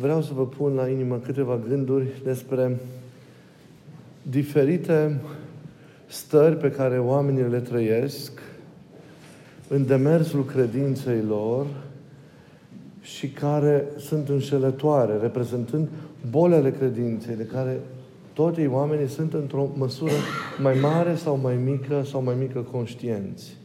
vreau 0.00 0.22
să 0.22 0.32
vă 0.34 0.46
pun 0.46 0.74
la 0.74 0.88
inimă 0.88 1.16
câteva 1.16 1.58
gânduri 1.68 2.06
despre 2.24 2.76
diferite 4.22 5.20
stări 6.06 6.56
pe 6.56 6.70
care 6.70 6.98
oamenii 6.98 7.48
le 7.50 7.60
trăiesc 7.60 8.32
în 9.68 9.86
demersul 9.86 10.44
credinței 10.44 11.22
lor 11.28 11.66
și 13.00 13.28
care 13.28 13.84
sunt 13.98 14.28
înșelătoare, 14.28 15.16
reprezentând 15.16 15.88
bolele 16.30 16.70
credinței, 16.70 17.36
de 17.36 17.44
care 17.44 17.80
toți 18.32 18.66
oamenii 18.66 19.08
sunt 19.08 19.34
într-o 19.34 19.68
măsură 19.76 20.12
mai 20.62 20.78
mare 20.80 21.14
sau 21.14 21.38
mai 21.42 21.56
mică 21.56 22.02
sau 22.10 22.22
mai 22.22 22.34
mică 22.38 22.60
conștienți. 22.60 23.59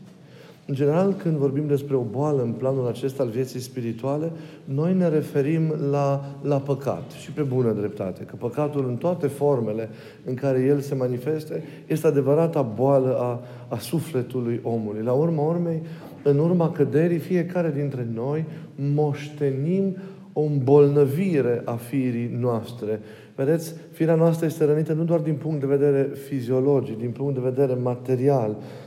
În 0.67 0.75
general, 0.75 1.13
când 1.13 1.35
vorbim 1.35 1.67
despre 1.67 1.95
o 1.95 2.01
boală 2.01 2.41
în 2.41 2.51
planul 2.51 2.87
acesta 2.87 3.23
al 3.23 3.29
vieții 3.29 3.59
spirituale, 3.59 4.31
noi 4.63 4.93
ne 4.93 5.07
referim 5.07 5.73
la, 5.91 6.35
la 6.41 6.57
păcat 6.57 7.11
și 7.11 7.31
pe 7.31 7.41
bună 7.41 7.71
dreptate. 7.71 8.23
Că 8.23 8.35
păcatul 8.35 8.87
în 8.87 8.95
toate 8.95 9.27
formele 9.27 9.89
în 10.23 10.33
care 10.33 10.61
el 10.61 10.79
se 10.79 10.95
manifeste 10.95 11.63
este 11.87 12.07
adevărata 12.07 12.61
boală 12.61 13.17
a, 13.19 13.41
a 13.67 13.77
sufletului 13.77 14.59
omului. 14.63 15.03
La 15.03 15.11
urma 15.11 15.43
urmei, 15.43 15.81
în 16.23 16.39
urma 16.39 16.71
căderii, 16.71 17.19
fiecare 17.19 17.71
dintre 17.75 18.07
noi 18.13 18.45
moștenim 18.75 19.95
o 20.33 20.41
îmbolnăvire 20.41 21.61
a 21.65 21.75
firii 21.75 22.37
noastre. 22.39 22.99
Vedeți, 23.35 23.73
firea 23.91 24.15
noastră 24.15 24.45
este 24.45 24.65
rănită 24.65 24.93
nu 24.93 25.03
doar 25.03 25.19
din 25.19 25.35
punct 25.35 25.59
de 25.59 25.65
vedere 25.65 26.09
fiziologic, 26.27 26.97
din 26.97 27.09
punct 27.09 27.33
de 27.33 27.49
vedere 27.49 27.73
material, 27.73 28.49
uh, 28.49 28.84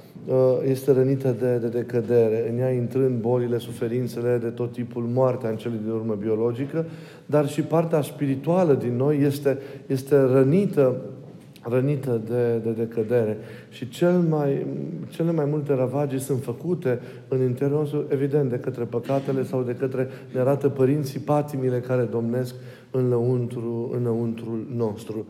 este 0.65 0.93
rănită 0.93 1.37
de, 1.41 1.57
de 1.57 1.69
decădere, 1.69 2.51
în 2.53 2.59
ea 2.59 2.71
intrând 2.71 3.21
bolile, 3.21 3.59
suferințele 3.59 4.39
de 4.43 4.49
tot 4.49 4.73
tipul, 4.73 5.03
moartea 5.03 5.51
în 5.51 5.57
cele 5.57 5.75
din 5.83 5.93
urmă 5.93 6.15
biologică, 6.15 6.87
dar 7.27 7.49
și 7.49 7.63
partea 7.63 8.03
spirituală 8.03 8.75
din 8.75 8.97
noi 8.97 9.19
este, 9.21 9.59
este 9.87 10.21
rănită 10.21 10.97
rănită 11.63 12.21
de, 12.29 12.57
de 12.65 12.71
decădere. 12.71 13.39
Și 13.71 13.89
cel 13.89 14.13
mai, 14.13 14.67
cele 15.09 15.33
mai 15.33 15.45
multe 15.45 15.75
ravagii 15.75 16.21
sunt 16.21 16.43
făcute 16.43 17.01
în 17.29 17.43
interiorul 17.43 17.79
nostru, 17.79 18.05
evident, 18.09 18.51
de 18.51 18.57
către 18.57 18.85
păcatele 18.85 19.45
sau 19.45 19.63
de 19.63 19.75
către, 19.79 20.09
ne 20.33 20.41
arată 20.41 20.69
părinții, 20.69 21.21
patimile 21.21 21.81
care 21.81 22.03
domnesc 22.03 22.55
înăuntru, 22.91 23.95
înăuntrul 23.97 24.67
nostru. 24.77 25.27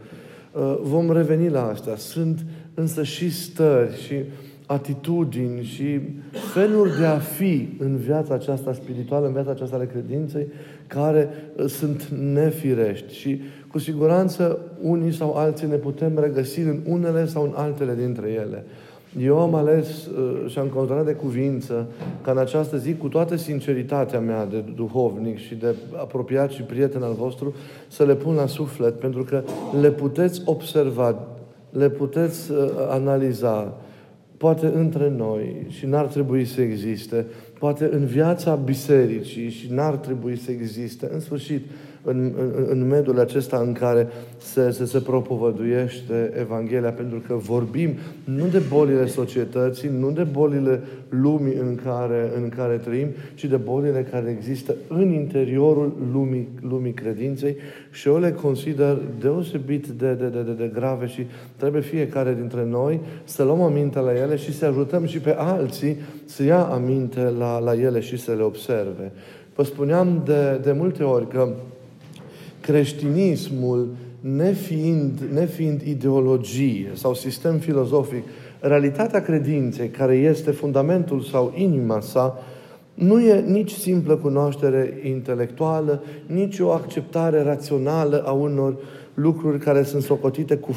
Uh, 0.53 0.79
vom 0.83 1.12
reveni 1.12 1.49
la 1.49 1.69
asta. 1.69 1.97
Sunt 1.97 2.45
însă 2.75 3.03
și 3.03 3.31
stări 3.31 4.03
și 4.03 4.15
atitudini 4.69 5.63
și 5.63 6.01
feluri 6.53 6.99
de 6.99 7.05
a 7.05 7.19
fi 7.19 7.69
în 7.79 7.97
viața 7.97 8.35
aceasta 8.35 8.73
spirituală, 8.73 9.27
în 9.27 9.33
viața 9.33 9.51
aceasta 9.51 9.77
ale 9.77 9.87
credinței, 9.87 10.47
care 10.87 11.29
uh, 11.57 11.67
sunt 11.67 12.05
nefirești. 12.05 13.15
Și 13.15 13.41
cu 13.71 13.79
siguranță 13.79 14.59
unii 14.81 15.13
sau 15.13 15.35
alții 15.35 15.69
ne 15.69 15.77
putem 15.77 16.19
regăsi 16.19 16.61
în 16.61 16.81
unele 16.87 17.27
sau 17.27 17.43
în 17.43 17.53
altele 17.55 17.95
dintre 17.95 18.29
ele. 18.31 18.65
Eu 19.21 19.39
am 19.39 19.55
ales 19.55 20.07
uh, 20.07 20.51
și 20.51 20.59
am 20.59 20.67
controlat 20.67 21.05
de 21.05 21.13
cuvință 21.13 21.87
ca 22.23 22.31
în 22.31 22.39
această 22.39 22.77
zi, 22.77 22.95
cu 22.95 23.09
toată 23.09 23.37
sinceritatea 23.37 24.21
mea 24.21 24.47
de 24.47 24.65
duhovnic 24.75 25.39
și 25.39 25.55
de 25.55 25.75
apropiat 25.97 26.51
și 26.51 26.63
prieten 26.63 27.03
al 27.03 27.15
vostru, 27.15 27.55
să 27.89 28.05
le 28.05 28.15
pun 28.15 28.35
la 28.35 28.47
suflet, 28.47 28.95
pentru 28.95 29.23
că 29.23 29.43
le 29.81 29.91
puteți 29.91 30.43
observa, 30.45 31.15
le 31.71 31.89
puteți 31.89 32.51
uh, 32.51 32.57
analiza, 32.89 33.77
poate 34.39 34.67
între 34.67 35.11
noi 35.11 35.67
și 35.69 35.86
n-ar 35.86 36.06
trebui 36.06 36.44
să 36.44 36.61
existe, 36.61 37.27
poate 37.58 37.89
în 37.92 38.05
viața 38.05 38.55
bisericii 38.55 39.50
și 39.50 39.72
n-ar 39.72 39.97
trebui 39.97 40.36
să 40.36 40.50
existe. 40.50 41.08
În 41.12 41.20
sfârșit, 41.20 41.62
în, 42.09 42.33
în, 42.39 42.67
în 42.69 42.87
mediul 42.87 43.20
acesta 43.20 43.56
în 43.67 43.73
care 43.73 44.09
se, 44.37 44.70
se, 44.70 44.84
se 44.84 44.98
propovăduiește 44.98 46.33
Evanghelia, 46.41 46.91
pentru 46.91 47.23
că 47.27 47.34
vorbim 47.34 47.91
nu 48.25 48.47
de 48.47 48.62
bolile 48.69 49.06
societății, 49.06 49.91
nu 49.99 50.10
de 50.10 50.22
bolile 50.22 50.81
lumii 51.09 51.55
în 51.55 51.78
care, 51.84 52.31
în 52.37 52.49
care 52.49 52.77
trăim, 52.77 53.09
ci 53.34 53.44
de 53.44 53.56
bolile 53.56 54.06
care 54.10 54.37
există 54.38 54.75
în 54.88 55.12
interiorul 55.12 55.93
lumii, 56.12 56.49
lumii 56.60 56.93
credinței 56.93 57.56
și 57.91 58.09
eu 58.09 58.19
le 58.19 58.33
consider 58.33 58.99
deosebit 59.21 59.87
de, 59.87 60.12
de, 60.12 60.27
de, 60.27 60.43
de, 60.43 60.53
de 60.53 60.71
grave 60.75 61.06
și 61.06 61.27
trebuie 61.56 61.83
fiecare 61.83 62.34
dintre 62.34 62.65
noi 62.65 63.00
să 63.25 63.43
luăm 63.43 63.60
aminte 63.60 63.99
la 63.99 64.15
ele 64.15 64.37
și 64.37 64.54
să 64.54 64.66
ajutăm 64.66 65.06
și 65.06 65.19
pe 65.19 65.34
alții 65.38 65.97
să 66.25 66.43
ia 66.43 66.62
aminte 66.62 67.21
la, 67.38 67.59
la 67.59 67.75
ele 67.75 68.00
și 68.00 68.16
să 68.16 68.33
le 68.33 68.43
observe. 68.43 69.12
Vă 69.54 69.65
spuneam 69.65 70.22
de, 70.25 70.59
de 70.62 70.72
multe 70.72 71.03
ori 71.03 71.28
că 71.28 71.49
creștinismul, 72.69 73.89
nefiind, 74.21 75.21
nefiind 75.33 75.83
ideologie 75.83 76.91
sau 76.93 77.15
sistem 77.15 77.59
filozofic, 77.59 78.23
realitatea 78.61 79.23
credinței, 79.23 79.89
care 79.89 80.15
este 80.15 80.51
fundamentul 80.51 81.21
sau 81.21 81.53
inima 81.57 82.01
sa, 82.01 82.39
nu 82.95 83.21
e 83.21 83.41
nici 83.41 83.71
simplă 83.71 84.17
cunoaștere 84.17 85.01
intelectuală, 85.05 86.03
nici 86.27 86.59
o 86.59 86.71
acceptare 86.71 87.43
rațională 87.43 88.23
a 88.27 88.33
unor 88.33 88.77
lucruri 89.15 89.59
care 89.59 89.83
sunt 89.83 90.03
socotite 90.03 90.57
cu, 90.57 90.77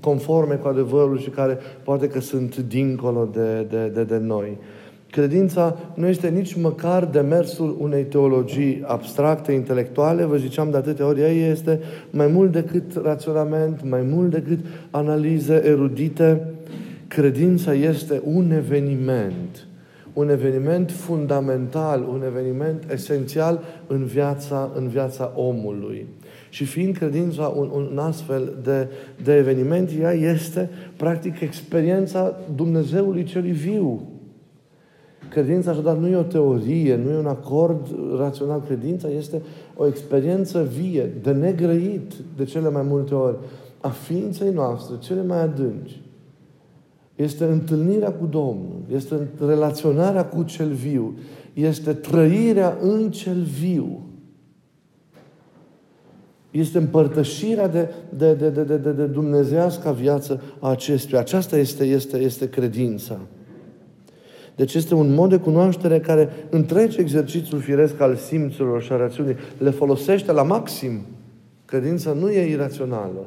conforme 0.00 0.54
cu 0.54 0.68
adevărul 0.68 1.18
și 1.18 1.28
care 1.28 1.58
poate 1.84 2.08
că 2.08 2.20
sunt 2.20 2.56
dincolo 2.56 3.28
de, 3.32 3.66
de, 3.70 3.90
de, 3.94 4.04
de 4.04 4.16
noi. 4.16 4.58
Credința 5.12 5.78
nu 5.94 6.06
este 6.06 6.28
nici 6.28 6.54
măcar 6.54 7.04
demersul 7.04 7.76
unei 7.80 8.04
teologii 8.04 8.82
abstracte, 8.86 9.52
intelectuale, 9.52 10.24
vă 10.24 10.36
ziceam 10.36 10.70
de 10.70 10.76
atâtea 10.76 11.06
ori, 11.06 11.20
ea 11.20 11.28
este 11.28 11.80
mai 12.10 12.26
mult 12.26 12.52
decât 12.52 12.96
raționament, 13.02 13.88
mai 13.88 14.02
mult 14.02 14.30
decât 14.30 14.58
analize 14.90 15.62
erudite. 15.64 16.40
Credința 17.08 17.74
este 17.74 18.22
un 18.24 18.50
eveniment, 18.50 19.66
un 20.12 20.30
eveniment 20.30 20.90
fundamental, 20.90 22.06
un 22.12 22.22
eveniment 22.26 22.90
esențial 22.92 23.60
în 23.86 24.04
viața, 24.04 24.70
în 24.74 24.88
viața 24.88 25.32
omului. 25.34 26.06
Și 26.48 26.64
fiind 26.64 26.96
credința 26.96 27.46
un, 27.56 27.70
un 27.74 27.98
astfel 27.98 28.52
de, 28.62 28.88
de 29.22 29.34
eveniment, 29.34 29.90
ea 30.00 30.12
este 30.12 30.70
practic 30.96 31.40
experiența 31.40 32.36
Dumnezeului 32.54 33.24
celui 33.24 33.52
viu, 33.52 34.11
Credința, 35.32 35.70
așadar, 35.70 35.96
nu 35.96 36.08
e 36.08 36.16
o 36.16 36.22
teorie, 36.22 36.96
nu 36.96 37.10
e 37.10 37.18
un 37.18 37.26
acord 37.26 37.86
rațional. 38.16 38.60
Credința 38.66 39.08
este 39.08 39.42
o 39.76 39.86
experiență 39.86 40.62
vie, 40.62 41.12
de 41.22 41.30
negrăit, 41.32 42.12
de 42.36 42.44
cele 42.44 42.70
mai 42.70 42.82
multe 42.82 43.14
ori, 43.14 43.36
a 43.80 43.88
ființei 43.88 44.50
noastre, 44.50 44.96
cele 44.98 45.22
mai 45.22 45.42
adânci. 45.42 46.00
Este 47.16 47.44
întâlnirea 47.44 48.12
cu 48.12 48.26
Domnul, 48.26 48.80
este 48.94 49.28
relaționarea 49.46 50.24
cu 50.26 50.42
cel 50.42 50.72
viu, 50.72 51.14
este 51.54 51.92
trăirea 51.92 52.78
în 52.82 53.10
cel 53.10 53.40
viu. 53.60 54.00
Este 56.50 56.78
împărtășirea 56.78 57.68
de, 57.68 57.88
de, 58.16 58.34
de, 58.34 58.50
de, 58.50 58.76
de, 58.76 58.92
de 58.92 59.04
dumnezească 59.04 59.96
viață 60.00 60.42
a 60.58 60.70
acestuia. 60.70 61.20
Aceasta 61.20 61.56
este, 61.56 61.84
este, 61.84 62.18
este 62.18 62.48
credința. 62.48 63.20
Deci 64.56 64.74
este 64.74 64.94
un 64.94 65.14
mod 65.14 65.30
de 65.30 65.36
cunoaștere 65.36 66.00
care 66.00 66.28
întrece 66.50 67.00
exercițiul 67.00 67.60
firesc 67.60 68.00
al 68.00 68.16
simțurilor 68.16 68.82
și 68.82 68.92
a 68.92 68.96
rațiunii, 68.96 69.36
le 69.58 69.70
folosește 69.70 70.32
la 70.32 70.42
maxim. 70.42 71.00
Credința 71.64 72.12
nu 72.12 72.30
e 72.30 72.50
irațională, 72.50 73.26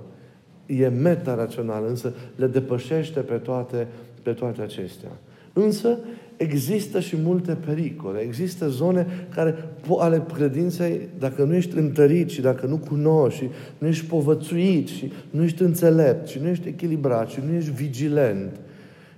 e 0.66 0.88
meta-rațională, 0.88 1.88
însă 1.88 2.14
le 2.35 2.47
depășește 2.47 3.19
pe 3.19 3.34
toate, 3.34 3.88
pe 4.24 4.31
toate 4.31 4.62
acestea. 4.62 5.09
Însă 5.53 5.97
există 6.38 7.00
și 7.00 7.16
multe 7.24 7.58
pericole. 7.66 8.19
Există 8.19 8.69
zone 8.69 9.08
care, 9.35 9.56
ale 9.97 10.24
credinței, 10.34 11.09
dacă 11.19 11.44
nu 11.44 11.56
ești 11.56 11.78
întărit 11.78 12.30
și 12.30 12.41
dacă 12.41 12.66
nu 12.66 12.78
cunoști 12.78 13.40
și 13.40 13.50
nu 13.78 13.88
ești 13.88 14.05
povățuit 14.05 14.88
și 14.88 15.11
nu 15.29 15.44
ești 15.44 15.61
înțelept 15.61 16.28
și 16.28 16.40
nu 16.41 16.47
ești 16.47 16.67
echilibrat 16.67 17.29
și 17.29 17.40
nu 17.47 17.55
ești 17.55 17.72
vigilent, 17.72 18.59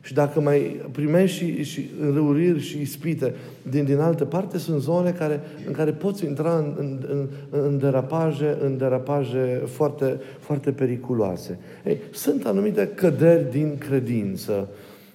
și 0.07 0.13
dacă 0.13 0.41
mai 0.41 0.81
primești 0.91 1.37
și, 1.37 1.63
și 1.63 1.89
înrăuriri 2.01 2.59
și 2.59 2.81
ispite 2.81 3.33
din, 3.69 3.85
din 3.85 3.99
altă 3.99 4.25
parte, 4.25 4.57
sunt 4.57 4.81
zone 4.81 5.11
care, 5.11 5.41
în 5.67 5.73
care 5.73 5.91
poți 5.91 6.25
intra 6.25 6.57
în, 6.57 6.73
în, 6.77 6.99
în, 7.09 7.27
în 7.49 7.77
derapaje, 7.77 8.57
în 8.63 8.77
derapaje 8.77 9.61
foarte, 9.65 10.19
foarte 10.39 10.71
periculoase. 10.71 11.59
Ei, 11.85 11.97
sunt 12.11 12.45
anumite 12.45 12.89
căderi 12.95 13.51
din 13.51 13.77
credință 13.77 14.67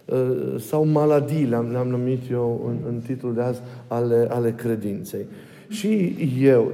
uh, 0.04 0.60
sau 0.60 0.86
maladii, 0.86 1.46
le-am, 1.46 1.70
le-am 1.70 1.88
numit 1.88 2.30
eu 2.30 2.64
în, 2.68 2.76
în 2.92 3.00
titlul 3.00 3.34
de 3.34 3.40
azi, 3.40 3.60
ale, 3.86 4.26
ale 4.30 4.52
credinței. 4.56 5.26
Și 5.68 6.16
eu, 6.40 6.72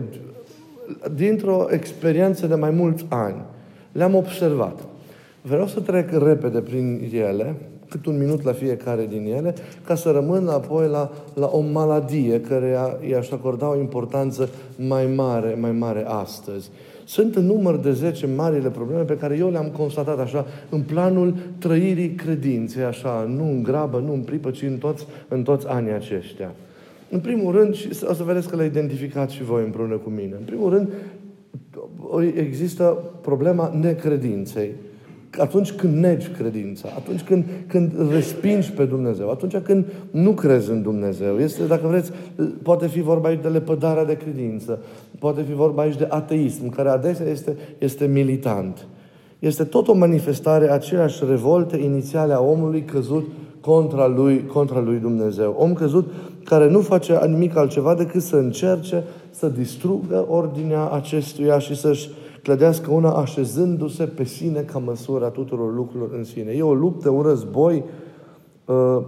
dintr-o 1.14 1.66
experiență 1.70 2.46
de 2.46 2.54
mai 2.54 2.70
mulți 2.70 3.06
ani, 3.08 3.42
le-am 3.92 4.14
observat. 4.14 4.80
Vreau 5.42 5.66
să 5.66 5.80
trec 5.80 6.10
repede 6.10 6.58
prin 6.60 7.10
ele, 7.12 7.54
cât 7.88 8.06
un 8.06 8.18
minut 8.18 8.42
la 8.42 8.52
fiecare 8.52 9.06
din 9.06 9.32
ele, 9.36 9.54
ca 9.84 9.94
să 9.94 10.10
rămână 10.10 10.52
apoi 10.52 10.88
la, 10.88 11.10
la 11.34 11.50
o 11.52 11.60
maladie 11.60 12.40
care 12.40 12.76
i-aș 13.10 13.30
acorda 13.30 13.70
o 13.70 13.78
importanță 13.78 14.48
mai 14.76 15.06
mare, 15.06 15.56
mai 15.60 15.72
mare 15.72 16.04
astăzi. 16.06 16.70
Sunt 17.04 17.36
în 17.36 17.46
număr 17.46 17.76
de 17.76 17.92
10 17.92 18.26
marile 18.26 18.68
probleme 18.68 19.02
pe 19.02 19.16
care 19.16 19.36
eu 19.36 19.50
le-am 19.50 19.70
constatat 19.76 20.18
așa 20.18 20.46
în 20.68 20.80
planul 20.80 21.34
trăirii 21.58 22.10
credinței, 22.10 22.82
așa, 22.82 23.26
nu 23.36 23.44
în 23.44 23.62
grabă, 23.62 23.98
nu 23.98 24.12
în 24.12 24.20
pripă, 24.20 24.50
ci 24.50 24.62
în 24.62 24.76
toți, 24.76 25.06
în 25.28 25.42
toți 25.42 25.66
anii 25.66 25.92
aceștia. 25.92 26.54
În 27.10 27.20
primul 27.20 27.52
rând, 27.52 27.74
și 27.74 27.88
o 28.04 28.12
să 28.12 28.22
vedeți 28.22 28.48
că 28.48 28.56
le 28.56 28.64
identificați 28.64 29.34
și 29.34 29.42
voi 29.42 29.64
împreună 29.64 29.96
cu 29.96 30.10
mine. 30.10 30.34
În 30.38 30.44
primul 30.44 30.70
rând, 30.70 30.88
există 32.34 32.98
problema 33.20 33.74
necredinței. 33.80 34.70
Atunci 35.38 35.72
când 35.72 35.94
negi 35.94 36.28
credința, 36.28 36.88
atunci 36.96 37.22
când, 37.22 37.44
când 37.66 37.92
respingi 38.12 38.72
pe 38.72 38.84
Dumnezeu, 38.84 39.30
atunci 39.30 39.56
când 39.56 39.84
nu 40.10 40.32
crezi 40.32 40.70
în 40.70 40.82
Dumnezeu. 40.82 41.38
Este, 41.38 41.64
dacă 41.64 41.86
vreți, 41.86 42.10
poate 42.62 42.86
fi 42.86 43.00
vorba 43.00 43.28
aici 43.28 43.42
de 43.42 43.48
lepădarea 43.48 44.04
de 44.04 44.16
credință, 44.16 44.78
poate 45.18 45.42
fi 45.42 45.52
vorba 45.52 45.82
aici 45.82 45.96
de 45.96 46.06
ateism, 46.08 46.68
care 46.68 46.88
adesea 46.88 47.26
este, 47.26 47.56
este 47.78 48.06
militant. 48.06 48.86
Este 49.38 49.64
tot 49.64 49.88
o 49.88 49.94
manifestare 49.94 50.70
a 50.70 50.72
aceeași 50.72 51.24
revolte 51.28 51.76
inițiale 51.76 52.32
a 52.32 52.40
omului 52.40 52.82
căzut 52.82 53.26
contra 53.60 54.06
lui, 54.06 54.46
contra 54.46 54.80
lui 54.80 54.98
Dumnezeu. 54.98 55.54
Om 55.58 55.72
căzut 55.72 56.12
care 56.44 56.70
nu 56.70 56.80
face 56.80 57.18
nimic 57.26 57.56
altceva 57.56 57.94
decât 57.94 58.22
să 58.22 58.36
încerce 58.36 59.04
să 59.30 59.48
distrugă 59.48 60.26
ordinea 60.28 60.88
acestuia 60.88 61.58
și 61.58 61.76
să-și 61.76 62.08
clădească 62.42 62.90
una 62.90 63.10
așezându-se 63.10 64.04
pe 64.04 64.24
sine 64.24 64.60
ca 64.60 64.78
măsura 64.78 65.28
tuturor 65.28 65.74
lucrurilor 65.74 66.12
în 66.12 66.24
sine. 66.24 66.52
E 66.52 66.62
o 66.62 66.74
luptă, 66.74 67.10
un 67.10 67.22
război 67.22 67.84
uh, 68.64 69.02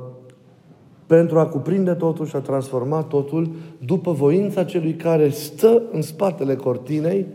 pentru 1.06 1.38
a 1.38 1.46
cuprinde 1.46 1.92
totul 1.92 2.26
și 2.26 2.36
a 2.36 2.40
transforma 2.40 3.02
totul 3.02 3.50
după 3.84 4.12
voința 4.12 4.64
celui 4.64 4.94
care 4.94 5.28
stă 5.28 5.82
în 5.92 6.02
spatele 6.02 6.56
cortinei 6.56 7.26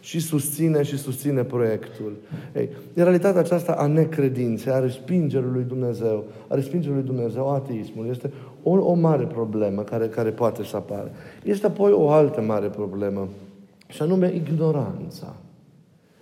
și 0.00 0.20
susține 0.20 0.82
și 0.82 0.98
susține 0.98 1.42
proiectul. 1.42 2.12
Ei, 2.56 2.68
în 2.94 3.02
realitatea 3.02 3.40
aceasta 3.40 3.72
a 3.72 3.86
necredinței, 3.86 4.72
a 4.72 4.78
respingerii 4.78 5.50
lui 5.52 5.64
Dumnezeu, 5.68 6.24
a 6.48 6.54
respingerii 6.54 6.94
lui 6.94 7.04
Dumnezeu, 7.04 7.50
ateismul, 7.50 8.06
este 8.10 8.32
o, 8.62 8.70
o 8.70 8.94
mare 8.94 9.24
problemă 9.24 9.82
care, 9.82 10.06
care 10.06 10.30
poate 10.30 10.64
să 10.64 10.76
apară. 10.76 11.10
Este 11.44 11.66
apoi 11.66 11.92
o 11.92 12.10
altă 12.10 12.40
mare 12.40 12.66
problemă, 12.66 13.28
și 13.94 14.02
anume 14.02 14.32
ignoranța. 14.34 15.36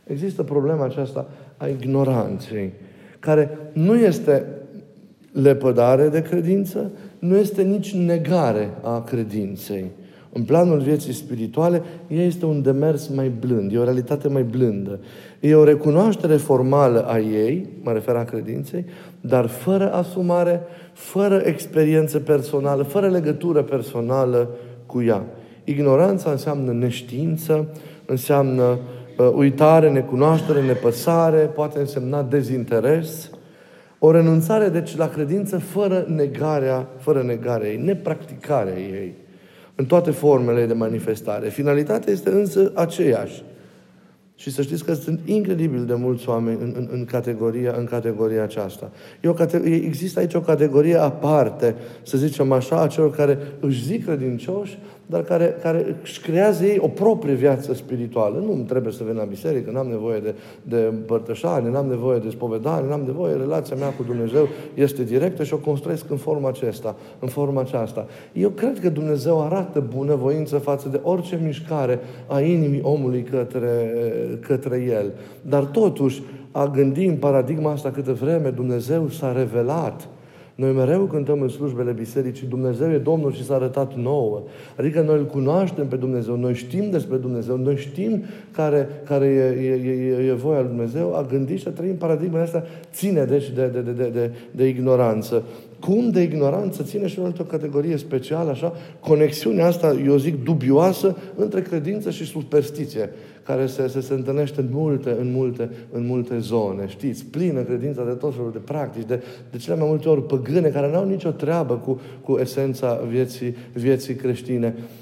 Există 0.04 0.42
problema 0.42 0.84
aceasta 0.84 1.26
a 1.56 1.66
ignoranței, 1.66 2.72
care 3.19 3.58
nu 3.72 3.96
este 3.96 4.46
lepădare 5.32 6.08
de 6.08 6.22
credință, 6.22 6.90
nu 7.19 7.36
este 7.36 7.62
nici 7.62 7.94
negare 7.94 8.70
a 8.82 9.02
credinței. 9.02 9.90
În 10.32 10.42
planul 10.42 10.78
vieții 10.78 11.12
spirituale, 11.12 11.82
ea 12.08 12.24
este 12.24 12.44
un 12.44 12.62
demers 12.62 13.08
mai 13.08 13.28
blând, 13.28 13.72
e 13.72 13.78
o 13.78 13.84
realitate 13.84 14.28
mai 14.28 14.42
blândă. 14.42 15.00
E 15.40 15.54
o 15.54 15.64
recunoaștere 15.64 16.36
formală 16.36 17.06
a 17.06 17.18
ei, 17.18 17.68
mă 17.82 17.92
refer 17.92 18.14
a 18.14 18.25
credinței, 18.25 18.84
dar 19.20 19.46
fără 19.46 19.92
asumare, 19.92 20.60
fără 20.92 21.42
experiență 21.44 22.18
personală, 22.18 22.82
fără 22.82 23.08
legătură 23.08 23.62
personală 23.62 24.48
cu 24.86 25.02
ea. 25.02 25.25
Ignoranța 25.64 26.31
înseamnă 26.31 26.73
neștiință, 26.73 27.69
înseamnă 28.06 28.62
uh, 29.19 29.31
uitare, 29.35 29.91
necunoaștere, 29.91 30.62
nepăsare, 30.62 31.38
poate 31.38 31.79
însemna 31.79 32.23
dezinteres, 32.23 33.31
o 33.99 34.11
renunțare, 34.11 34.69
deci, 34.69 34.97
la 34.97 35.09
credință 35.09 35.59
fără 35.59 36.05
negarea, 36.09 36.88
fără 36.99 37.23
negarea 37.23 37.69
ei, 37.69 37.76
nepracticarea 37.76 38.79
ei 38.79 39.14
în 39.75 39.85
toate 39.85 40.11
formele 40.11 40.67
de 40.67 40.73
manifestare. 40.73 41.49
Finalitatea 41.49 42.12
este 42.12 42.31
însă 42.31 42.73
aceeași. 42.75 43.43
Și 44.35 44.50
să 44.50 44.62
știți 44.62 44.85
că 44.85 44.94
sunt 44.94 45.20
incredibil 45.25 45.85
de 45.85 45.94
mulți 45.94 46.29
oameni 46.29 46.59
în, 46.61 46.73
în, 46.76 46.88
în, 46.93 47.05
categoria, 47.05 47.75
în 47.79 47.85
categoria 47.85 48.43
aceasta. 48.43 48.91
E 49.20 49.29
o 49.29 49.32
cate- 49.32 49.62
există 49.64 50.20
aici 50.20 50.35
o 50.35 50.41
categorie 50.41 50.97
aparte, 50.97 51.75
să 52.03 52.17
zicem 52.17 52.53
așa, 52.53 52.81
a 52.81 52.87
celor 52.87 53.11
care 53.11 53.38
își 53.61 53.85
zic 53.85 54.05
credincioși, 54.05 54.79
dar 55.06 55.22
care, 55.22 55.56
care 55.62 55.96
își 56.02 56.20
creează 56.20 56.64
ei 56.64 56.78
o 56.81 56.88
proprie 56.88 57.34
viață 57.34 57.75
spirituală. 57.75 58.43
Nu 58.44 58.52
îmi 58.52 58.64
trebuie 58.64 58.93
să 58.93 59.04
vin 59.04 59.16
la 59.16 59.25
biserică, 59.25 59.70
n-am 59.70 59.87
nevoie 59.87 60.19
de, 60.19 60.34
de 60.62 60.88
împărtășare, 60.90 61.70
n-am 61.70 61.87
nevoie 61.87 62.19
de 62.19 62.31
spovedare, 62.31 62.87
n-am 62.87 63.02
nevoie, 63.06 63.34
relația 63.34 63.76
mea 63.76 63.88
cu 63.88 64.02
Dumnezeu 64.02 64.49
este 64.75 65.02
directă 65.02 65.44
și 65.44 65.54
o 65.54 65.56
construiesc 65.56 66.10
în 66.10 66.16
forma 66.16 66.49
aceasta, 66.49 66.96
în 67.19 67.28
forma 67.28 67.60
aceasta. 67.60 68.06
Eu 68.32 68.49
cred 68.49 68.81
că 68.81 68.88
Dumnezeu 68.88 69.43
arată 69.43 69.84
bunăvoință 69.94 70.58
față 70.58 70.88
de 70.88 71.00
orice 71.02 71.40
mișcare 71.44 72.00
a 72.26 72.40
inimii 72.40 72.82
omului 72.82 73.22
către, 73.22 73.93
către 74.40 74.87
El. 74.88 75.12
Dar 75.43 75.64
totuși, 75.64 76.22
a 76.50 76.66
gândi 76.66 77.04
în 77.04 77.16
paradigma 77.16 77.70
asta 77.70 77.90
câte 77.90 78.12
vreme 78.12 78.49
Dumnezeu 78.49 79.08
s-a 79.08 79.32
revelat 79.32 80.08
noi 80.54 80.72
mereu 80.72 81.04
cântăm 81.04 81.40
în 81.40 81.49
slujbele 81.49 81.93
bisericii, 81.93 82.46
Dumnezeu 82.46 82.93
e 82.93 82.99
Domnul 82.99 83.32
și 83.32 83.44
s-a 83.44 83.54
arătat 83.54 83.94
nouă. 83.94 84.43
Adică 84.76 85.00
noi 85.00 85.19
îl 85.19 85.26
cunoaștem 85.26 85.87
pe 85.87 85.96
Dumnezeu, 85.96 86.37
noi 86.37 86.54
știm 86.54 86.90
despre 86.90 87.16
Dumnezeu, 87.16 87.56
noi 87.56 87.76
știm 87.76 88.25
care, 88.50 88.88
care 89.04 89.26
e, 89.26 89.66
e, 89.66 90.22
e, 90.22 90.26
e 90.26 90.32
voia 90.32 90.60
lui 90.60 90.69
Dumnezeu. 90.69 91.14
A 91.14 91.22
gândi 91.22 91.56
și 91.56 91.69
a 91.69 91.70
trăi 91.70 91.88
în 91.88 91.96
paradigma 91.96 92.40
asta 92.40 92.64
ține 92.93 93.25
deci 93.25 93.50
de, 93.50 93.66
de, 93.66 93.81
de, 93.81 94.08
de, 94.08 94.31
de 94.50 94.69
ignoranță. 94.69 95.43
Cum 95.87 96.11
de 96.11 96.23
ignoranță 96.23 96.82
ține 96.82 97.06
și 97.06 97.19
o 97.19 97.25
altă 97.25 97.43
categorie 97.43 97.96
specială, 97.96 98.50
așa, 98.50 98.73
conexiunea 99.00 99.67
asta, 99.67 99.96
eu 100.06 100.17
zic, 100.17 100.44
dubioasă 100.44 101.17
între 101.37 101.62
credință 101.62 102.11
și 102.11 102.25
superstiție 102.25 103.11
care 103.43 103.67
se, 103.67 103.88
se, 103.88 104.00
se 104.00 104.14
întâlnește 104.14 104.61
în 104.61 104.69
multe, 104.70 105.17
în 105.20 105.32
multe, 105.32 105.70
în 105.93 106.06
multe 106.06 106.38
zone. 106.38 106.87
Știți, 106.88 107.25
plină 107.25 107.61
credința 107.61 108.05
de 108.05 108.11
tot 108.11 108.34
felul 108.34 108.52
de 108.52 108.58
practici, 108.58 109.06
de, 109.06 109.23
de 109.50 109.56
cele 109.56 109.76
mai 109.76 109.88
multe 109.88 110.08
ori 110.08 110.26
păgâne, 110.26 110.69
care 110.69 110.90
nu 110.90 110.96
au 110.96 111.08
nicio 111.08 111.31
treabă 111.31 111.75
cu, 111.75 112.00
cu 112.23 112.38
esența 112.38 113.00
vieții, 113.08 113.56
vieții 113.73 114.14
creștine. 114.14 114.75
Uh, 114.76 114.82
uh, 114.82 114.88
uh, 114.88 115.01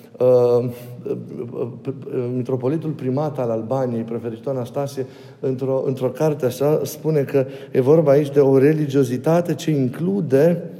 mitropolitul 2.35 2.91
primat 2.91 3.39
al 3.39 3.51
Albaniei, 3.51 4.03
preferitul 4.03 4.53
Anastasie, 4.53 5.07
într-o, 5.41 5.83
într-o 5.87 6.09
carte 6.09 6.47
așa, 6.47 6.81
spune 6.85 7.23
că 7.23 7.47
e 7.71 7.81
vorba 7.81 8.11
aici 8.11 8.31
de 8.31 8.41
o 8.41 8.59
religiozitate 8.59 9.55
ce 9.55 9.71
include 9.71 10.63
uh, 10.63 10.80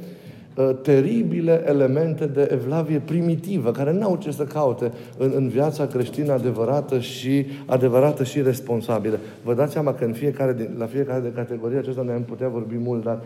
teribile 0.81 1.63
elemente 1.67 2.25
de 2.25 2.49
evlavie 2.51 3.01
primitivă, 3.05 3.71
care 3.71 3.91
n-au 3.91 4.15
ce 4.15 4.31
să 4.31 4.43
caute 4.43 4.91
în, 5.17 5.31
în 5.35 5.47
viața 5.47 5.87
creștină 5.87 6.33
adevărată 6.33 6.99
și, 6.99 7.45
adevărată 7.65 8.23
și 8.23 8.41
responsabilă. 8.41 9.19
Vă 9.43 9.53
dați 9.53 9.71
seama 9.71 9.93
că 9.93 10.03
în 10.03 10.13
fiecare, 10.13 10.71
la 10.77 10.85
fiecare 10.85 11.19
de 11.19 11.31
categorie 11.35 11.77
acesta 11.77 12.01
ne-am 12.01 12.23
putea 12.23 12.47
vorbi 12.47 12.75
mult, 12.75 13.03
dar 13.03 13.19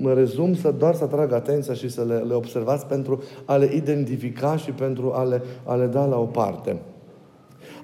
mă 0.00 0.12
rezum 0.12 0.54
să 0.54 0.74
doar 0.78 0.94
să 0.94 1.04
atrag 1.04 1.32
atenția 1.32 1.74
și 1.74 1.88
să 1.88 2.04
le, 2.08 2.14
le 2.14 2.34
observați 2.34 2.86
pentru 2.86 3.22
a 3.44 3.56
le 3.56 3.70
identifica 3.74 4.56
și 4.56 4.70
pentru 4.70 5.12
a 5.14 5.22
le, 5.22 5.42
a 5.64 5.74
le 5.74 5.86
da 5.86 6.04
la 6.04 6.18
o 6.18 6.24
parte. 6.24 6.76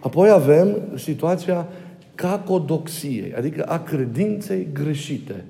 Apoi 0.00 0.30
avem 0.30 0.76
situația 0.94 1.66
cacodoxiei, 2.14 3.34
adică 3.36 3.62
a 3.62 3.78
credinței 3.78 4.68
greșite. 4.72 5.44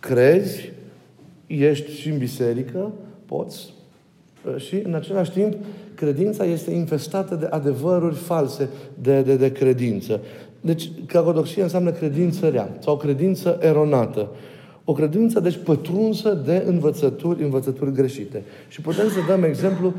Crezi 0.00 0.72
ești 1.54 1.90
și 1.90 2.08
în 2.08 2.18
biserică, 2.18 2.92
poți, 3.26 3.72
și 4.56 4.74
în 4.84 4.94
același 4.94 5.30
timp 5.30 5.54
credința 5.94 6.44
este 6.44 6.70
infestată 6.70 7.34
de 7.34 7.46
adevăruri 7.50 8.14
false 8.14 8.68
de, 9.02 9.20
de, 9.20 9.36
de 9.36 9.52
credință. 9.52 10.20
Deci, 10.60 10.90
cacodoxia 11.06 11.62
înseamnă 11.62 11.90
credință 11.90 12.48
rea 12.48 12.76
sau 12.78 12.96
credință 12.96 13.58
eronată. 13.60 14.28
O 14.84 14.92
credință, 14.92 15.40
deci, 15.40 15.58
pătrunsă 15.64 16.42
de 16.44 16.64
învățături, 16.66 17.42
învățături 17.42 17.92
greșite. 17.92 18.42
Și 18.68 18.80
putem 18.80 19.08
să 19.08 19.18
dăm 19.28 19.42
exemplu 19.44 19.92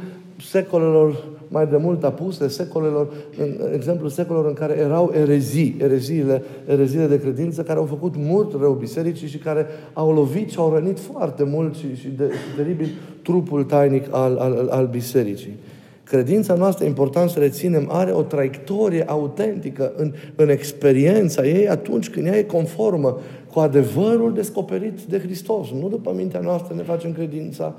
secolelor 0.50 1.24
mai 1.53 1.67
de 1.67 1.77
mult 1.77 2.03
apuse, 2.03 2.48
secolelor, 2.48 3.07
în, 3.38 3.74
exemplu 3.74 4.07
secolelor 4.07 4.48
în 4.48 4.53
care 4.53 4.77
erau 4.77 5.13
erezii, 5.15 5.75
ereziile, 5.79 6.43
ereziile 6.65 7.07
de 7.07 7.19
credință, 7.19 7.63
care 7.63 7.79
au 7.79 7.86
făcut 7.86 8.13
mult 8.17 8.53
rău 8.60 8.74
bisericii 8.74 9.27
și 9.27 9.38
care 9.38 9.65
au 9.93 10.13
lovit 10.13 10.50
și 10.50 10.57
au 10.57 10.74
rănit 10.74 11.00
foarte 11.00 11.43
mult 11.43 11.75
și, 11.75 11.95
și 11.95 12.07
de, 12.07 12.31
teribil 12.55 12.88
trupul 13.22 13.63
tainic 13.63 14.05
al, 14.12 14.38
al, 14.38 14.67
al 14.72 14.88
bisericii. 14.88 15.57
Credința 16.03 16.53
noastră, 16.53 16.86
important 16.86 17.29
să 17.29 17.39
reținem, 17.39 17.88
are 17.91 18.12
o 18.12 18.22
traiectorie 18.22 19.03
autentică 19.07 19.93
în, 19.95 20.13
în 20.36 20.50
experiența 20.50 21.45
ei 21.45 21.69
atunci 21.69 22.10
când 22.10 22.25
ea 22.25 22.38
e 22.38 22.43
conformă 22.43 23.19
cu 23.53 23.60
adevărul 23.60 24.33
descoperit 24.33 25.01
de 25.01 25.19
Hristos. 25.19 25.72
Nu 25.81 25.89
după 25.89 26.13
mintea 26.15 26.39
noastră 26.39 26.75
ne 26.75 26.83
facem 26.83 27.12
credința, 27.12 27.75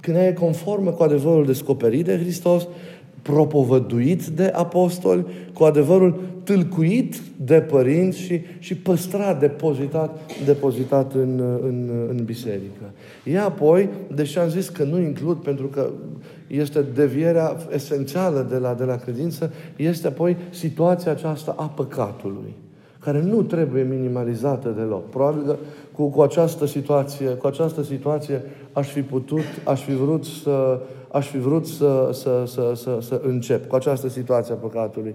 când 0.00 0.16
ea 0.16 0.26
e 0.26 0.32
conformă 0.32 0.90
cu 0.90 1.02
adevărul 1.02 1.46
descoperit 1.46 2.04
de 2.04 2.18
Hristos, 2.18 2.68
propovăduit 3.22 4.26
de 4.26 4.44
apostoli, 4.54 5.26
cu 5.52 5.64
adevărul 5.64 6.20
tâlcuit 6.44 7.20
de 7.36 7.60
părinți 7.60 8.18
și, 8.18 8.40
și 8.58 8.76
păstrat, 8.76 9.40
depozitat, 9.40 10.20
depozitat 10.44 11.14
în, 11.14 11.40
în, 11.62 11.90
în 12.08 12.24
biserică. 12.24 12.90
Ea 13.24 13.44
apoi, 13.44 13.88
deși 14.14 14.38
am 14.38 14.48
zis 14.48 14.68
că 14.68 14.84
nu 14.84 15.00
includ 15.00 15.36
pentru 15.36 15.66
că 15.66 15.90
este 16.46 16.84
devierea 16.94 17.56
esențială 17.74 18.46
de 18.50 18.56
la, 18.56 18.74
de 18.74 18.84
la 18.84 18.96
credință, 18.96 19.52
este 19.76 20.06
apoi 20.06 20.36
situația 20.50 21.10
aceasta 21.10 21.54
a 21.58 21.64
păcatului 21.64 22.54
care 23.06 23.22
nu 23.22 23.42
trebuie 23.42 23.82
minimalizată 23.82 24.68
deloc. 24.68 25.08
Probabil 25.10 25.42
că 25.46 25.56
cu, 25.92 26.08
cu, 26.08 26.20
această 26.22 26.66
situație, 26.66 27.26
cu 27.26 27.46
această 27.46 27.82
situație 27.82 28.42
aș 28.72 28.88
fi 28.88 29.02
putut, 29.02 29.44
aș 29.64 29.82
fi 29.82 29.94
vrut 29.94 30.24
să, 30.24 30.80
aș 31.16 31.26
fi 31.26 31.38
vrut 31.38 31.66
să, 31.66 32.10
să, 32.12 32.44
să, 32.46 32.72
să, 32.74 32.98
să 33.00 33.20
încep 33.24 33.68
cu 33.68 33.74
această 33.74 34.08
situație 34.08 34.54
a 34.54 34.56
păcatului. 34.56 35.14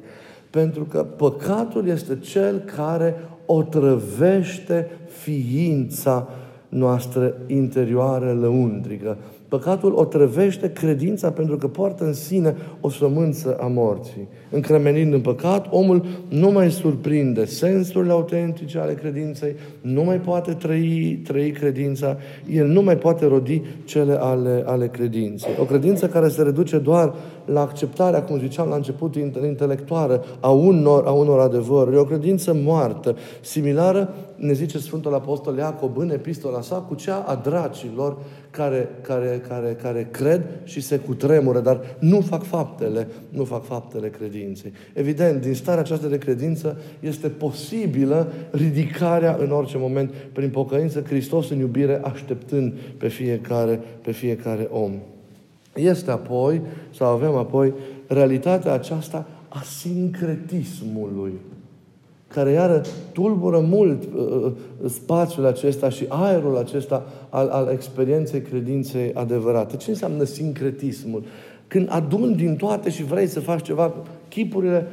Pentru 0.49 0.83
că 0.83 1.03
păcatul 1.03 1.87
este 1.87 2.19
cel 2.19 2.59
care 2.59 3.15
otrăvește 3.45 4.87
ființa 5.07 6.27
noastră 6.69 7.35
interioară 7.47 8.33
lăuntrică. 8.33 9.17
Păcatul 9.51 9.93
o 9.95 10.05
trăvește 10.05 10.71
credința 10.71 11.31
pentru 11.31 11.57
că 11.57 11.67
poartă 11.67 12.03
în 12.05 12.13
sine 12.13 12.55
o 12.81 12.89
sămânță 12.89 13.57
a 13.59 13.67
morții. 13.67 14.27
Încremenind 14.49 15.13
în 15.13 15.21
păcat, 15.21 15.67
omul 15.69 16.05
nu 16.29 16.51
mai 16.51 16.71
surprinde 16.71 17.45
sensurile 17.45 18.11
autentice 18.11 18.79
ale 18.79 18.93
credinței, 18.93 19.55
nu 19.81 20.03
mai 20.03 20.19
poate 20.19 20.53
trăi, 20.53 21.21
trăi 21.23 21.51
credința, 21.51 22.17
el 22.51 22.67
nu 22.67 22.81
mai 22.81 22.97
poate 22.97 23.25
rodi 23.25 23.61
cele 23.85 24.13
ale, 24.13 24.63
ale 24.65 24.87
credinței. 24.87 25.51
O 25.59 25.63
credință 25.63 26.07
care 26.07 26.27
se 26.27 26.41
reduce 26.41 26.77
doar 26.77 27.13
la 27.45 27.61
acceptarea, 27.61 28.23
cum 28.23 28.39
ziceam 28.39 28.69
la 28.69 28.75
început, 28.75 29.15
intelectuală 29.15 30.23
a 30.39 30.49
unor, 30.49 31.05
a 31.05 31.11
unor 31.11 31.39
adevăruri. 31.39 31.95
E 31.95 31.99
o 31.99 32.05
credință 32.05 32.53
moartă, 32.63 33.15
similară, 33.41 34.13
ne 34.35 34.53
zice 34.53 34.77
Sfântul 34.77 35.13
Apostol 35.13 35.57
Iacob 35.57 35.97
în 35.97 36.09
epistola 36.09 36.61
sa, 36.61 36.75
cu 36.75 36.95
cea 36.95 37.23
a 37.27 37.35
dracilor 37.35 38.17
care, 38.51 38.89
care, 39.01 39.41
care, 39.47 39.77
care 39.81 40.07
cred 40.11 40.43
și 40.63 40.81
se 40.81 40.97
cutremură, 40.97 41.59
dar 41.59 41.79
nu 41.99 42.21
fac 42.21 42.43
faptele, 42.43 43.07
nu 43.29 43.43
fac 43.43 43.65
faptele 43.65 44.09
credinței. 44.09 44.73
Evident, 44.93 45.41
din 45.41 45.53
starea 45.53 45.81
aceasta 45.81 46.07
de 46.07 46.17
credință 46.17 46.77
este 46.99 47.27
posibilă 47.27 48.31
ridicarea 48.51 49.37
în 49.39 49.51
orice 49.51 49.77
moment 49.77 50.13
prin 50.33 50.49
pocăință, 50.49 51.01
Hristos 51.01 51.49
în 51.49 51.59
iubire, 51.59 52.01
așteptând 52.03 52.73
pe 52.97 53.07
fiecare, 53.07 53.79
pe 54.01 54.11
fiecare 54.11 54.67
om. 54.71 54.91
Este 55.75 56.11
apoi, 56.11 56.61
sau 56.95 57.07
avem 57.07 57.35
apoi, 57.35 57.73
realitatea 58.07 58.73
aceasta 58.73 59.27
a 59.47 59.61
sincretismului 59.61 61.33
care 62.33 62.51
iară 62.51 62.81
tulbură 63.11 63.59
mult 63.59 64.03
uh, 64.03 64.21
uh, 64.43 64.51
spațiul 64.89 65.45
acesta 65.45 65.89
și 65.89 66.05
aerul 66.07 66.57
acesta 66.57 67.05
al, 67.29 67.47
al 67.47 67.69
experienței 67.71 68.41
credinței 68.41 69.11
adevărate. 69.13 69.77
Ce 69.77 69.89
înseamnă 69.89 70.23
sincretismul? 70.23 71.23
Când 71.67 71.87
adun 71.91 72.35
din 72.35 72.55
toate 72.55 72.89
și 72.89 73.03
vrei 73.03 73.27
să 73.27 73.39
faci 73.39 73.61
ceva, 73.61 73.93
chipurile 74.29 74.87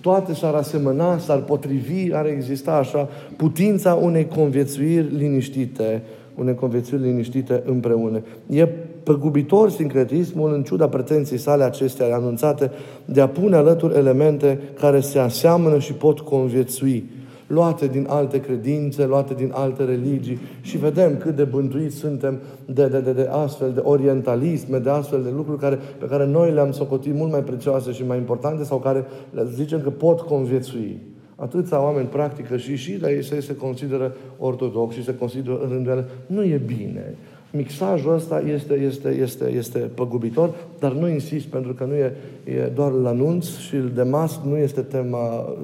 toate 0.00 0.34
s-ar 0.34 0.54
asemăna, 0.54 1.18
s-ar 1.18 1.38
potrivi, 1.38 2.12
ar 2.12 2.26
exista 2.26 2.72
așa 2.72 3.08
putința 3.36 3.94
unei 3.94 4.26
conviețuiri 4.26 5.16
liniștite, 5.16 6.02
unei 6.34 6.54
conviețuiri 6.54 7.04
liniștite 7.04 7.62
împreună. 7.66 8.22
E 8.50 8.68
păgubitor 9.04 9.70
sincretismul 9.70 10.52
în 10.52 10.62
ciuda 10.62 10.88
pretenției 10.88 11.38
sale 11.38 11.64
acestea 11.64 12.14
anunțate 12.14 12.70
de 13.04 13.20
a 13.20 13.28
pune 13.28 13.56
alături 13.56 13.96
elemente 13.96 14.58
care 14.78 15.00
se 15.00 15.18
aseamănă 15.18 15.78
și 15.78 15.92
pot 15.92 16.20
conviețui 16.20 17.10
luate 17.46 17.86
din 17.86 18.06
alte 18.08 18.40
credințe, 18.40 19.06
luate 19.06 19.34
din 19.34 19.50
alte 19.54 19.84
religii 19.84 20.38
și 20.60 20.76
vedem 20.76 21.16
cât 21.16 21.36
de 21.36 21.44
bântuiți 21.44 21.96
suntem 21.96 22.38
de, 22.66 22.86
de, 22.86 23.00
de, 23.00 23.12
de 23.12 23.28
astfel 23.30 23.72
de 23.72 23.80
orientalisme, 23.80 24.78
de 24.78 24.90
astfel 24.90 25.22
de 25.22 25.30
lucruri 25.36 25.58
care, 25.58 25.78
pe 25.98 26.06
care 26.06 26.26
noi 26.26 26.52
le-am 26.52 26.72
socotit 26.72 27.14
mult 27.14 27.30
mai 27.30 27.42
prețioase 27.42 27.92
și 27.92 28.06
mai 28.06 28.16
importante 28.16 28.64
sau 28.64 28.78
care 28.78 29.04
le 29.30 29.46
zicem 29.54 29.80
că 29.80 29.90
pot 29.90 30.20
conviețui. 30.20 30.98
Atâția 31.36 31.82
oameni 31.82 32.06
practică 32.06 32.56
și 32.56 32.76
și 32.76 33.00
la 33.00 33.10
ei 33.10 33.22
se 33.22 33.56
consideră 33.56 34.14
ortodox 34.38 34.94
și 34.94 35.04
se 35.04 35.14
consideră 35.14 35.58
în 35.62 35.68
rândul 35.68 36.04
Nu 36.26 36.44
e 36.44 36.60
bine 36.66 37.14
mixajul 37.56 38.14
ăsta 38.14 38.40
este, 38.40 38.74
este, 38.74 39.08
este, 39.08 39.50
este 39.50 39.78
păgubitor, 39.78 40.54
dar 40.78 40.92
nu 40.92 41.08
insist 41.08 41.46
pentru 41.46 41.74
că 41.74 41.84
nu 41.84 41.94
e, 41.94 42.16
e 42.44 42.70
doar 42.74 42.92
la 42.92 43.08
anunț 43.08 43.46
și 43.46 43.76
de 43.76 44.02
mas 44.02 44.40
nu 44.44 44.56
este 44.56 44.80
tema 44.80 45.54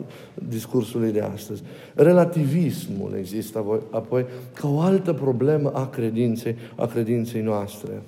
discursului 0.48 1.12
de 1.12 1.20
astăzi. 1.20 1.62
Relativismul 1.94 3.14
există 3.18 3.64
apoi 3.90 4.26
ca 4.54 4.68
o 4.68 4.80
altă 4.80 5.12
problemă 5.12 5.70
a 5.74 5.86
credinței, 5.86 6.56
a 6.76 6.86
credinței 6.86 7.42
noastre. 7.42 8.02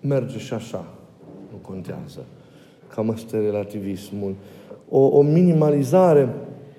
Merge 0.00 0.38
și 0.38 0.54
așa, 0.54 0.84
nu 1.50 1.56
contează. 1.56 2.24
Cam 2.94 3.10
asta 3.10 3.36
e 3.36 3.40
relativismul. 3.40 4.34
O, 4.88 5.00
o 5.00 5.22
minimalizare 5.22 6.28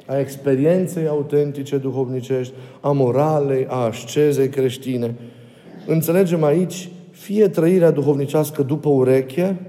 a 0.09 0.19
experienței 0.19 1.07
autentice 1.07 1.77
duhovnicești, 1.77 2.53
a 2.81 2.91
moralei, 2.91 3.65
a 3.69 3.75
ascezei 3.75 4.49
creștine. 4.49 5.15
Înțelegem 5.87 6.43
aici 6.43 6.89
fie 7.11 7.47
trăirea 7.47 7.91
duhovnicească 7.91 8.63
după 8.63 8.89
ureche, 8.89 9.59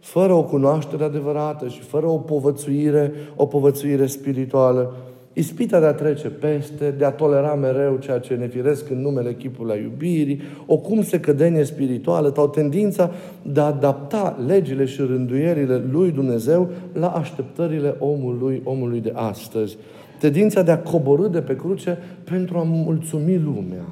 fără 0.00 0.32
o 0.32 0.42
cunoaștere 0.42 1.04
adevărată 1.04 1.68
și 1.68 1.80
fără 1.80 2.06
o 2.06 2.16
povățuire, 2.16 3.12
o 3.36 3.46
povățuire 3.46 4.06
spirituală, 4.06 4.94
Ispita 5.38 5.80
de 5.80 5.86
a 5.86 5.92
trece 5.92 6.28
peste, 6.28 6.90
de 6.90 7.04
a 7.04 7.10
tolera 7.10 7.54
mereu 7.54 7.96
ceea 7.96 8.18
ce 8.18 8.34
ne 8.34 8.46
firesc 8.46 8.90
în 8.90 9.00
numele 9.00 9.34
chipului 9.34 9.74
a 9.74 9.78
iubirii, 9.78 10.40
o 10.66 10.76
cum 10.76 11.02
se 11.02 11.20
cădenie 11.20 11.64
spirituală 11.64 12.32
sau 12.34 12.48
tendința 12.48 13.10
de 13.42 13.60
a 13.60 13.64
adapta 13.64 14.38
legile 14.46 14.84
și 14.84 15.00
rânduierile 15.00 15.82
lui 15.90 16.10
Dumnezeu 16.10 16.68
la 16.92 17.08
așteptările 17.08 17.94
omului, 17.98 18.60
omului 18.64 19.00
de 19.00 19.12
astăzi. 19.14 19.76
Tendința 20.20 20.62
de 20.62 20.70
a 20.70 20.78
coborâ 20.78 21.28
de 21.28 21.40
pe 21.40 21.56
cruce 21.56 21.98
pentru 22.24 22.58
a 22.58 22.62
mulțumi 22.62 23.36
lumea. 23.36 23.86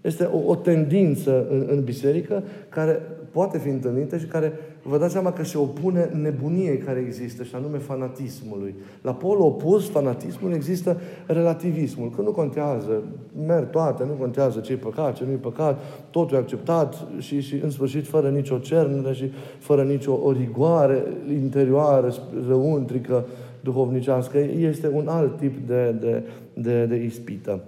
Este 0.00 0.24
o, 0.24 0.50
o 0.50 0.54
tendință 0.54 1.46
în, 1.50 1.66
în 1.70 1.84
biserică 1.84 2.42
care 2.68 3.00
poate 3.36 3.58
fi 3.58 3.68
întâlnită 3.68 4.16
și 4.16 4.26
care 4.26 4.52
vă 4.82 4.98
dați 4.98 5.12
seama 5.12 5.32
că 5.32 5.44
se 5.44 5.58
opune 5.58 6.10
nebuniei 6.22 6.78
care 6.78 7.04
există, 7.06 7.42
și 7.42 7.54
anume 7.54 7.78
fanatismului. 7.78 8.74
La 9.02 9.14
polul 9.14 9.44
opus 9.44 9.88
fanatismul 9.90 10.52
există 10.52 11.00
relativismul, 11.26 12.10
că 12.10 12.22
nu 12.22 12.30
contează, 12.30 13.02
merg 13.46 13.70
toate, 13.70 14.04
nu 14.04 14.12
contează 14.12 14.60
ce 14.60 14.72
e 14.72 14.76
păcat, 14.76 15.14
ce 15.14 15.24
nu 15.24 15.30
e 15.30 15.34
păcat, 15.34 15.80
totul 16.10 16.36
e 16.36 16.40
acceptat 16.40 17.06
și, 17.18 17.40
și 17.40 17.54
în 17.62 17.70
sfârșit 17.70 18.06
fără 18.06 18.28
nicio 18.28 18.58
cernere 18.58 19.14
și 19.14 19.30
fără 19.58 19.82
nicio 19.82 20.20
o 20.22 20.32
rigoare 20.32 21.04
interioară, 21.32 22.14
răuntrică, 22.48 23.24
duhovnicească. 23.60 24.38
Este 24.38 24.90
un 24.92 25.08
alt 25.08 25.36
tip 25.36 25.66
de, 25.66 25.94
de, 26.00 26.22
de, 26.54 26.84
de 26.84 26.96
ispită. 26.96 27.60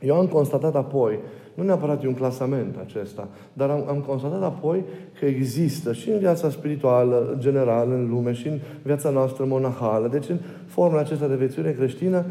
Eu 0.00 0.16
am 0.16 0.26
constatat 0.26 0.74
apoi 0.74 1.18
nu 1.56 1.64
neapărat 1.64 2.04
e 2.04 2.06
un 2.06 2.14
clasament 2.14 2.76
acesta, 2.84 3.28
dar 3.52 3.70
am, 3.70 3.84
am 3.88 4.04
constatat 4.06 4.42
apoi 4.42 4.84
că 5.18 5.24
există 5.24 5.92
și 5.92 6.10
în 6.10 6.18
viața 6.18 6.50
spirituală 6.50 7.36
generală, 7.38 7.94
în 7.94 8.08
lume, 8.08 8.32
și 8.32 8.48
în 8.48 8.58
viața 8.82 9.10
noastră 9.10 9.44
monahală, 9.44 10.08
deci 10.08 10.28
în 10.28 10.38
formula 10.66 11.00
acesta 11.00 11.26
de 11.26 11.34
viețuire 11.34 11.72
creștină, 11.72 12.24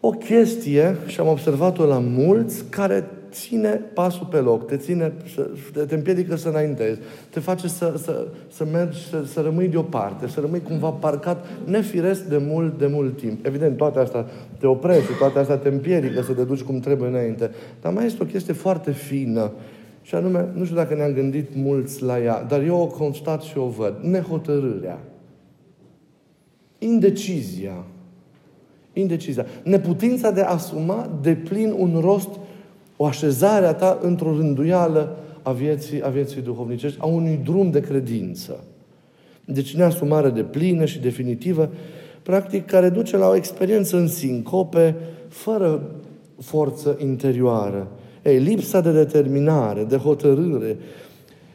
o 0.00 0.10
chestie, 0.10 0.96
și 1.06 1.20
am 1.20 1.26
observat-o 1.26 1.84
la 1.84 1.98
mulți, 1.98 2.64
care 2.70 3.04
ține 3.30 3.68
pasul 3.68 4.26
pe 4.26 4.36
loc, 4.36 4.66
te 4.66 4.76
ține, 4.76 5.12
te, 5.72 5.80
te 5.80 5.94
împiedică 5.94 6.36
să 6.36 6.48
înaintezi, 6.48 7.00
te 7.30 7.40
face 7.40 7.68
să, 7.68 7.94
să, 7.96 8.26
să 8.48 8.64
mergi, 8.72 9.08
să, 9.08 9.24
să 9.24 9.40
rămâi 9.40 9.68
deoparte, 9.68 10.28
să 10.28 10.40
rămâi 10.40 10.62
cumva 10.62 10.90
parcat 10.90 11.46
nefiresc 11.64 12.22
de 12.22 12.36
mult, 12.36 12.78
de 12.78 12.86
mult 12.86 13.16
timp. 13.16 13.46
Evident, 13.46 13.76
toate 13.76 13.98
astea 13.98 14.26
te 14.58 14.66
oprește, 14.66 15.12
toate 15.18 15.38
astea 15.38 15.56
te 15.56 15.68
împiedică 15.68 16.22
să 16.22 16.32
te 16.32 16.44
duci 16.44 16.62
cum 16.62 16.80
trebuie 16.80 17.08
înainte. 17.08 17.50
Dar 17.80 17.92
mai 17.92 18.06
este 18.06 18.22
o 18.22 18.26
chestie 18.26 18.52
foarte 18.52 18.92
fină, 18.92 19.52
și 20.02 20.14
anume, 20.14 20.48
nu 20.54 20.64
știu 20.64 20.76
dacă 20.76 20.94
ne-am 20.94 21.12
gândit 21.12 21.54
mulți 21.54 22.02
la 22.02 22.22
ea, 22.22 22.42
dar 22.42 22.62
eu 22.62 22.80
o 22.80 22.86
constat 22.86 23.42
și 23.42 23.58
o 23.58 23.66
văd. 23.66 23.94
Nehotărârea. 24.02 24.98
Indecizia. 26.78 27.84
Indecizia. 28.92 29.46
Neputința 29.62 30.30
de 30.30 30.40
a 30.40 30.50
asuma 30.50 31.18
de 31.22 31.34
plin 31.34 31.74
un 31.78 32.00
rost 32.00 32.28
o 33.02 33.06
așezare 33.06 33.66
a 33.66 33.74
ta 33.74 33.98
într-o 34.02 34.36
rânduială 34.36 35.16
a 35.42 35.52
vieții, 35.52 36.02
a 36.02 36.08
vieții 36.08 36.40
duhovnicești, 36.40 36.98
a 37.00 37.06
unui 37.06 37.40
drum 37.44 37.70
de 37.70 37.80
credință. 37.80 38.64
Deci 39.44 39.74
neasumare 39.74 40.28
de 40.28 40.42
plină 40.42 40.84
și 40.84 40.98
definitivă, 40.98 41.70
practic, 42.22 42.66
care 42.66 42.88
duce 42.88 43.16
la 43.16 43.28
o 43.28 43.34
experiență 43.34 43.96
în 43.96 44.08
sincope, 44.08 44.96
fără 45.28 45.82
forță 46.40 46.96
interioară. 47.02 47.88
Ei, 48.22 48.38
lipsa 48.38 48.80
de 48.80 48.92
determinare, 48.92 49.84
de 49.84 49.96
hotărâre, 49.96 50.76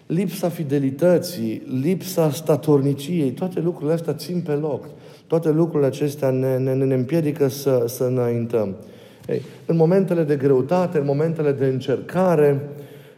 lipsa 0.06 0.50
fidelității, 0.50 1.62
lipsa 1.82 2.32
statorniciei, 2.32 3.32
toate 3.32 3.60
lucrurile 3.60 3.94
astea 3.94 4.14
țin 4.14 4.42
pe 4.46 4.52
loc. 4.52 4.86
Toate 5.28 5.52
lucrurile 5.52 5.88
acestea 5.88 6.30
ne, 6.30 6.58
ne, 6.58 6.74
ne 6.74 6.94
împiedică 6.94 7.48
să, 7.48 7.84
să 7.88 8.04
înaintăm. 8.04 8.75
Ei, 9.27 9.41
în 9.65 9.75
momentele 9.75 10.24
de 10.24 10.36
greutate, 10.36 10.98
în 10.98 11.05
momentele 11.05 11.51
de 11.51 11.65
încercare, 11.65 12.60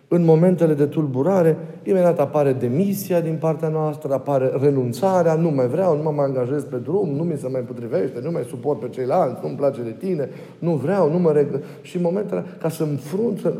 în 0.07 0.23
momentele 0.23 0.73
de 0.73 0.85
tulburare, 0.85 1.57
imediat 1.83 2.19
apare 2.19 2.53
demisia 2.53 3.21
din 3.21 3.37
partea 3.39 3.67
noastră, 3.67 4.13
apare 4.13 4.51
renunțarea, 4.61 5.33
nu 5.33 5.49
mai 5.49 5.67
vreau, 5.67 5.95
nu 5.95 6.03
mă 6.03 6.11
mai 6.11 6.25
angajez 6.25 6.63
pe 6.63 6.77
drum, 6.77 7.09
nu 7.09 7.23
mi 7.23 7.37
se 7.37 7.47
mai 7.47 7.61
potrivește, 7.61 8.19
nu 8.23 8.31
mai 8.31 8.43
suport 8.49 8.79
pe 8.79 8.89
ceilalți, 8.89 9.39
nu-mi 9.43 9.55
place 9.55 9.81
de 9.81 9.95
tine, 9.99 10.29
nu 10.59 10.75
vreau, 10.75 11.11
nu 11.11 11.19
mă 11.19 11.31
reg... 11.31 11.47
Și 11.81 11.95
în 11.95 12.01
momentele 12.01 12.43
ca 12.59 12.69
să 12.69 12.83
înfrunt, 12.83 13.39
să, 13.39 13.53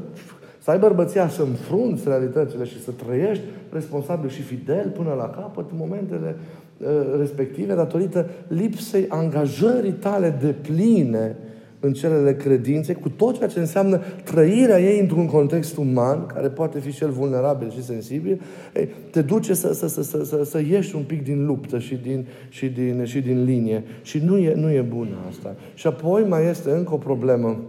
să 0.64 0.72
ai 0.72 0.80
bărbăția 0.80 1.28
să 1.28 1.42
înfrunți 1.42 2.08
realitățile 2.08 2.64
și 2.64 2.84
să 2.84 2.92
trăiești 2.92 3.44
responsabil 3.72 4.30
și 4.30 4.42
fidel 4.42 4.92
până 4.96 5.14
la 5.18 5.30
capăt 5.30 5.66
în 5.72 5.78
momentele 5.78 6.36
uh, 6.78 6.88
respective, 7.18 7.74
datorită 7.74 8.30
lipsei 8.48 9.06
angajării 9.10 9.92
tale 9.92 10.38
de 10.42 10.56
pline 10.62 11.36
în 11.80 11.94
celele 11.94 12.36
credinței, 12.36 12.96
cu 12.96 13.10
tot 13.10 13.38
ceea 13.38 13.50
ce 13.50 13.60
înseamnă 13.60 14.02
trăirea 14.24 14.80
ei 14.80 15.00
într-un 15.00 15.26
context 15.26 15.78
uman, 15.78 16.26
care 16.26 16.48
poate 16.48 16.80
fi 16.80 16.92
și 16.92 17.04
el 17.04 17.10
vulnerabil 17.10 17.72
și 17.72 17.84
sensibil, 17.84 18.42
ei, 18.76 18.90
te 19.12 19.22
duce 19.22 19.54
să, 19.54 19.74
să, 19.74 19.88
să, 19.88 20.02
să, 20.02 20.24
să, 20.24 20.44
să 20.44 20.62
ieși 20.70 20.96
un 20.96 21.04
pic 21.04 21.24
din 21.24 21.46
luptă 21.46 21.80
și 21.80 21.96
din, 21.96 22.28
și 22.50 22.68
din, 22.68 23.06
și 23.06 23.22
din 23.22 23.44
linie. 23.44 23.84
Și 24.02 24.20
nu 24.20 24.38
e, 24.38 24.54
nu 24.54 24.72
e 24.72 24.82
bună 24.82 25.16
asta. 25.30 25.56
Și 25.74 25.88
apoi 25.88 26.24
mai 26.24 26.46
este 26.46 26.72
încă 26.72 26.94
o 26.94 26.98
problemă, 26.98 27.60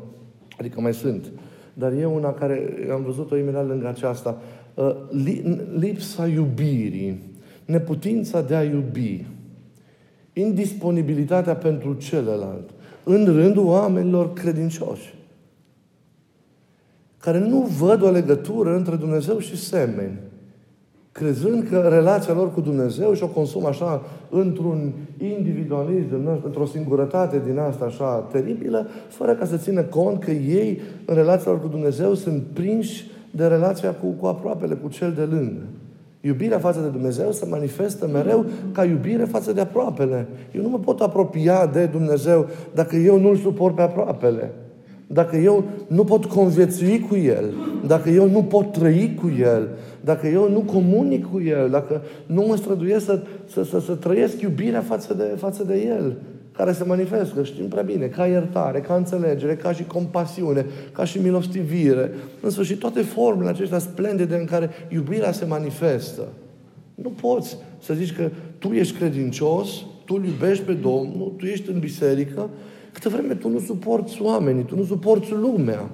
adică 0.59 0.81
mai 0.81 0.95
sunt, 0.95 1.25
dar 1.75 1.93
e 1.93 2.05
una 2.05 2.33
care 2.33 2.69
am 2.93 3.03
văzut-o 3.03 3.37
imediat 3.37 3.67
lângă 3.67 3.89
aceasta, 3.89 4.41
uh, 4.75 4.97
lipsa 5.79 6.27
iubirii, 6.27 7.23
neputința 7.65 8.43
de 8.43 8.55
a 8.55 8.63
iubi, 8.63 9.25
indisponibilitatea 10.33 11.55
pentru 11.55 11.95
celălalt 11.95 12.71
în 13.09 13.25
rândul 13.25 13.67
oamenilor 13.67 14.33
credincioși, 14.33 15.15
care 17.21 17.39
nu 17.39 17.61
văd 17.79 18.03
o 18.03 18.11
legătură 18.11 18.77
între 18.77 18.97
Dumnezeu 18.97 19.39
și 19.39 19.57
semeni, 19.57 20.19
crezând 21.13 21.69
că 21.69 21.79
relația 21.79 22.35
lor 22.35 22.53
cu 22.53 22.61
Dumnezeu 22.61 23.15
și 23.15 23.23
o 23.23 23.29
consumă 23.29 23.69
așa 23.69 24.03
într-un 24.31 24.93
individualism, 25.19 26.41
într-o 26.45 26.67
singurătate 26.67 27.43
din 27.47 27.59
asta 27.59 27.85
așa 27.85 28.27
teribilă, 28.33 28.87
fără 29.09 29.35
ca 29.35 29.45
să 29.45 29.57
țină 29.57 29.83
cont 29.83 30.23
că 30.25 30.31
ei, 30.31 30.81
în 31.05 31.15
relația 31.15 31.51
lor 31.51 31.61
cu 31.61 31.69
Dumnezeu, 31.69 32.15
sunt 32.15 32.43
prinși 32.53 33.11
de 33.31 33.47
relația 33.47 33.95
cu, 33.95 34.07
cu 34.07 34.27
aproapele, 34.27 34.75
cu 34.75 34.89
cel 34.89 35.13
de 35.13 35.23
lângă. 35.23 35.63
Iubirea 36.21 36.59
față 36.59 36.81
de 36.81 36.89
Dumnezeu 36.89 37.33
se 37.33 37.47
manifestă 37.47 38.09
mereu 38.13 38.45
ca 38.73 38.85
iubire 38.85 39.25
față 39.25 39.53
de 39.53 39.61
aproapele. 39.61 40.27
Eu 40.53 40.63
nu 40.63 40.69
mă 40.69 40.79
pot 40.79 41.01
apropia 41.01 41.67
de 41.67 41.85
Dumnezeu 41.87 42.47
dacă 42.75 42.97
eu 42.97 43.21
nu-L 43.21 43.37
suport 43.37 43.75
pe 43.75 43.83
aproapele. 43.83 44.53
Dacă 45.07 45.37
eu 45.37 45.65
nu 45.87 46.05
pot 46.05 46.25
conviețui 46.25 47.07
cu 47.09 47.17
El, 47.17 47.55
dacă 47.87 48.09
eu 48.09 48.29
nu 48.29 48.43
pot 48.43 48.73
trăi 48.73 49.19
cu 49.21 49.31
El, 49.41 49.69
dacă 50.01 50.27
eu 50.27 50.51
nu 50.51 50.61
comunic 50.61 51.31
cu 51.31 51.41
El, 51.41 51.71
dacă 51.71 52.03
nu 52.27 52.45
mă 52.47 52.57
străduiesc 52.57 53.05
să, 53.05 53.23
să, 53.47 53.65
să, 53.65 53.81
să 53.81 53.95
trăiesc 53.95 54.41
iubirea 54.41 54.81
față 54.81 55.15
de, 55.15 55.25
față 55.37 55.65
de 55.65 55.85
El, 55.99 56.17
care 56.59 56.73
se 56.73 56.85
manifestă, 56.85 57.45
știm 57.45 57.69
prea 57.69 57.83
bine, 57.83 58.07
ca 58.07 58.27
iertare, 58.27 58.81
ca 58.81 58.95
înțelegere, 58.95 59.57
ca 59.57 59.73
și 59.73 59.85
compasiune, 59.85 60.67
ca 60.93 61.05
și 61.05 61.19
milostivire. 61.19 62.11
În 62.41 62.51
sfârșit, 62.51 62.79
toate 62.79 63.01
formele 63.01 63.49
acestea 63.49 63.79
splendide 63.79 64.37
în 64.37 64.45
care 64.45 64.71
iubirea 64.89 65.33
se 65.33 65.45
manifestă. 65.45 66.29
Nu 66.95 67.09
poți 67.09 67.57
să 67.83 67.95
zici 67.95 68.15
că 68.15 68.31
tu 68.59 68.73
ești 68.73 68.97
credincios, 68.97 69.69
tu 70.05 70.15
îl 70.15 70.25
iubești 70.25 70.65
pe 70.65 70.73
Domnul, 70.73 71.33
tu 71.37 71.47
ești 71.47 71.71
în 71.71 71.79
biserică, 71.79 72.51
câtă 72.93 73.09
vreme 73.09 73.35
tu 73.35 73.49
nu 73.49 73.59
suporți 73.59 74.23
oamenii, 74.23 74.65
tu 74.65 74.77
nu 74.77 74.85
suporți 74.85 75.33
lumea 75.33 75.91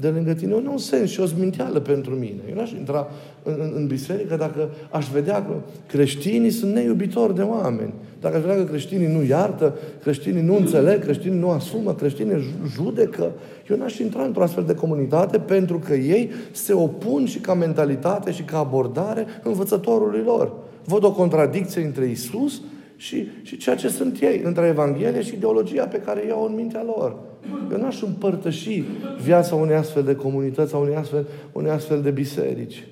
de 0.00 0.08
lângă 0.08 0.32
tine. 0.32 0.52
E 0.52 0.68
un 0.68 0.78
sens 0.78 1.10
și 1.10 1.20
o 1.20 1.24
zminteală 1.24 1.80
pentru 1.80 2.14
mine. 2.14 2.40
Eu 2.48 2.54
n-aș 2.54 2.70
intra 2.70 3.08
în, 3.42 3.56
în, 3.58 3.72
în 3.74 3.86
biserică 3.86 4.36
dacă 4.36 4.68
aș 4.90 5.08
vedea 5.08 5.44
că 5.44 5.52
creștinii 5.86 6.50
sunt 6.50 6.72
neiubitori 6.72 7.34
de 7.34 7.42
oameni. 7.42 7.92
Dacă 8.20 8.36
aș 8.36 8.40
vedea 8.40 8.56
că 8.56 8.64
creștinii 8.64 9.06
nu 9.06 9.22
iartă, 9.22 9.78
creștinii 10.02 10.42
nu 10.42 10.56
înțeleg, 10.56 11.02
creștinii 11.02 11.38
nu 11.38 11.50
asumă, 11.50 11.94
creștinii 11.94 12.44
judecă, 12.74 13.32
eu 13.70 13.76
n-aș 13.76 13.98
intra 13.98 14.22
într-o 14.22 14.42
astfel 14.42 14.64
de 14.64 14.74
comunitate 14.74 15.38
pentru 15.38 15.78
că 15.78 15.94
ei 15.94 16.30
se 16.50 16.72
opun 16.72 17.26
și 17.26 17.38
ca 17.38 17.54
mentalitate 17.54 18.32
și 18.32 18.42
ca 18.42 18.58
abordare 18.58 19.26
învățătorului 19.42 20.22
lor. 20.24 20.52
Văd 20.84 21.04
o 21.04 21.12
contradicție 21.12 21.84
între 21.84 22.06
Isus 22.06 22.60
și, 22.96 23.28
și 23.42 23.56
ceea 23.56 23.76
ce 23.76 23.88
sunt 23.88 24.20
ei, 24.20 24.40
între 24.44 24.66
Evanghelie 24.66 25.22
și 25.22 25.34
ideologia 25.34 25.84
pe 25.84 25.98
care 25.98 26.26
iau 26.26 26.44
în 26.44 26.54
mintea 26.54 26.82
lor. 26.82 27.16
Eu 27.72 27.78
n-aș 27.78 28.02
împărtăși 28.02 28.84
viața 29.22 29.54
unei 29.54 29.74
astfel 29.74 30.02
de 30.02 30.14
comunități, 30.14 30.74
a 30.74 30.76
unei 30.76 30.94
astfel, 30.94 31.26
unei 31.52 31.70
astfel 31.70 32.02
de 32.02 32.10
biserici. 32.10 32.86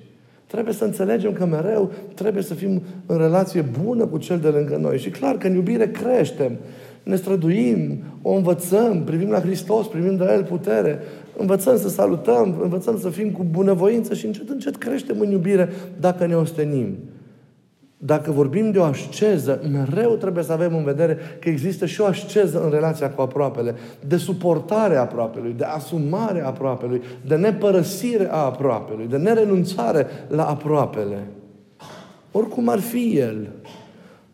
Trebuie 0.47 0.73
să 0.73 0.83
înțelegem 0.83 1.33
că 1.33 1.45
mereu 1.45 1.91
trebuie 2.13 2.43
să 2.43 2.53
fim 2.53 2.81
în 3.05 3.17
relație 3.17 3.65
bună 3.83 4.05
cu 4.05 4.17
cel 4.17 4.39
de 4.39 4.47
lângă 4.47 4.75
noi. 4.75 4.97
Și 4.97 5.09
clar 5.09 5.37
că 5.37 5.47
în 5.47 5.55
iubire 5.55 5.91
creștem, 5.91 6.57
ne 7.03 7.15
străduim, 7.15 8.03
o 8.21 8.33
învățăm, 8.33 9.03
privim 9.03 9.29
la 9.29 9.39
Hristos, 9.39 9.87
privim 9.87 10.15
de 10.15 10.23
la 10.23 10.33
El 10.33 10.43
putere, 10.43 10.99
învățăm 11.37 11.77
să 11.77 11.89
salutăm, 11.89 12.59
învățăm 12.61 12.99
să 12.99 13.09
fim 13.09 13.31
cu 13.31 13.45
bunăvoință 13.51 14.13
și 14.13 14.25
încet, 14.25 14.49
încet 14.49 14.75
creștem 14.75 15.19
în 15.19 15.31
iubire 15.31 15.69
dacă 15.99 16.25
ne 16.25 16.35
ostenim. 16.35 16.95
Dacă 18.05 18.31
vorbim 18.31 18.71
de 18.71 18.79
o 18.79 18.83
asceză, 18.83 19.61
mereu 19.71 20.15
trebuie 20.15 20.43
să 20.43 20.51
avem 20.51 20.75
în 20.75 20.83
vedere 20.83 21.17
că 21.39 21.49
există 21.49 21.85
și 21.85 22.01
o 22.01 22.05
asceză 22.05 22.63
în 22.63 22.69
relația 22.69 23.11
cu 23.11 23.21
aproapele, 23.21 23.75
de 24.07 24.17
suportare 24.17 24.95
a 24.95 25.01
aproapelui, 25.01 25.53
de 25.57 25.63
asumare 25.63 26.41
a 26.41 26.47
aproapelui, 26.47 27.01
de 27.25 27.35
nepărăsire 27.35 28.27
a 28.31 28.37
aproapelui, 28.37 29.07
de 29.07 29.17
nerenunțare 29.17 30.07
la 30.27 30.45
aproapele. 30.45 31.27
Oricum 32.31 32.69
ar 32.69 32.79
fi 32.79 33.17
el. 33.17 33.49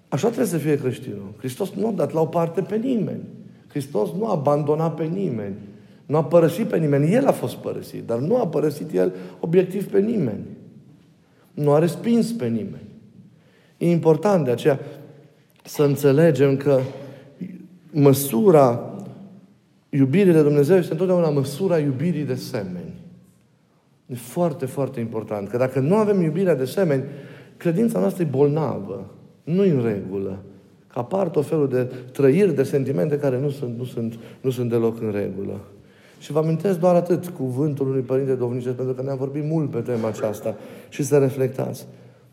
Așa 0.07 0.27
trebuie 0.27 0.47
să 0.47 0.57
fie 0.57 0.79
creștinul. 0.79 1.33
Hristos 1.37 1.71
nu 1.71 1.87
a 1.87 1.91
dat 1.91 2.13
la 2.13 2.21
o 2.21 2.25
parte 2.25 2.61
pe 2.61 2.75
nimeni. 2.75 3.23
Hristos 3.67 4.09
nu 4.17 4.25
a 4.25 4.31
abandonat 4.31 4.95
pe 4.95 5.03
nimeni. 5.03 5.55
Nu 6.05 6.17
a 6.17 6.23
părăsit 6.23 6.67
pe 6.67 6.77
nimeni. 6.77 7.13
El 7.13 7.27
a 7.27 7.31
fost 7.31 7.55
părăsit, 7.55 8.03
dar 8.05 8.17
nu 8.17 8.35
a 8.35 8.47
părăsit 8.47 8.93
el 8.93 9.13
obiectiv 9.39 9.89
pe 9.89 9.99
nimeni. 9.99 10.45
Nu 11.53 11.71
a 11.71 11.79
respins 11.79 12.31
pe 12.31 12.45
nimeni. 12.45 12.88
E 13.79 13.89
important 13.89 14.45
de 14.45 14.51
aceea 14.51 14.79
să 15.63 15.83
înțelegem 15.83 16.57
că 16.57 16.79
măsura 17.91 18.93
iubirii 19.89 20.33
de 20.33 20.41
Dumnezeu 20.41 20.77
este 20.77 20.91
întotdeauna 20.91 21.29
măsura 21.29 21.79
iubirii 21.79 22.23
de 22.23 22.35
semeni. 22.35 22.93
E 24.05 24.15
foarte, 24.15 24.65
foarte 24.65 24.99
important. 24.99 25.47
Că 25.47 25.57
dacă 25.57 25.79
nu 25.79 25.95
avem 25.95 26.21
iubirea 26.21 26.55
de 26.55 26.65
semeni, 26.65 27.03
credința 27.57 27.99
noastră 27.99 28.23
e 28.23 28.27
bolnavă. 28.31 29.05
Nu 29.43 29.61
în 29.61 29.81
regulă. 29.83 30.39
Că 30.87 30.99
apar 30.99 31.29
tot 31.29 31.45
felul 31.45 31.69
de 31.69 31.83
trăiri, 32.11 32.55
de 32.55 32.63
sentimente 32.63 33.17
care 33.17 33.39
nu 33.39 33.49
sunt, 33.49 33.77
nu 33.77 33.83
sunt, 33.83 34.19
nu 34.41 34.49
sunt 34.49 34.69
deloc 34.69 35.01
în 35.01 35.11
regulă. 35.11 35.59
Și 36.19 36.31
vă 36.31 36.39
amintesc 36.39 36.79
doar 36.79 36.95
atât 36.95 37.27
cuvântul 37.27 37.87
unui 37.87 38.01
părinte 38.01 38.33
dovnicesc, 38.33 38.75
pentru 38.75 38.93
că 38.93 39.01
ne-am 39.01 39.17
vorbit 39.17 39.43
mult 39.43 39.71
pe 39.71 39.79
tema 39.79 40.07
aceasta 40.07 40.55
și 40.89 41.03
să 41.03 41.17
reflectați. 41.17 41.85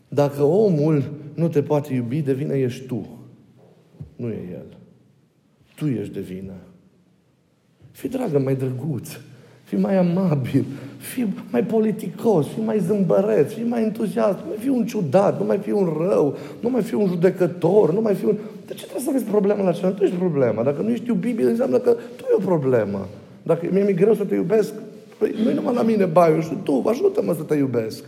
Dacă 0.07 0.43
omul 0.43 1.03
nu 1.33 1.47
te 1.47 1.61
poate 1.61 1.93
iubi, 1.93 2.21
de 2.21 2.33
vină 2.33 2.53
ești 2.53 2.85
tu. 2.85 3.07
Nu 4.15 4.27
e 4.27 4.39
el. 4.51 4.77
Tu 5.75 5.85
ești 5.85 6.13
de 6.13 6.19
vină. 6.19 6.53
Fii 7.91 8.09
dragă, 8.09 8.39
mai 8.39 8.55
drăguț. 8.55 9.09
Fii 9.63 9.77
mai 9.77 9.97
amabil. 9.97 10.65
Fii 10.97 11.33
mai 11.51 11.63
politicos. 11.63 12.47
Fii 12.47 12.63
mai 12.63 12.79
zâmbăreț. 12.79 13.51
Fii 13.51 13.63
mai 13.63 13.83
entuziast. 13.83 14.37
Nu 14.37 14.45
mai 14.47 14.57
fii 14.59 14.69
un 14.69 14.85
ciudat. 14.85 15.39
Nu 15.39 15.45
mai 15.45 15.57
fii 15.57 15.71
un 15.71 15.97
rău. 15.99 16.37
Nu 16.59 16.69
mai 16.69 16.81
fii 16.81 16.97
un 16.97 17.07
judecător. 17.07 17.93
Nu 17.93 18.01
mai 18.01 18.13
fii 18.13 18.27
un... 18.27 18.37
De 18.65 18.73
ce 18.73 18.83
trebuie 18.83 19.03
să 19.03 19.11
vezi 19.11 19.23
problema 19.23 19.63
la 19.63 19.71
celălalt? 19.71 19.97
Tu 19.97 20.03
ești 20.03 20.15
problema. 20.15 20.63
Dacă 20.63 20.81
nu 20.81 20.89
ești 20.89 21.07
iubibil, 21.07 21.47
înseamnă 21.47 21.77
că 21.77 21.91
tu 22.15 22.23
e 22.31 22.35
o 22.35 22.45
problemă. 22.45 23.07
Dacă 23.43 23.67
mie 23.71 23.83
mi-e 23.83 23.93
greu 23.93 24.13
să 24.13 24.23
te 24.23 24.35
iubesc, 24.35 24.73
păi 25.17 25.35
nu 25.43 25.53
numai 25.53 25.73
la 25.73 25.81
mine, 25.81 26.05
baiul, 26.05 26.41
și 26.41 26.57
tu, 26.63 26.83
ajută-mă 26.85 27.33
să 27.33 27.41
te 27.41 27.55
iubesc. 27.55 28.03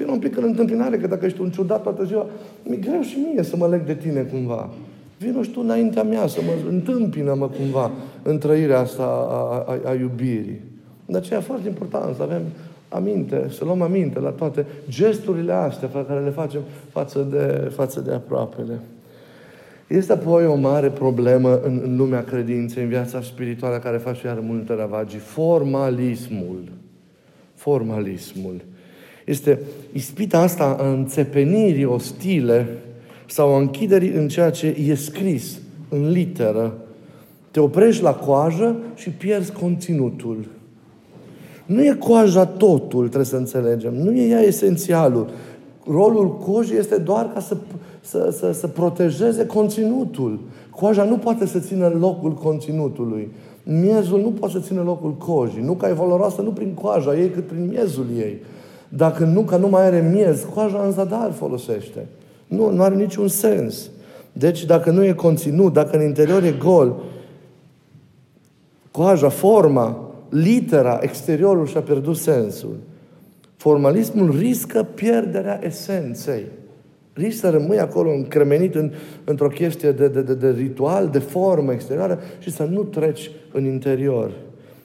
Fii 0.00 0.12
un 0.12 0.18
pic 0.18 0.36
în 0.36 0.44
întâmpinare, 0.44 0.96
că 0.96 1.06
dacă 1.06 1.26
ești 1.26 1.40
un 1.40 1.50
ciudat 1.50 1.82
toată 1.82 2.04
ziua, 2.04 2.26
mi-e 2.62 2.76
greu 2.76 3.00
și 3.00 3.18
mie 3.32 3.42
să 3.42 3.56
mă 3.56 3.68
leg 3.68 3.84
de 3.84 3.94
tine 3.94 4.20
cumva. 4.20 4.70
Vino 5.18 5.42
și 5.42 5.50
tu 5.50 5.60
înaintea 5.62 6.02
mea 6.02 6.26
să 6.26 6.40
mă 6.46 6.70
întâmpină-mă 6.70 7.48
cumva 7.48 7.90
în 8.22 8.38
trăirea 8.38 8.78
asta 8.78 9.02
a, 9.02 9.64
a, 9.72 9.80
a 9.84 9.94
iubirii. 9.94 10.60
De 11.06 11.16
aceea 11.16 11.38
e 11.38 11.42
foarte 11.42 11.68
important 11.68 12.16
să 12.16 12.22
avem 12.22 12.42
aminte, 12.88 13.46
să 13.50 13.64
luăm 13.64 13.82
aminte 13.82 14.20
la 14.20 14.30
toate 14.30 14.66
gesturile 14.88 15.52
astea 15.52 15.88
pe 15.88 16.04
care 16.06 16.20
le 16.20 16.30
facem 16.30 16.60
față 16.90 17.26
de, 17.30 17.70
față 17.74 18.00
de 18.00 18.12
aproapele. 18.12 18.80
Este 19.86 20.12
apoi 20.12 20.46
o 20.46 20.54
mare 20.54 20.88
problemă 20.88 21.60
în, 21.64 21.80
în 21.84 21.96
lumea 21.96 22.24
credinței, 22.24 22.82
în 22.82 22.88
viața 22.88 23.20
spirituală, 23.20 23.76
care 23.76 23.96
face 23.96 24.26
iar 24.26 24.38
multe 24.42 24.74
ravagii. 24.74 25.18
Formalismul. 25.18 26.62
Formalismul. 27.54 28.60
Este 29.30 29.60
ispita 29.92 30.38
asta 30.38 30.76
a 30.80 30.90
înțepenirii 30.90 31.84
ostile 31.84 32.66
sau 33.26 33.54
a 33.54 33.58
închiderii 33.58 34.12
în 34.12 34.28
ceea 34.28 34.50
ce 34.50 34.76
e 34.86 34.94
scris, 34.94 35.58
în 35.88 36.10
literă. 36.10 36.72
Te 37.50 37.60
oprești 37.60 38.02
la 38.02 38.14
coajă 38.14 38.76
și 38.94 39.10
pierzi 39.10 39.52
conținutul. 39.52 40.46
Nu 41.66 41.84
e 41.84 41.96
coaja 41.98 42.46
totul, 42.46 43.04
trebuie 43.04 43.24
să 43.24 43.36
înțelegem. 43.36 43.94
Nu 43.94 44.12
e 44.12 44.28
ea 44.28 44.40
esențialul. 44.40 45.30
Rolul 45.86 46.36
cojii 46.36 46.76
este 46.76 46.96
doar 46.96 47.30
ca 47.32 47.40
să, 47.40 47.56
să, 48.00 48.34
să, 48.38 48.52
să 48.52 48.66
protejeze 48.66 49.46
conținutul. 49.46 50.40
Coaja 50.70 51.04
nu 51.04 51.16
poate 51.16 51.46
să 51.46 51.58
țină 51.58 51.88
locul 51.98 52.32
conținutului. 52.32 53.28
Miezul 53.62 54.20
nu 54.20 54.30
poate 54.30 54.54
să 54.54 54.60
țină 54.60 54.82
locul 54.82 55.14
cojii. 55.14 55.62
Nuca 55.62 55.88
e 55.88 55.92
valoroasă 55.92 56.42
nu 56.42 56.50
prin 56.50 56.74
coaja 56.74 57.16
ei, 57.16 57.28
cât 57.28 57.46
prin 57.46 57.66
miezul 57.66 58.06
ei. 58.18 58.38
Dacă 58.92 59.24
nuca 59.24 59.56
nu 59.56 59.68
mai 59.68 59.84
are 59.84 60.10
miez, 60.12 60.46
coaja 60.54 60.84
în 60.84 60.92
zadar 60.92 61.32
folosește. 61.32 62.06
Nu, 62.46 62.70
nu 62.70 62.82
are 62.82 62.94
niciun 62.94 63.28
sens. 63.28 63.90
Deci, 64.32 64.64
dacă 64.64 64.90
nu 64.90 65.04
e 65.04 65.12
conținut, 65.12 65.72
dacă 65.72 65.96
în 65.96 66.02
interior 66.02 66.42
e 66.42 66.54
gol, 66.58 67.02
coaja, 68.90 69.28
forma, 69.28 70.12
litera, 70.28 70.98
exteriorul 71.02 71.66
și-a 71.66 71.80
pierdut 71.80 72.16
sensul. 72.16 72.76
Formalismul 73.56 74.36
riscă 74.38 74.82
pierderea 74.94 75.60
esenței. 75.62 76.44
Riscă 77.12 77.46
să 77.46 77.50
rămâi 77.50 77.78
acolo 77.78 78.10
încremenit 78.10 78.74
în, 78.74 78.92
într-o 79.24 79.48
chestie 79.48 79.92
de, 79.92 80.08
de, 80.08 80.22
de, 80.22 80.34
de 80.34 80.50
ritual, 80.50 81.08
de 81.08 81.18
formă 81.18 81.72
exterioară 81.72 82.20
și 82.38 82.50
să 82.50 82.62
nu 82.62 82.82
treci 82.82 83.30
în 83.52 83.64
interior. 83.64 84.30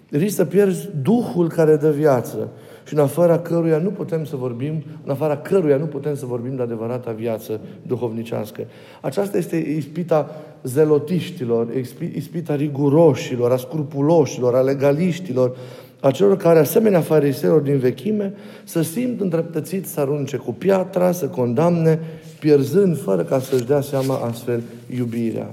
Riscă 0.10 0.36
să 0.36 0.46
pierzi 0.46 0.90
Duhul 1.02 1.50
care 1.50 1.76
dă 1.76 1.90
viață 1.90 2.50
și 2.86 2.94
în 2.94 3.00
afara 3.00 3.40
căruia 3.40 3.78
nu 3.78 3.90
putem 3.90 4.26
să 4.26 4.36
vorbim, 4.36 4.84
în 5.04 5.12
afara 5.12 5.38
căruia 5.38 5.78
nu 5.78 5.86
putem 5.86 6.16
să 6.16 6.26
vorbim 6.26 6.56
de 6.56 6.62
adevărata 6.62 7.12
viață 7.12 7.60
duhovnicească. 7.82 8.62
Aceasta 9.02 9.38
este 9.38 9.56
ispita 9.56 10.30
zelotiștilor, 10.64 11.68
ispita 12.16 12.56
riguroșilor, 12.56 13.52
a 13.52 13.58
scrupuloșilor, 13.58 14.56
a 14.56 14.62
legaliștilor, 14.62 15.56
a 16.00 16.12
celor 16.12 16.38
care, 16.38 16.60
asemenea 16.60 17.02
fariseilor 17.02 17.62
din 17.62 17.78
vechime, 17.78 18.34
să 18.64 18.82
simt 18.82 19.22
îndreptățit 19.22 19.88
să 19.88 20.00
arunce 20.00 20.38
cu 20.38 20.54
piatra, 20.54 21.12
să 21.12 21.26
condamne, 21.26 22.00
pierzând 22.40 23.02
fără 23.02 23.24
ca 23.24 23.40
să-și 23.40 23.66
dea 23.66 23.82
seama 23.82 24.16
astfel 24.16 24.62
iubirea. 24.96 25.52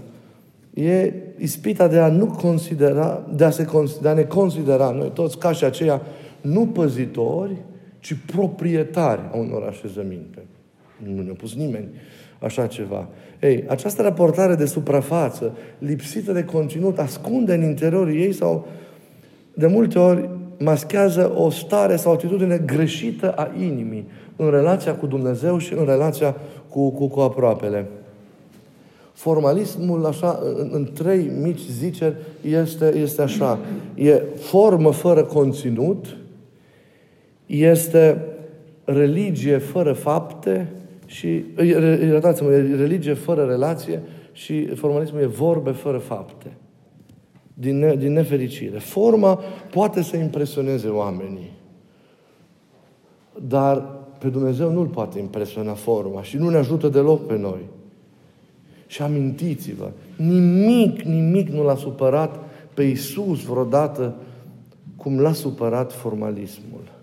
E 0.75 1.12
ispita 1.38 1.88
de 1.88 1.99
a 1.99 2.09
nu 2.09 2.27
considera, 2.27 3.23
de 3.35 3.45
a, 3.45 3.51
se, 3.51 3.66
de 4.03 4.09
a 4.09 4.12
ne 4.12 4.23
considera 4.23 4.90
noi 4.90 5.11
toți 5.14 5.38
ca 5.38 5.53
și 5.53 5.64
aceia 5.64 6.03
nu 6.42 6.66
păzitori, 6.66 7.57
ci 7.98 8.16
proprietari 8.26 9.20
a 9.33 9.37
unor 9.37 9.62
așezăminte. 9.62 10.42
Nu 11.14 11.22
ne-a 11.22 11.35
pus 11.35 11.55
nimeni 11.55 11.88
așa 12.38 12.66
ceva. 12.66 13.09
Ei, 13.40 13.64
această 13.68 14.02
raportare 14.02 14.55
de 14.55 14.64
suprafață, 14.64 15.57
lipsită 15.78 16.33
de 16.33 16.44
conținut, 16.44 16.98
ascunde 16.98 17.55
în 17.55 17.62
interiorul 17.62 18.14
ei 18.14 18.33
sau 18.33 18.66
de 19.55 19.66
multe 19.66 19.98
ori 19.98 20.28
maschează 20.59 21.33
o 21.37 21.50
stare 21.50 21.96
sau 21.96 22.12
o 22.12 22.14
atitudine 22.14 22.62
greșită 22.66 23.33
a 23.33 23.50
inimii 23.59 24.07
în 24.37 24.50
relația 24.50 24.94
cu 24.94 25.07
Dumnezeu 25.07 25.59
și 25.59 25.72
în 25.72 25.85
relația 25.85 26.37
cu, 26.68 26.90
cu, 26.90 27.09
cu 27.09 27.20
aproapele. 27.20 27.87
Formalismul, 29.12 30.07
așa, 30.07 30.38
în, 30.59 30.68
în 30.72 30.88
trei 30.94 31.31
mici 31.42 31.61
ziceri, 31.70 32.14
este, 32.42 32.96
este 32.96 33.22
așa. 33.22 33.59
E 33.94 34.22
formă 34.37 34.90
fără 34.90 35.22
conținut, 35.22 36.16
este 37.53 38.25
religie 38.85 39.59
fără 39.59 39.93
fapte 39.93 40.73
și, 41.07 41.45
iertați-mă, 42.01 42.51
religie 42.51 43.15
fără 43.15 43.45
relație 43.45 44.03
și 44.33 44.67
formalismul 44.67 45.21
e 45.21 45.27
vorbe 45.27 45.71
fără 45.71 45.99
fapte. 45.99 46.53
Din, 47.55 47.79
ne, 47.79 47.95
din 47.95 48.12
nefericire. 48.12 48.79
Forma 48.79 49.41
poate 49.71 50.03
să 50.03 50.17
impresioneze 50.17 50.88
oamenii, 50.88 51.51
dar 53.47 53.85
pe 54.19 54.29
Dumnezeu 54.29 54.73
nu-L 54.73 54.87
poate 54.87 55.19
impresiona 55.19 55.73
forma 55.73 56.23
și 56.23 56.37
nu 56.37 56.49
ne 56.49 56.57
ajută 56.57 56.88
deloc 56.88 57.27
pe 57.27 57.38
noi. 57.38 57.61
Și 58.87 59.03
amintiți-vă, 59.03 59.91
nimic, 60.17 61.01
nimic 61.03 61.49
nu 61.49 61.62
l-a 61.62 61.77
supărat 61.77 62.41
pe 62.75 62.83
Isus 62.83 63.45
vreodată 63.45 64.15
cum 64.97 65.21
l-a 65.21 65.33
supărat 65.33 65.93
formalismul 65.93 67.01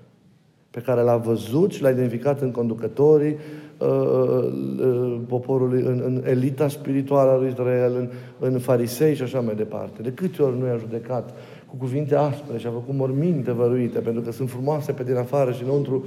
pe 0.72 0.80
care 0.80 1.02
l-a 1.02 1.18
văzut 1.18 1.72
și 1.72 1.82
l-a 1.82 1.90
identificat 1.90 2.42
în 2.42 2.52
conducătorii 2.52 3.36
uh, 3.78 3.88
uh, 3.88 4.54
uh, 4.80 5.20
poporului, 5.28 5.82
în, 5.82 6.02
în 6.06 6.24
elita 6.26 6.68
spirituală 6.68 7.32
a 7.32 7.38
lui 7.38 7.50
Israel, 7.50 7.96
în, 7.96 8.10
în 8.40 8.60
farisei 8.60 9.16
și 9.16 9.22
așa 9.22 9.40
mai 9.40 9.56
departe. 9.56 10.02
De 10.02 10.12
câte 10.12 10.42
ori 10.42 10.60
nu 10.60 10.66
i-a 10.66 10.78
judecat 10.78 11.34
cu 11.68 11.76
cuvinte 11.76 12.16
aspre 12.16 12.58
și 12.58 12.68
a 12.68 12.72
făcut 12.72 12.96
morminte 12.96 13.52
văruite, 13.52 14.00
pentru 14.00 14.22
că 14.22 14.32
sunt 14.32 14.50
frumoase 14.50 14.92
pe 14.92 15.04
din 15.04 15.16
afară 15.16 15.52
și 15.52 15.64
înăuntru 15.64 16.06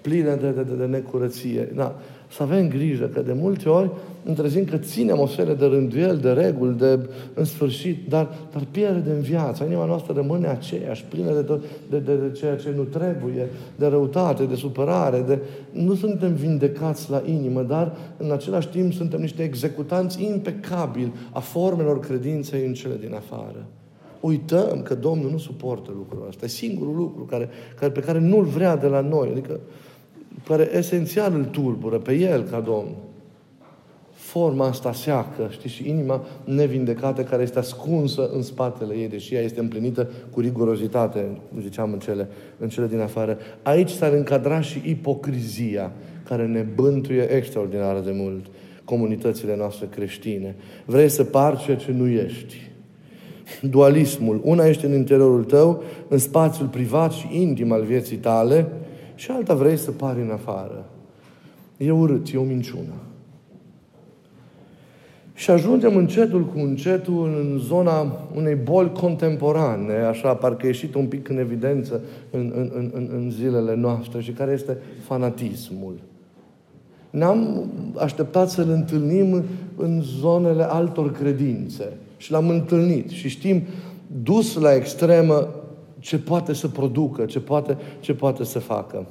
pline 0.00 0.34
de, 0.34 0.50
de, 0.50 0.62
de, 0.62 0.74
de 0.74 0.84
necurăție. 0.84 1.68
Da 1.74 1.96
să 2.30 2.42
avem 2.42 2.68
grijă, 2.68 3.04
că 3.04 3.20
de 3.20 3.32
multe 3.32 3.68
ori 3.68 3.90
întrezim 4.24 4.64
că 4.64 4.76
ținem 4.76 5.18
o 5.18 5.26
serie 5.26 5.54
de 5.54 5.64
rânduieli, 5.64 6.20
de 6.20 6.30
reguli, 6.30 6.78
de 6.78 6.98
în 7.34 7.44
sfârșit, 7.44 8.08
dar, 8.08 8.28
dar 8.52 8.66
pierdem 8.70 9.20
viața. 9.20 9.64
Inima 9.64 9.84
noastră 9.84 10.12
rămâne 10.16 10.46
aceeași, 10.46 11.04
plină 11.04 11.34
de, 11.34 11.40
tot, 11.42 11.64
de, 11.90 11.98
de, 11.98 12.14
de 12.14 12.32
ceea 12.32 12.56
ce 12.56 12.72
nu 12.76 12.82
trebuie, 12.82 13.48
de 13.76 13.86
răutate, 13.86 14.44
de 14.44 14.54
supărare, 14.54 15.24
de... 15.26 15.38
Nu 15.70 15.94
suntem 15.94 16.34
vindecați 16.34 17.10
la 17.10 17.22
inimă, 17.26 17.62
dar 17.62 17.96
în 18.16 18.30
același 18.30 18.68
timp 18.68 18.92
suntem 18.92 19.20
niște 19.20 19.42
executanți 19.42 20.24
impecabili 20.24 21.12
a 21.32 21.40
formelor 21.40 22.00
credinței 22.00 22.66
în 22.66 22.72
cele 22.72 22.96
din 23.00 23.14
afară. 23.14 23.66
Uităm 24.20 24.82
că 24.82 24.94
Domnul 24.94 25.30
nu 25.30 25.38
suportă 25.38 25.90
lucrul 25.96 26.26
ăsta. 26.28 26.44
E 26.44 26.48
singurul 26.48 26.96
lucru 26.96 27.24
care, 27.24 27.48
care, 27.78 27.92
pe 27.92 28.00
care 28.00 28.18
nu-l 28.18 28.44
vrea 28.44 28.76
de 28.76 28.86
la 28.86 29.00
noi. 29.00 29.28
Adică 29.30 29.60
care 30.46 30.70
esențial 30.76 31.34
îl 31.34 31.44
tulbură 31.44 31.98
pe 31.98 32.14
el 32.14 32.42
ca 32.42 32.60
Domn. 32.60 32.94
Forma 34.12 34.66
asta 34.66 34.92
seacă, 34.92 35.48
știi, 35.50 35.70
și 35.70 35.88
inima 35.88 36.24
nevindecată 36.44 37.22
care 37.22 37.42
este 37.42 37.58
ascunsă 37.58 38.30
în 38.34 38.42
spatele 38.42 38.94
ei, 38.94 39.08
deși 39.08 39.34
ea 39.34 39.40
este 39.40 39.60
împlinită 39.60 40.10
cu 40.30 40.40
rigurozitate, 40.40 41.38
ziceam 41.60 41.92
în 41.92 41.98
cele, 41.98 42.28
în 42.58 42.68
cele 42.68 42.86
din 42.86 43.00
afară. 43.00 43.38
Aici 43.62 43.90
s-ar 43.90 44.12
încadra 44.12 44.60
și 44.60 44.82
ipocrizia 44.86 45.92
care 46.24 46.46
ne 46.46 46.66
bântuie 46.74 47.22
extraordinar 47.22 48.00
de 48.00 48.10
mult 48.14 48.46
comunitățile 48.84 49.56
noastre 49.56 49.88
creștine. 49.90 50.56
Vrei 50.84 51.08
să 51.08 51.24
pari 51.24 51.62
ceea 51.62 51.76
ce 51.76 51.92
nu 51.92 52.08
ești. 52.08 52.70
Dualismul. 53.62 54.40
Una 54.44 54.66
ești 54.66 54.84
în 54.84 54.92
interiorul 54.92 55.44
tău, 55.44 55.82
în 56.08 56.18
spațiul 56.18 56.68
privat 56.68 57.12
și 57.12 57.40
intim 57.40 57.72
al 57.72 57.82
vieții 57.82 58.16
tale, 58.16 58.66
și 59.20 59.30
alta 59.30 59.54
vrei 59.54 59.76
să 59.76 59.90
pari 59.90 60.20
în 60.20 60.30
afară. 60.30 60.84
E 61.76 61.90
urât, 61.90 62.32
e 62.32 62.36
o 62.36 62.42
minciună. 62.42 62.94
Și 65.34 65.50
ajungem 65.50 65.96
încetul 65.96 66.44
cu 66.44 66.58
încetul 66.58 67.24
în 67.40 67.58
zona 67.58 68.28
unei 68.34 68.54
boli 68.54 68.92
contemporane, 68.92 69.94
așa, 69.94 70.34
parcă 70.34 70.66
ieșit 70.66 70.94
un 70.94 71.06
pic 71.06 71.28
în 71.28 71.38
evidență 71.38 72.00
în, 72.30 72.52
în, 72.54 72.90
în, 72.92 73.08
în 73.12 73.30
zilele 73.30 73.74
noastre 73.74 74.20
și 74.20 74.30
care 74.30 74.52
este 74.52 74.76
fanatismul. 75.02 75.94
Ne-am 77.10 77.70
așteptat 77.96 78.50
să-l 78.50 78.70
întâlnim 78.70 79.44
în 79.76 80.00
zonele 80.02 80.62
altor 80.62 81.12
credințe 81.12 81.92
și 82.16 82.30
l-am 82.30 82.48
întâlnit 82.48 83.08
și 83.08 83.28
știm, 83.28 83.62
dus 84.22 84.54
la 84.54 84.74
extremă, 84.74 85.48
ce 86.00 86.18
poate 86.18 86.52
să 86.52 86.68
producă, 86.68 87.24
ce 87.24 87.40
poate, 87.40 87.76
ce 88.00 88.14
poate 88.14 88.44
să 88.44 88.58
facă. 88.58 89.06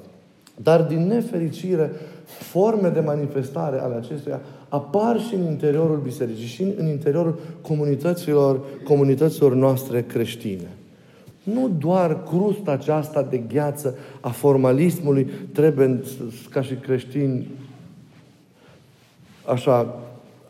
Dar 0.56 0.82
din 0.82 1.08
nefericire, 1.08 1.92
forme 2.26 2.90
de 2.90 3.00
manifestare 3.00 3.80
ale 3.80 3.96
acestuia 3.96 4.40
apar 4.70 5.20
și 5.20 5.34
în 5.34 5.44
interiorul 5.44 5.98
bisericii 6.04 6.48
și 6.48 6.62
în 6.78 6.88
interiorul 6.88 7.40
comunităților, 7.62 8.60
comunităților 8.84 9.54
noastre 9.54 10.02
creștine. 10.02 10.68
Nu 11.44 11.72
doar 11.78 12.24
crusta 12.24 12.72
aceasta 12.72 13.22
de 13.22 13.38
gheață 13.38 13.98
a 14.20 14.30
formalismului 14.30 15.30
trebuie, 15.54 16.00
ca 16.50 16.62
și 16.62 16.74
creștini, 16.74 17.48
așa, 19.46 20.00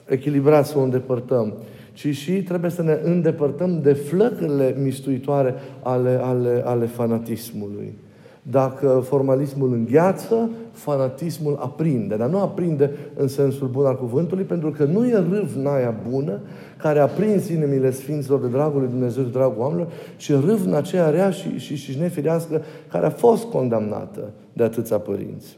echilibrat 0.08 0.68
să 0.68 0.78
o 0.78 0.82
îndepărtăm, 0.82 1.54
ci 2.00 2.16
și 2.16 2.32
trebuie 2.32 2.72
să 2.72 2.82
ne 2.82 3.00
îndepărtăm 3.04 3.82
de 3.82 3.94
flăcările 3.94 4.76
mistuitoare 4.84 5.54
ale, 5.84 6.20
ale, 6.22 6.62
ale 6.66 6.86
fanatismului. 6.86 7.94
Dacă 8.42 9.04
formalismul 9.08 9.74
îngheață, 9.74 10.50
fanatismul 10.72 11.58
aprinde. 11.62 12.16
Dar 12.16 12.30
nu 12.30 12.40
aprinde 12.40 12.92
în 13.16 13.28
sensul 13.28 13.68
bun 13.68 13.86
al 13.86 13.98
cuvântului, 13.98 14.44
pentru 14.44 14.72
că 14.72 14.84
nu 14.84 15.08
e 15.08 15.26
râvna 15.32 15.76
aia 15.76 15.96
bună 16.10 16.40
care 16.78 17.00
a 17.00 17.08
prins 17.08 17.50
inimile 17.50 17.92
Sfinților 17.92 18.40
de 18.40 18.48
dragul 18.48 18.80
lui 18.80 18.90
Dumnezeu, 18.90 19.24
de 19.24 19.30
dragul 19.30 19.62
oamenilor, 19.62 19.92
ci 20.18 20.32
râvna 20.32 20.78
aceea 20.78 21.10
rea 21.10 21.30
și, 21.30 21.58
și, 21.58 21.76
și 21.76 22.00
nefirească 22.00 22.62
care 22.92 23.06
a 23.06 23.10
fost 23.10 23.44
condamnată 23.44 24.32
de 24.54 24.64
atâția 24.64 24.98
părinți. 24.98 25.58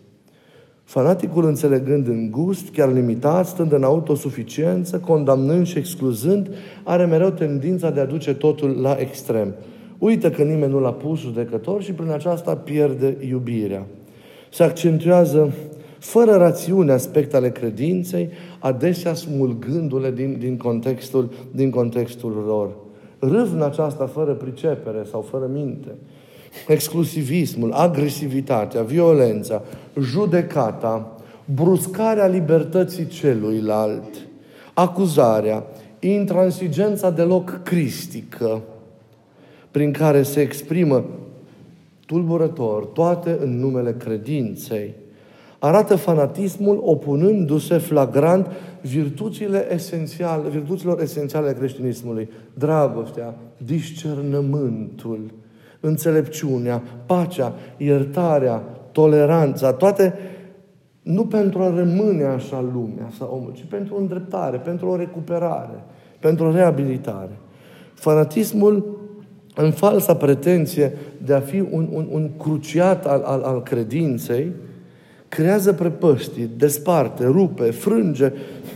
Fanaticul 0.92 1.46
înțelegând 1.46 2.08
în 2.08 2.32
gust, 2.32 2.70
chiar 2.70 2.94
limitat, 2.94 3.46
stând 3.46 3.72
în 3.72 3.84
autosuficiență, 3.84 5.00
condamnând 5.00 5.66
și 5.66 5.78
excluzând, 5.78 6.50
are 6.84 7.06
mereu 7.06 7.30
tendința 7.30 7.90
de 7.90 8.00
a 8.00 8.06
duce 8.06 8.34
totul 8.34 8.82
la 8.82 8.96
extrem. 9.00 9.54
Uită 9.98 10.30
că 10.30 10.44
nimeni 10.44 10.72
nu 10.72 10.80
l-a 10.80 10.94
pus 10.94 11.20
judecător 11.20 11.82
și 11.82 11.92
prin 11.92 12.12
aceasta 12.12 12.56
pierde 12.56 13.18
iubirea. 13.30 13.86
Se 14.50 14.64
accentuează 14.64 15.54
fără 16.00 16.32
rațiune 16.32 16.92
aspecte 16.92 17.36
ale 17.36 17.50
credinței, 17.50 18.30
adesea 18.60 19.14
smulgându-le 19.14 20.12
din, 20.12 20.36
din, 20.40 20.58
contextul, 20.58 21.30
din 21.52 21.70
contextul 21.70 22.44
lor. 22.46 22.76
Râvna 23.20 23.66
aceasta 23.66 24.06
fără 24.06 24.34
pricepere 24.34 25.04
sau 25.12 25.22
fără 25.22 25.50
minte, 25.54 25.96
exclusivismul, 26.68 27.72
agresivitatea, 27.72 28.82
violența, 28.82 29.62
judecata, 30.00 31.16
bruscarea 31.46 32.26
libertății 32.28 33.08
celuilalt, 33.08 34.28
acuzarea, 34.74 35.64
intransigența 36.00 37.10
deloc 37.10 37.60
cristică, 37.64 38.62
prin 39.72 39.92
care 39.92 40.24
se 40.24 40.42
exprimă 40.42 41.06
tulburător, 42.06 42.86
toate 42.86 43.38
în 43.42 43.60
numele 43.60 43.96
credinței. 44.00 44.94
Arată 45.60 45.96
fanatismul 45.96 46.80
opunându-se 46.84 47.78
flagrant 47.78 48.48
virtuțile 48.82 49.74
esențiale, 49.74 50.50
virtuților 50.50 51.02
esențiale 51.02 51.48
ale 51.48 51.58
creștinismului. 51.58 52.30
Dragostea, 52.54 53.36
discernământul, 53.58 55.32
înțelepciunea, 55.82 56.82
pacea, 57.06 57.54
iertarea, 57.78 58.64
toleranța, 58.92 59.74
toate 59.74 60.14
nu 61.02 61.26
pentru 61.26 61.62
a 61.62 61.74
rămâne 61.76 62.24
așa 62.24 62.66
lumea 62.74 63.10
sau 63.18 63.34
omul, 63.34 63.52
ci 63.54 63.66
pentru 63.70 63.96
o 63.96 64.00
îndreptare, 64.00 64.58
pentru 64.58 64.90
o 64.90 64.96
recuperare, 64.96 65.84
pentru 66.20 66.46
o 66.46 66.52
reabilitare. 66.52 67.38
Fanatismul 67.94 69.00
în 69.56 69.72
falsa 69.72 70.16
pretenție 70.16 70.98
de 71.26 71.34
a 71.34 71.40
fi 71.40 71.60
un, 71.60 71.88
un, 71.92 72.08
un 72.12 72.30
cruciat 72.38 73.06
al, 73.06 73.22
al, 73.22 73.42
al 73.42 73.62
credinței, 73.64 74.52
creează 75.28 75.74
prepăștii, 75.74 76.50
desparte, 76.58 77.26
rupe, 77.26 77.64
frânge 77.64 78.34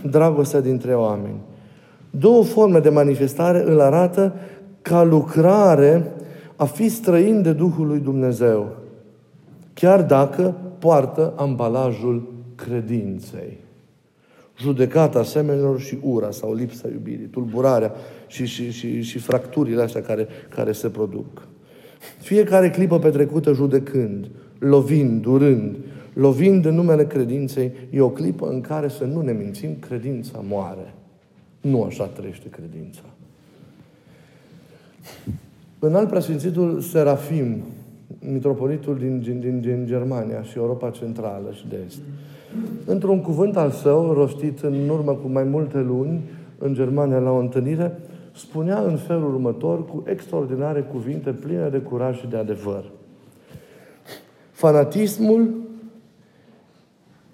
dragostea 0.10 0.62
dintre 0.62 0.94
oameni. 0.94 1.40
Două 2.10 2.44
forme 2.44 2.80
de 2.80 2.90
manifestare 2.90 3.64
îl 3.66 3.80
arată 3.80 4.34
ca 4.82 5.04
lucrare 5.04 6.12
a 6.56 6.66
fi 6.66 6.90
străin 6.90 7.42
de 7.42 7.54
Duhul 7.54 7.88
lui 7.88 8.00
Dumnezeu, 8.00 8.76
chiar 9.74 10.04
dacă 10.04 10.56
poartă 10.80 11.34
ambalajul 11.36 12.34
credinței. 12.56 13.58
Judecata 14.58 15.24
semenilor 15.24 15.80
și 15.80 15.98
ura 16.02 16.32
sau 16.32 16.54
lipsa 16.54 16.88
iubirii, 16.88 17.26
tulburarea 17.26 17.92
și, 18.28 18.46
și, 18.46 18.72
și, 18.72 19.02
și 19.02 19.18
fracturile 19.18 19.82
astea 19.82 20.02
care, 20.02 20.28
care 20.50 20.72
se 20.72 20.90
produc. 20.90 21.48
Fiecare 22.20 22.70
clipă 22.70 23.00
petrecută 23.00 23.54
judecând, 23.54 24.30
lovind, 24.60 25.22
durând, 25.22 25.76
lovind 26.14 26.66
în 26.66 26.76
numele 26.76 27.08
credinței, 27.08 27.72
e 27.90 28.02
o 28.02 28.10
clipă 28.10 28.48
în 28.48 28.62
care 28.62 28.88
să 28.88 29.04
nu 29.04 29.22
ne 29.22 29.32
mințim, 29.32 29.76
credința 29.80 30.44
moare. 30.48 30.94
Nu 31.62 31.84
așa 31.84 32.06
trăiește 32.06 32.50
credința. 32.50 33.04
În 35.86 35.96
alt 35.96 36.08
preasfințitul 36.08 36.80
Serafim, 36.80 37.64
mitropolitul 38.20 38.98
din, 38.98 39.20
din, 39.20 39.40
din, 39.40 39.62
din 39.62 39.86
Germania 39.86 40.44
și 40.44 40.58
Europa 40.58 40.90
Centrală 40.90 41.52
și 41.52 41.68
de 41.68 41.78
Est, 41.88 42.00
într-un 42.86 43.22
cuvânt 43.22 43.58
al 43.58 43.72
său, 43.72 44.14
rostit 44.14 44.60
în 44.60 44.90
urmă 44.90 45.12
cu 45.12 45.28
mai 45.28 45.44
multe 45.44 45.80
luni, 45.80 46.22
în 46.58 46.74
Germania 46.74 47.18
la 47.18 47.32
o 47.32 47.38
întâlnire, 47.38 48.00
spunea 48.36 48.82
în 48.82 48.96
felul 48.98 49.34
următor, 49.34 49.86
cu 49.86 50.04
extraordinare 50.08 50.82
cuvinte 50.82 51.32
pline 51.32 51.70
de 51.70 51.78
curaj 51.78 52.20
și 52.20 52.28
de 52.28 52.38
adevăr. 52.38 52.84
Fanatismul 54.52 55.54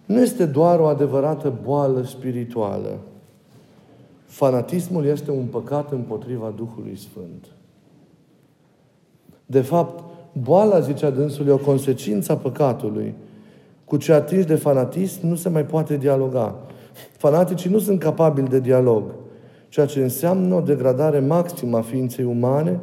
nu 0.05 0.21
este 0.21 0.45
doar 0.45 0.79
o 0.79 0.85
adevărată 0.85 1.53
boală 1.63 2.01
spirituală. 2.03 2.99
Fanatismul 4.25 5.05
este 5.05 5.31
un 5.31 5.45
păcat 5.45 5.91
împotriva 5.91 6.53
Duhului 6.55 6.97
Sfânt. 6.97 7.45
De 9.51 9.61
fapt, 9.61 10.03
boala, 10.33 10.79
zicea 10.79 11.09
dânsul, 11.09 11.47
e 11.47 11.51
o 11.51 11.57
consecință 11.57 12.31
a 12.31 12.35
păcatului. 12.35 13.13
Cu 13.85 13.97
ce 13.97 14.13
atingi 14.13 14.47
de 14.47 14.55
fanatism 14.55 15.27
nu 15.27 15.35
se 15.35 15.49
mai 15.49 15.65
poate 15.65 15.97
dialoga. 15.97 16.55
Fanaticii 17.17 17.69
nu 17.69 17.79
sunt 17.79 17.99
capabili 17.99 18.47
de 18.47 18.59
dialog, 18.59 19.03
ceea 19.69 19.85
ce 19.85 20.01
înseamnă 20.01 20.55
o 20.55 20.59
degradare 20.59 21.19
maximă 21.19 21.77
a 21.77 21.81
ființei 21.81 22.25
umane, 22.25 22.79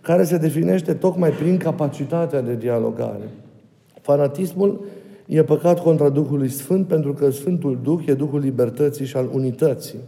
care 0.00 0.24
se 0.24 0.36
definește 0.36 0.94
tocmai 0.94 1.30
prin 1.30 1.56
capacitatea 1.56 2.40
de 2.40 2.54
dialogare. 2.54 3.28
Fanatismul 4.00 4.84
e 5.26 5.42
păcat 5.42 5.82
contra 5.82 6.08
Duhului 6.08 6.48
Sfânt, 6.48 6.86
pentru 6.86 7.12
că 7.12 7.30
Sfântul 7.30 7.78
Duh 7.82 8.00
e 8.06 8.14
Duhul 8.14 8.40
libertății 8.40 9.06
și 9.06 9.16
al 9.16 9.28
unității. 9.32 9.98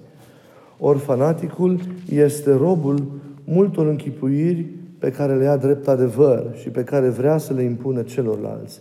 Ori 0.79 0.99
fanaticul 0.99 1.81
este 2.12 2.55
robul 2.55 3.07
multor 3.44 3.87
închipuiri 3.87 4.66
pe 4.99 5.11
care 5.11 5.35
le 5.35 5.45
ia 5.45 5.57
drept 5.57 5.89
adevăr 5.89 6.45
și 6.61 6.69
pe 6.69 6.85
care 6.85 7.09
vrea 7.09 7.39
să 7.39 7.53
le 7.53 7.63
impună 7.63 8.03
celorlalți. 8.03 8.81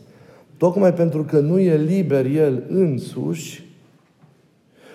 Tocmai 0.58 0.94
pentru 0.94 1.24
că 1.24 1.40
nu 1.40 1.60
e 1.60 1.78
liber 1.78 2.26
el 2.26 2.64
însuși, 2.70 3.66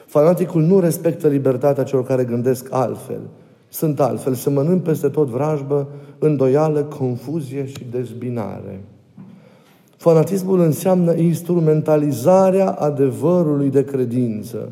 fanaticul 0.07 0.63
nu 0.63 0.81
respectă 0.81 1.29
libertatea 1.29 1.85
celor 1.85 2.05
care 2.05 2.25
gândesc 2.25 2.73
altfel. 2.73 3.21
Sunt 3.69 4.01
altfel, 4.01 4.35
se 4.35 4.51
mănânc 4.51 4.83
peste 4.83 5.09
tot 5.09 5.29
vrajbă, 5.29 5.89
îndoială, 6.19 6.83
confuzie 6.83 7.67
și 7.67 7.87
dezbinare. 7.91 8.81
Fanatismul 9.97 10.61
înseamnă 10.61 11.15
instrumentalizarea 11.15 12.71
adevărului 12.71 13.71
de 13.71 13.85
credință, 13.85 14.69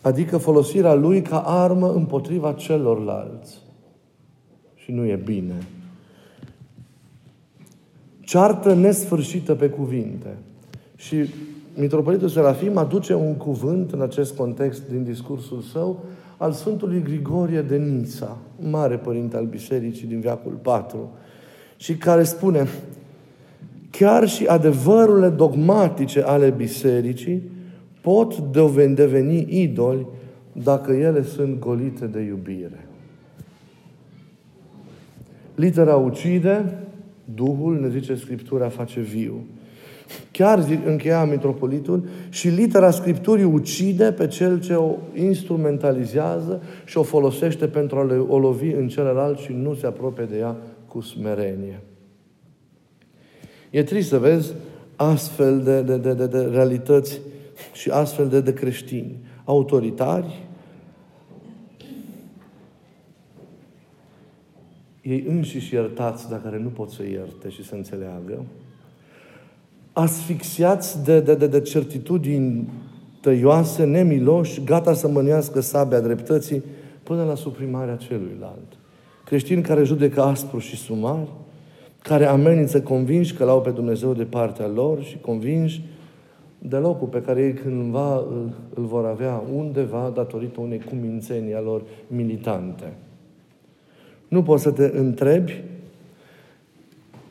adică 0.00 0.36
folosirea 0.36 0.94
lui 0.94 1.22
ca 1.22 1.38
armă 1.38 1.92
împotriva 1.92 2.52
celorlalți. 2.52 3.67
Și 4.88 4.94
nu 4.94 5.04
e 5.04 5.20
bine. 5.24 5.54
Ceartă 8.20 8.74
nesfârșită 8.74 9.54
pe 9.54 9.68
cuvinte. 9.68 10.36
Și 10.96 11.16
Mitropolitul 11.74 12.28
Serafim 12.28 12.76
aduce 12.76 13.14
un 13.14 13.34
cuvânt 13.34 13.92
în 13.92 14.00
acest 14.00 14.36
context 14.36 14.88
din 14.88 15.04
discursul 15.04 15.60
său 15.60 16.04
al 16.36 16.52
Sfântului 16.52 17.02
Grigorie 17.02 17.62
de 17.62 17.76
Nița, 17.76 18.36
mare 18.70 18.96
părinte 18.96 19.36
al 19.36 19.46
Bisericii 19.46 20.06
din 20.06 20.20
veacul 20.20 20.58
4, 20.62 21.10
și 21.76 21.96
care 21.96 22.22
spune 22.22 22.68
chiar 23.90 24.28
și 24.28 24.46
adevărurile 24.46 25.28
dogmatice 25.28 26.20
ale 26.20 26.50
bisericii 26.50 27.42
pot 28.00 28.38
deveni 28.94 29.46
idoli 29.62 30.06
dacă 30.52 30.92
ele 30.92 31.22
sunt 31.22 31.58
golite 31.58 32.06
de 32.06 32.20
iubire. 32.20 32.87
Litera 35.58 35.96
ucide, 35.96 36.78
Duhul, 37.34 37.80
ne 37.80 37.88
zice 37.88 38.14
Scriptura, 38.14 38.68
face 38.68 39.00
viu. 39.00 39.46
Chiar 40.30 40.64
încheia 40.84 41.24
Mitropolitul 41.24 42.08
și 42.28 42.48
litera 42.48 42.90
Scripturii 42.90 43.44
ucide 43.44 44.12
pe 44.12 44.26
cel 44.26 44.60
ce 44.60 44.74
o 44.74 44.94
instrumentalizează 45.14 46.62
și 46.84 46.98
o 46.98 47.02
folosește 47.02 47.66
pentru 47.66 47.98
a 47.98 48.24
o 48.28 48.38
lovi 48.38 48.70
în 48.70 48.88
celălalt 48.88 49.38
și 49.38 49.52
nu 49.52 49.74
se 49.74 49.86
apropie 49.86 50.24
de 50.24 50.38
ea 50.38 50.56
cu 50.86 51.00
smerenie. 51.00 51.80
E 53.70 53.82
trist 53.82 54.08
să 54.08 54.18
vezi 54.18 54.52
astfel 54.96 55.62
de, 55.62 55.80
de, 55.82 55.96
de, 55.96 56.14
de, 56.14 56.26
de 56.26 56.38
realități 56.38 57.20
și 57.72 57.90
astfel 57.90 58.28
de, 58.28 58.40
de 58.40 58.52
creștini 58.52 59.16
autoritari, 59.44 60.47
ei 65.08 65.24
înșiși 65.28 65.74
iertați, 65.74 66.28
dar 66.28 66.42
care 66.42 66.58
nu 66.58 66.68
pot 66.68 66.90
să 66.90 67.02
ierte 67.02 67.48
și 67.48 67.64
să 67.64 67.74
înțeleagă, 67.74 68.44
asfixiați 69.92 71.04
de, 71.04 71.20
de, 71.20 71.34
de, 71.34 71.46
de 71.46 71.60
certitudini 71.60 72.68
tăioase, 73.20 73.84
nemiloși, 73.84 74.64
gata 74.64 74.92
să 74.92 75.08
mânească 75.08 75.60
sabia 75.60 76.00
dreptății 76.00 76.62
până 77.02 77.24
la 77.24 77.34
suprimarea 77.34 77.96
celuilalt. 77.96 78.76
Creștini 79.24 79.62
care 79.62 79.84
judecă 79.84 80.22
aspru 80.22 80.58
și 80.58 80.76
sumar, 80.76 81.28
care 82.02 82.24
amenință 82.24 82.82
convinși 82.82 83.34
că 83.34 83.44
l-au 83.44 83.60
pe 83.60 83.70
Dumnezeu 83.70 84.12
de 84.12 84.24
partea 84.24 84.66
lor 84.66 85.02
și 85.02 85.18
convinși 85.18 85.82
de 86.58 86.76
locul 86.76 87.08
pe 87.08 87.22
care 87.22 87.42
ei 87.42 87.52
cândva 87.52 88.16
îl, 88.16 88.52
îl 88.74 88.84
vor 88.84 89.04
avea 89.06 89.42
undeva 89.54 90.12
datorită 90.14 90.60
unei 90.60 90.80
cumințenii 90.80 91.54
a 91.54 91.60
lor 91.60 91.82
militante. 92.06 92.92
Nu 94.28 94.42
poți 94.42 94.62
să 94.62 94.70
te 94.70 94.90
întrebi, 94.94 95.62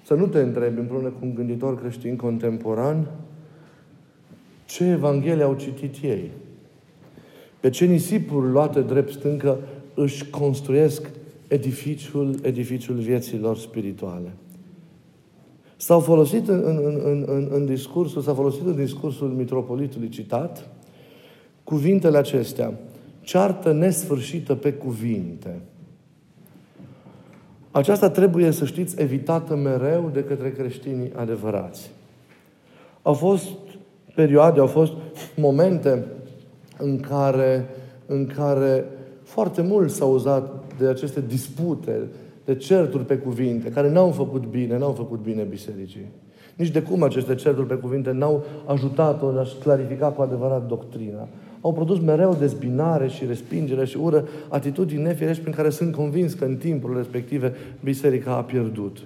să 0.06 0.14
nu 0.14 0.28
te 0.28 0.40
întrebi 0.40 0.80
împreună 0.80 1.08
cu 1.08 1.20
un 1.22 1.34
gânditor 1.34 1.80
creștin 1.80 2.16
contemporan 2.16 3.08
ce 4.66 4.84
Evanghelie 4.84 5.44
au 5.44 5.56
citit 5.56 6.04
ei. 6.04 6.32
Pe 7.60 7.70
ce 7.70 7.86
nisipuri 7.86 8.52
luate 8.52 8.82
drept 8.82 9.12
stâncă 9.12 9.58
își 9.94 10.30
construiesc 10.30 11.10
edificiul, 11.48 12.40
edificiul 12.42 12.96
vieții 12.96 13.40
lor 13.40 13.58
spirituale. 13.58 14.32
S-au 15.78 16.00
folosit 16.00 16.48
în, 16.48 16.62
în, 16.66 17.02
în, 17.04 17.24
în, 17.28 17.48
în 17.52 17.66
discursul, 17.66 18.22
s-a 18.22 18.34
folosit 18.34 18.66
în 18.66 18.76
discursul 18.76 19.28
mitropolitului 19.28 20.10
citat 20.10 20.70
cuvintele 21.64 22.18
acestea. 22.18 22.74
Ceartă 23.22 23.74
nesfârșită 23.74 24.56
pe 24.56 24.74
cuvinte. 24.74 25.62
Aceasta 27.78 28.10
trebuie, 28.10 28.52
să 28.52 28.66
știți, 28.66 29.02
evitată 29.02 29.56
mereu 29.56 30.10
de 30.14 30.24
către 30.24 30.52
creștinii 30.52 31.12
adevărați. 31.16 31.92
Au 33.02 33.14
fost 33.14 33.48
perioade, 34.16 34.60
au 34.60 34.68
fost 34.68 34.92
momente 35.36 36.06
în 36.78 37.00
care, 37.00 37.66
în 38.06 38.26
care 38.26 38.86
foarte 39.24 39.62
mult 39.62 39.90
s-a 39.90 40.06
uzat 40.06 40.64
de 40.78 40.88
aceste 40.88 41.24
dispute, 41.28 42.08
de 42.46 42.56
certuri 42.56 43.06
pe 43.06 43.18
cuvinte, 43.18 43.70
care 43.70 43.90
n-au 43.92 44.12
făcut 44.12 44.46
bine, 44.46 44.78
n-au 44.78 44.94
făcut 44.94 45.20
bine 45.20 45.44
bisericii. 45.44 46.08
Nici 46.56 46.70
de 46.70 46.82
cum 46.82 47.04
aceste 47.04 47.36
certuri 47.36 47.68
pe 47.68 47.76
cuvinte 47.76 48.12
n-au 48.12 48.46
ajutat-o 48.66 49.28
a 49.28 49.48
clarifica 49.64 50.08
cu 50.08 50.22
adevărat 50.22 50.68
doctrina. 50.68 51.28
Au 51.68 51.74
produs 51.74 52.00
mereu 52.00 52.36
dezbinare 52.40 53.08
și 53.08 53.26
respingere 53.26 53.86
și 53.86 53.98
ură, 53.98 54.28
atitudini 54.50 55.02
nefirești 55.02 55.42
prin 55.42 55.54
care 55.54 55.70
sunt 55.70 55.96
convins 55.96 56.34
că 56.34 56.46
în 56.46 56.56
timpul 56.56 56.96
respective 56.96 57.54
biserica 57.84 58.36
a 58.36 58.44
pierdut. 58.44 58.98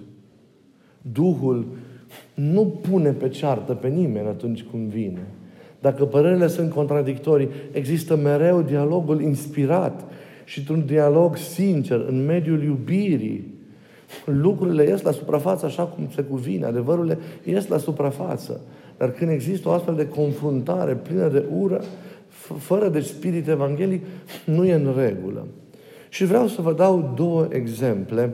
Duhul 1.12 1.66
nu 2.34 2.66
pune 2.90 3.12
pe 3.12 3.30
ceartă 3.30 3.74
pe 3.74 3.88
nimeni 3.88 4.28
atunci 4.28 4.66
când 4.72 4.90
vine. 4.90 5.28
Dacă 5.80 6.06
părerile 6.06 6.48
sunt 6.48 6.72
contradictorii, 6.72 7.50
există 7.72 8.16
mereu 8.16 8.62
dialogul 8.62 9.22
inspirat 9.22 10.12
și 10.46 10.60
într-un 10.60 10.86
dialog 10.86 11.38
sincer, 11.38 12.06
în 12.08 12.26
mediul 12.26 12.64
iubirii. 12.64 13.54
Lucrurile 14.26 14.84
ies 14.84 15.02
la 15.02 15.12
suprafață 15.12 15.66
așa 15.66 15.84
cum 15.84 16.10
se 16.16 16.22
cuvine, 16.22 16.66
adevărurile 16.66 17.18
ies 17.44 17.68
la 17.68 17.78
suprafață. 17.78 18.62
Dar 18.98 19.12
când 19.12 19.32
există 19.32 19.70
o 19.70 19.72
astfel 19.72 19.96
de 19.96 20.08
confruntare 20.08 20.94
plină 20.94 21.28
de 21.28 21.44
ură, 21.60 21.82
fără 22.58 22.90
de 22.90 23.00
spirit 23.00 23.48
evanghelic, 23.48 24.06
nu 24.46 24.66
e 24.66 24.74
în 24.74 24.94
regulă. 24.98 25.48
Și 26.10 26.26
vreau 26.26 26.48
să 26.48 26.62
vă 26.62 26.74
dau 26.74 27.14
două 27.16 27.48
exemple 27.50 28.34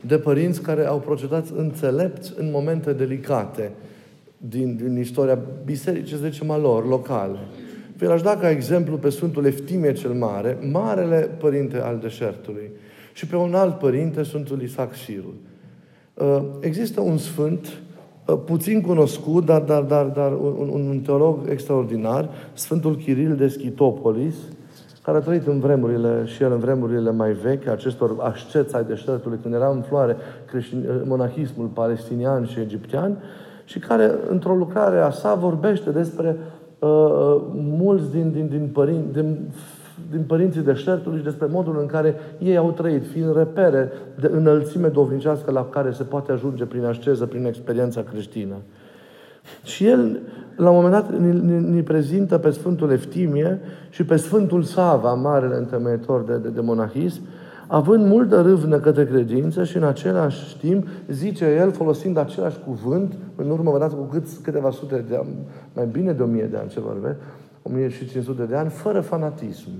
de 0.00 0.18
părinți 0.18 0.62
care 0.62 0.84
au 0.84 0.98
procedat 0.98 1.48
înțelepți 1.56 2.32
în 2.36 2.50
momente 2.50 2.92
delicate 2.92 3.72
din, 4.36 4.76
din 4.76 4.98
istoria 4.98 5.38
bisericii, 5.64 6.16
să 6.16 6.28
zicem, 6.28 6.50
a 6.50 6.58
lor, 6.58 6.88
locale. 6.88 7.38
Vi 7.96 8.06
aș 8.06 8.22
da 8.22 8.36
ca 8.36 8.50
exemplu 8.50 8.96
pe 8.96 9.08
Sfântul 9.08 9.44
Eftimie 9.44 9.92
cel 9.92 10.12
Mare, 10.12 10.58
Marele 10.70 11.30
Părinte 11.38 11.80
al 11.80 11.98
Deșertului, 11.98 12.70
și 13.12 13.26
pe 13.26 13.36
un 13.36 13.54
alt 13.54 13.78
părinte, 13.78 14.22
Sfântul 14.22 14.62
Isaac 14.62 14.94
Sirul. 14.94 15.34
Uh, 16.14 16.44
există 16.60 17.00
un 17.00 17.18
sfânt 17.18 17.66
uh, 17.66 17.85
puțin 18.34 18.80
cunoscut, 18.80 19.44
dar, 19.44 19.60
dar, 19.60 19.82
dar, 19.82 20.04
dar 20.04 20.32
un, 20.32 20.70
un 20.88 21.00
teolog 21.04 21.38
extraordinar, 21.48 22.28
Sfântul 22.52 22.96
Chiril 22.96 23.36
de 23.36 23.48
Schitopolis, 23.48 24.34
care 25.02 25.18
a 25.18 25.20
trăit 25.20 25.46
în 25.46 25.60
vremurile, 25.60 26.22
și 26.24 26.42
el 26.42 26.52
în 26.52 26.58
vremurile 26.58 27.10
mai 27.10 27.32
vechi, 27.32 27.66
acestor 27.66 28.16
asceți 28.18 28.76
ai 28.76 28.84
deșertului, 28.84 29.38
când 29.42 29.54
era 29.54 29.68
în 29.68 29.82
floare 29.82 30.16
creștin, 30.46 30.78
uh, 30.78 31.02
monahismul 31.04 31.66
palestinian 31.66 32.46
și 32.46 32.60
egiptean, 32.60 33.18
și 33.64 33.78
care, 33.78 34.14
într-o 34.28 34.54
lucrare 34.54 34.98
a 34.98 35.10
sa, 35.10 35.34
vorbește 35.34 35.90
despre 35.90 36.36
uh, 36.78 36.88
uh, 36.88 37.42
mulți 37.54 38.10
din, 38.10 38.32
din, 38.32 38.48
din, 38.48 38.70
părin, 38.72 39.04
din, 39.12 39.50
din 40.10 40.22
părinții 40.22 40.60
deșertului 40.60 41.18
și 41.18 41.24
despre 41.24 41.46
modul 41.46 41.78
în 41.80 41.86
care 41.86 42.14
ei 42.38 42.56
au 42.56 42.72
trăit, 42.72 43.06
fiind 43.06 43.36
repere 43.36 43.92
de 44.20 44.30
înălțime 44.32 44.88
dovnicească 44.88 45.50
la 45.50 45.68
care 45.70 45.90
se 45.90 46.02
poate 46.02 46.32
ajunge 46.32 46.64
prin 46.64 46.84
asceză, 46.84 47.26
prin 47.26 47.44
experiența 47.44 48.02
creștină. 48.02 48.54
Și 49.62 49.86
el, 49.86 50.20
la 50.56 50.70
un 50.70 50.74
moment 50.74 50.92
dat, 50.92 51.18
ne 51.60 51.82
prezintă 51.82 52.38
pe 52.38 52.50
Sfântul 52.50 52.90
Eftimie 52.90 53.60
și 53.90 54.04
pe 54.04 54.16
Sfântul 54.16 54.62
Sava, 54.62 55.14
marele 55.14 55.56
întemeitor 55.56 56.22
de, 56.22 56.36
de, 56.36 56.48
de 56.48 56.60
monahism, 56.60 57.20
având 57.66 58.06
multă 58.06 58.40
râvnă 58.40 58.78
către 58.78 59.06
credință 59.06 59.64
și 59.64 59.76
în 59.76 59.82
același 59.82 60.58
timp, 60.58 60.86
zice 61.08 61.44
el, 61.44 61.72
folosind 61.72 62.16
același 62.16 62.58
cuvânt, 62.66 63.14
în 63.36 63.50
urmă, 63.50 63.70
vă 63.70 63.78
dați 63.78 63.94
cu 63.94 64.02
cât, 64.02 64.24
câteva 64.42 64.70
sute 64.70 65.04
de 65.08 65.16
ani, 65.16 65.28
mai 65.74 65.86
bine 65.92 66.12
de 66.12 66.22
o 66.22 66.26
mie 66.26 66.44
de 66.44 66.56
ani, 66.56 66.68
ce 66.68 66.80
vorbesc, 66.80 67.16
1500 67.66 68.42
de 68.42 68.56
ani, 68.56 68.70
fără 68.70 69.00
fanatism. 69.00 69.70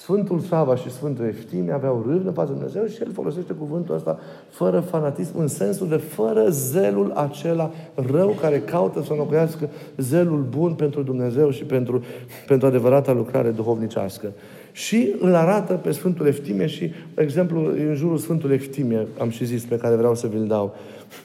Sfântul 0.00 0.40
Sava 0.40 0.76
și 0.76 0.90
Sfântul 0.90 1.24
Eftimie 1.24 1.72
aveau 1.72 2.04
râvnă 2.08 2.30
față 2.30 2.52
de 2.52 2.58
Dumnezeu 2.58 2.86
și 2.86 3.02
el 3.02 3.12
folosește 3.12 3.52
cuvântul 3.52 3.94
ăsta 3.94 4.18
fără 4.48 4.80
fanatism, 4.80 5.38
în 5.38 5.48
sensul 5.48 5.88
de 5.88 5.96
fără 5.96 6.48
zelul 6.48 7.12
acela 7.14 7.70
rău 7.94 8.36
care 8.40 8.60
caută 8.60 9.02
să 9.02 9.12
înlocuiască 9.12 9.68
zelul 9.96 10.46
bun 10.50 10.72
pentru 10.72 11.02
Dumnezeu 11.02 11.50
și 11.50 11.64
pentru, 11.64 12.02
pentru 12.46 12.66
adevărata 12.66 13.12
lucrare 13.12 13.50
duhovnicească. 13.50 14.32
Și 14.72 15.14
îl 15.20 15.34
arată 15.34 15.72
pe 15.72 15.90
Sfântul 15.90 16.26
Eftimie 16.26 16.66
și 16.66 16.92
exemplu 17.14 17.64
în 17.66 17.94
jurul 17.94 18.18
Sfântului 18.18 18.54
Eftimie, 18.54 19.06
am 19.18 19.30
și 19.30 19.44
zis, 19.44 19.64
pe 19.64 19.76
care 19.76 19.94
vreau 19.94 20.14
să 20.14 20.26
vi-l 20.26 20.46
dau. 20.46 20.74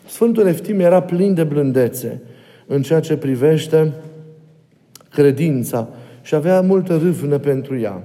Sfântul 0.07 0.47
Eftimie 0.47 0.85
era 0.85 1.01
plin 1.01 1.33
de 1.33 1.43
blândețe 1.43 2.21
în 2.67 2.81
ceea 2.81 2.99
ce 2.99 3.17
privește 3.17 3.93
credința 5.15 5.87
și 6.21 6.35
avea 6.35 6.61
multă 6.61 6.97
râvnă 6.97 7.37
pentru 7.37 7.77
ea. 7.77 8.03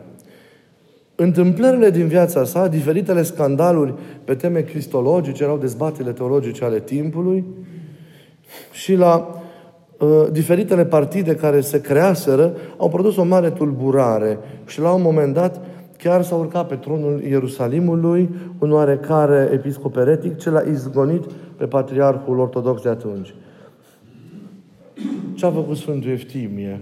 Întâmplările 1.15 1.91
din 1.91 2.07
viața 2.07 2.45
sa, 2.45 2.69
diferitele 2.69 3.23
scandaluri 3.23 3.95
pe 4.25 4.35
teme 4.35 4.61
cristologice, 4.61 5.43
erau 5.43 5.59
dezbatele 5.59 6.13
teologice 6.13 6.65
ale 6.65 6.81
timpului, 6.81 7.45
și 8.73 8.95
la 8.95 9.43
uh, 9.99 10.09
diferitele 10.33 10.85
partide 10.85 11.35
care 11.35 11.61
se 11.61 11.81
creaseră, 11.81 12.53
au 12.77 12.89
produs 12.89 13.17
o 13.17 13.25
mare 13.25 13.51
tulburare. 13.51 14.39
Și 14.67 14.81
la 14.81 14.93
un 14.93 15.03
moment 15.03 15.35
dat, 15.35 15.61
chiar 15.97 16.23
s-a 16.23 16.35
urcat 16.35 16.67
pe 16.67 16.75
tronul 16.75 17.23
Ierusalimului 17.23 18.29
un 18.59 18.73
oarecare 18.73 19.51
episcop 19.53 19.97
eretic 19.97 20.39
ce 20.39 20.51
l-a 20.51 20.63
izgonit 20.71 21.25
pe 21.57 21.67
patriarhul 21.67 22.39
ortodox 22.39 22.83
de 22.83 22.89
atunci. 22.89 23.35
Ce 25.35 25.47
a 25.47 25.51
făcut 25.51 25.77
Sfântul 25.77 26.11
Eftimie? 26.11 26.81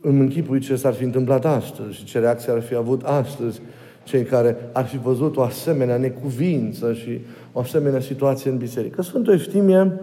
Îmi 0.00 0.20
închipui 0.20 0.58
ce 0.58 0.76
s-ar 0.76 0.92
fi 0.92 1.04
întâmplat 1.04 1.44
astăzi 1.44 1.96
și 1.96 2.04
ce 2.04 2.18
reacție 2.18 2.52
ar 2.52 2.60
fi 2.60 2.74
avut 2.74 3.02
astăzi 3.02 3.60
cei 4.04 4.22
care 4.22 4.56
ar 4.72 4.86
fi 4.86 4.98
văzut 4.98 5.36
o 5.36 5.42
asemenea 5.42 5.96
necuvință 5.96 6.92
și 6.92 7.20
o 7.52 7.60
asemenea 7.60 8.00
situație 8.00 8.50
în 8.50 8.56
biserică. 8.56 9.02
Sfântul 9.02 9.32
Eftimie, 9.32 10.00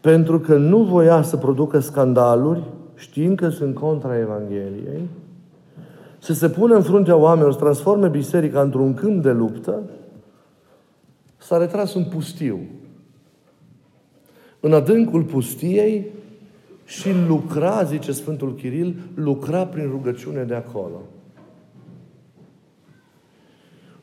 pentru 0.00 0.40
că 0.40 0.56
nu 0.56 0.82
voia 0.82 1.22
să 1.22 1.36
producă 1.36 1.78
scandaluri, 1.78 2.62
știind 2.94 3.36
că 3.36 3.48
sunt 3.48 3.74
contra 3.74 4.18
Evangheliei, 4.18 5.08
să 6.18 6.32
se 6.32 6.48
pună 6.48 6.74
în 6.74 6.82
fruntea 6.82 7.16
oamenilor, 7.16 7.52
să 7.52 7.58
transforme 7.58 8.08
biserica 8.08 8.60
într-un 8.60 8.94
câmp 8.94 9.22
de 9.22 9.30
luptă, 9.30 9.82
s-a 11.36 11.56
retras 11.56 11.94
în 11.94 12.04
pustiu. 12.04 12.58
În 14.60 14.72
adâncul 14.72 15.22
pustiei 15.22 16.06
și 16.86 17.08
lucra, 17.26 17.82
zice 17.82 18.12
Sfântul 18.12 18.54
Chiril, 18.54 18.96
lucra 19.14 19.66
prin 19.66 19.88
rugăciune 19.90 20.42
de 20.42 20.54
acolo. 20.54 21.02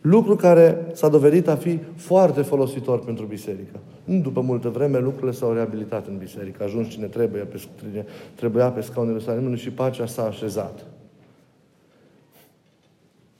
Lucru 0.01 0.35
care 0.35 0.85
s-a 0.93 1.09
dovedit 1.09 1.47
a 1.47 1.55
fi 1.55 1.79
foarte 1.95 2.41
folositor 2.41 3.03
pentru 3.03 3.25
biserică. 3.25 3.79
Nu 4.03 4.19
după 4.19 4.41
multă 4.41 4.69
vreme 4.69 4.99
lucrurile 4.99 5.31
s-au 5.31 5.53
reabilitat 5.53 6.07
în 6.07 6.17
biserică. 6.17 6.57
A 6.61 6.65
ajuns 6.65 6.87
cine 6.87 7.05
trebuie 7.05 7.41
pe, 7.41 7.61
trebuia 8.35 8.69
pe 8.69 8.81
scaunul 8.81 9.11
Ierusalimului 9.11 9.57
și 9.57 9.69
pacea 9.69 10.05
s-a 10.05 10.23
așezat. 10.23 10.85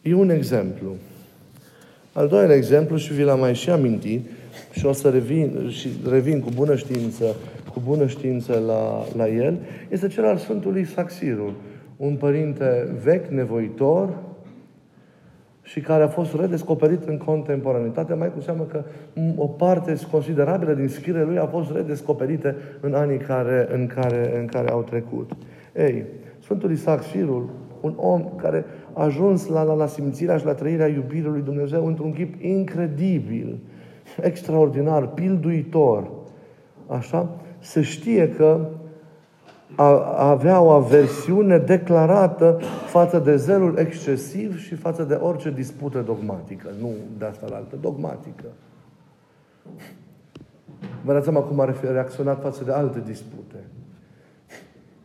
E 0.01 0.13
un 0.13 0.29
exemplu. 0.29 0.95
Al 2.13 2.27
doilea 2.27 2.55
exemplu, 2.55 2.97
și 2.97 3.13
vi 3.13 3.23
l-am 3.23 3.39
mai 3.39 3.55
și 3.55 3.69
amintit, 3.69 4.25
și 4.71 4.85
o 4.85 4.91
să 4.91 5.09
revin, 5.09 5.69
și 5.69 5.89
revin 6.09 6.39
cu 6.39 6.49
bună 6.55 6.75
știință, 6.75 7.35
cu 7.73 7.81
bună 7.85 8.07
știință 8.07 8.63
la, 8.67 9.03
la 9.15 9.29
el, 9.29 9.57
este 9.89 10.07
cel 10.07 10.25
al 10.25 10.37
Sfântului 10.37 10.85
Saxirul. 10.85 11.53
Un 11.97 12.15
părinte 12.15 12.87
vechi, 13.03 13.27
nevoitor, 13.27 14.09
și 15.63 15.79
care 15.79 16.03
a 16.03 16.07
fost 16.07 16.35
redescoperit 16.35 17.03
în 17.03 17.17
contemporanitate, 17.17 18.13
mai 18.13 18.31
cu 18.33 18.39
seamă 18.41 18.63
că 18.63 18.83
o 19.35 19.47
parte 19.47 19.95
considerabilă 20.11 20.73
din 20.73 20.87
scrierile 20.87 21.23
lui 21.23 21.37
a 21.37 21.45
fost 21.45 21.71
redescoperite 21.71 22.55
în 22.79 22.93
anii 22.93 23.17
care, 23.17 23.67
în, 23.73 23.87
care, 23.87 24.39
în 24.39 24.45
care 24.45 24.69
au 24.69 24.81
trecut. 24.81 25.31
Ei, 25.75 26.03
Sfântul 26.39 26.71
Isaac 26.71 27.03
Sirul, 27.03 27.49
un 27.81 27.93
om 27.97 28.29
care 28.35 28.65
a 28.93 29.03
ajuns 29.03 29.47
la, 29.47 29.63
la, 29.63 29.73
la 29.73 29.87
simțirea 29.87 30.37
și 30.37 30.45
la 30.45 30.53
trăirea 30.53 30.87
iubirii 30.87 31.29
lui 31.29 31.41
Dumnezeu 31.41 31.85
într-un 31.85 32.13
chip 32.13 32.41
incredibil, 32.41 33.59
extraordinar, 34.21 35.07
pilduitor, 35.07 36.09
așa, 36.87 37.29
se 37.63 37.81
știe 37.81 38.29
că 38.29 38.67
a, 39.75 40.29
avea 40.29 40.61
o 40.61 40.69
aversiune 40.69 41.57
declarată 41.57 42.59
față 42.87 43.19
de 43.19 43.35
zelul 43.35 43.77
excesiv 43.77 44.59
și 44.59 44.75
față 44.75 45.03
de 45.03 45.13
orice 45.13 45.51
dispută 45.51 45.99
dogmatică. 45.99 46.67
Nu 46.81 46.89
de 47.17 47.25
asta 47.25 47.45
la 47.49 47.55
altă, 47.55 47.75
dogmatică. 47.81 48.45
Vă 51.03 51.13
dați 51.13 51.23
seama 51.23 51.39
cum 51.39 51.59
a 51.59 51.75
reacționat 51.81 52.41
față 52.41 52.63
de 52.63 52.71
alte 52.71 53.01
dispute. 53.05 53.55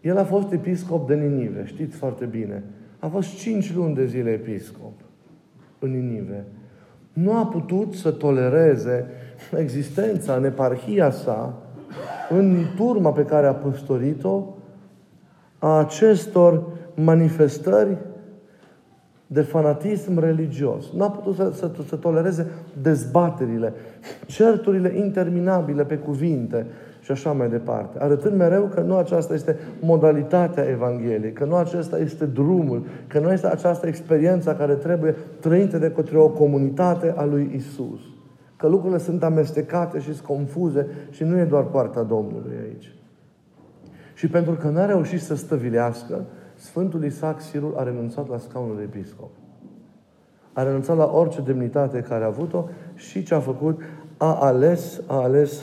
El 0.01 0.19
a 0.19 0.25
fost 0.25 0.53
episcop 0.53 1.07
de 1.07 1.15
Ninive, 1.15 1.67
știți 1.67 1.97
foarte 1.97 2.25
bine. 2.25 2.63
A 2.99 3.07
fost 3.07 3.37
cinci 3.37 3.75
luni 3.75 3.95
de 3.95 4.07
zile 4.07 4.31
episcop 4.31 4.93
în 5.79 5.91
Ninive. 5.91 6.45
Nu 7.13 7.37
a 7.37 7.47
putut 7.47 7.95
să 7.95 8.11
tolereze 8.11 9.07
existența 9.57 10.35
în 10.35 10.45
eparhia 10.45 11.11
sa, 11.11 11.63
în 12.29 12.65
turma 12.77 13.13
pe 13.13 13.25
care 13.25 13.47
a 13.47 13.55
păstorit-o, 13.55 14.45
a 15.59 15.79
acestor 15.79 16.63
manifestări 16.95 17.97
de 19.27 19.41
fanatism 19.41 20.19
religios. 20.19 20.85
Nu 20.97 21.05
a 21.05 21.11
putut 21.11 21.35
să, 21.35 21.51
să, 21.55 21.71
să 21.89 21.97
tolereze 21.97 22.47
dezbaterile, 22.83 23.73
certurile 24.27 24.97
interminabile 24.97 25.85
pe 25.85 25.97
cuvinte 25.97 26.67
și 27.01 27.11
așa 27.11 27.33
mai 27.33 27.49
departe. 27.49 27.99
Arătând 28.03 28.37
mereu 28.37 28.71
că 28.75 28.81
nu 28.81 28.97
aceasta 28.97 29.35
este 29.35 29.57
modalitatea 29.81 30.65
Evangheliei, 30.65 31.33
că 31.33 31.45
nu 31.45 31.55
acesta 31.55 31.99
este 31.99 32.25
drumul, 32.25 32.87
că 33.07 33.19
nu 33.19 33.33
este 33.33 33.47
această 33.47 33.87
experiență 33.87 34.55
care 34.55 34.75
trebuie 34.75 35.17
trăită 35.41 35.79
de 35.79 35.91
către 35.91 36.19
o 36.19 36.29
comunitate 36.29 37.15
a 37.17 37.25
lui 37.25 37.51
Isus. 37.55 38.01
Că 38.59 38.69
lucrurile 38.69 38.99
sunt 38.99 39.23
amestecate 39.23 39.99
și 39.99 40.13
sunt 40.13 40.27
confuze 40.27 40.87
și 41.11 41.25
nu 41.25 41.39
e 41.39 41.45
doar 41.45 41.65
partea 41.65 42.03
Domnului 42.03 42.57
aici. 42.65 42.95
Și 44.15 44.29
pentru 44.29 44.53
că 44.53 44.69
n-a 44.69 44.87
reușit 44.87 45.21
să 45.21 45.35
stăvilească, 45.35 46.25
Sfântul 46.55 47.05
Isaac 47.05 47.41
Sirul 47.41 47.75
a 47.77 47.83
renunțat 47.83 48.29
la 48.29 48.39
scaunul 48.39 48.77
de 48.77 48.83
episcop. 48.83 49.31
A 50.53 50.63
renunțat 50.63 50.97
la 50.97 51.11
orice 51.13 51.41
demnitate 51.41 52.01
care 52.01 52.25
a 52.25 52.27
avut-o 52.27 52.69
și 52.95 53.23
ce 53.23 53.35
a 53.35 53.41
făcut? 53.41 53.81
A 54.17 54.35
ales, 54.35 55.03
a 55.07 55.23
ales 55.23 55.63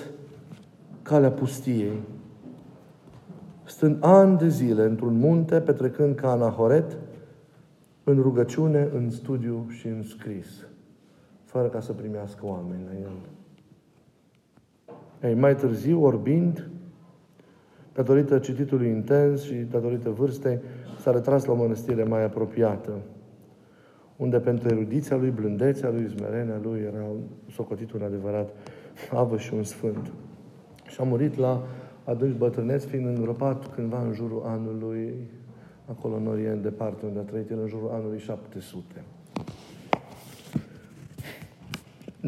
calea 1.01 1.31
pustiei. 1.31 2.03
Stând 3.63 3.97
ani 3.99 4.37
de 4.37 4.47
zile 4.47 4.83
într-un 4.83 5.17
munte, 5.17 5.59
petrecând 5.59 6.15
ca 6.15 6.31
anahoret, 6.31 6.97
în 8.03 8.21
rugăciune, 8.21 8.89
în 8.95 9.09
studiu 9.09 9.65
și 9.69 9.87
în 9.87 10.03
scris, 10.03 10.47
fără 11.55 11.67
ca 11.67 11.79
să 11.79 11.93
primească 11.93 12.45
oameni 12.45 12.83
la 12.85 12.99
el. 12.99 13.15
Ei, 15.29 15.35
mai 15.35 15.55
târziu, 15.55 16.03
orbind, 16.03 16.69
datorită 17.93 18.39
cititului 18.39 18.87
intens 18.87 19.43
și 19.43 19.53
datorită 19.53 20.09
vârstei, 20.09 20.59
s-a 20.99 21.11
retras 21.11 21.45
la 21.45 21.53
o 21.53 21.55
mănăstire 21.55 22.03
mai 22.03 22.23
apropiată, 22.23 22.91
unde 24.15 24.39
pentru 24.39 24.67
erudiția 24.67 25.17
lui, 25.17 25.29
blândețea 25.29 25.89
lui, 25.89 26.09
smerenia 26.09 26.59
lui, 26.63 26.79
era 26.79 27.05
socotit 27.51 27.91
un 27.91 28.01
adevărat 28.01 28.49
avă 29.11 29.37
și 29.37 29.53
un 29.53 29.63
sfânt. 29.63 30.11
Și 30.87 31.01
a 31.01 31.03
murit 31.03 31.37
la 31.37 31.67
adânci 32.03 32.37
bătrâneți, 32.37 32.87
fiind 32.87 33.05
îngropat 33.05 33.73
cândva 33.73 34.01
în 34.01 34.13
jurul 34.13 34.41
anului, 34.45 35.13
acolo 35.85 36.15
în 36.15 36.27
Orient, 36.27 36.61
departe, 36.61 37.05
unde 37.05 37.19
a 37.19 37.23
trăit 37.23 37.49
el 37.49 37.59
în 37.59 37.67
jurul 37.67 37.89
anului 37.89 38.19
700. 38.19 39.03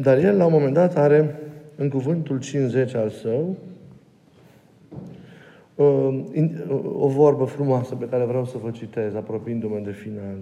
Dar 0.02 0.18
el, 0.18 0.36
la 0.36 0.44
un 0.44 0.52
moment 0.52 0.74
dat, 0.74 0.96
are 0.96 1.34
în 1.76 1.88
cuvântul 1.88 2.40
50 2.40 2.94
al 2.94 3.10
său, 3.10 3.56
Uh, 5.78 6.24
o 6.98 7.08
vorbă 7.08 7.44
frumoasă 7.44 7.94
pe 7.94 8.08
care 8.08 8.24
vreau 8.24 8.44
să 8.44 8.56
vă 8.62 8.70
citez, 8.70 9.14
apropiindu-mă 9.14 9.78
de 9.84 9.90
final. 9.90 10.36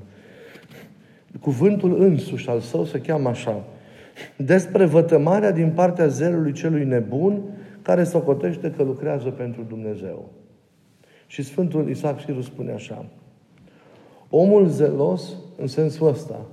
Cuvântul 1.41 2.03
însuși 2.03 2.49
al 2.49 2.61
său 2.61 2.85
se 2.85 3.01
cheamă 3.01 3.29
așa. 3.29 3.65
Despre 4.37 4.85
vătămarea 4.85 5.51
din 5.51 5.71
partea 5.71 6.07
zelului 6.07 6.53
celui 6.53 6.85
nebun 6.85 7.43
care 7.83 8.05
socotește 8.05 8.71
că 8.77 8.83
lucrează 8.83 9.29
pentru 9.29 9.63
Dumnezeu. 9.69 10.29
Și 11.27 11.43
Sfântul 11.43 11.89
Isaac 11.89 12.21
Siru 12.21 12.41
spune 12.41 12.73
așa. 12.73 13.07
Omul 14.31 14.67
zelos, 14.67 15.37
în 15.57 15.67
sensul 15.67 16.09
ăsta, 16.09 16.47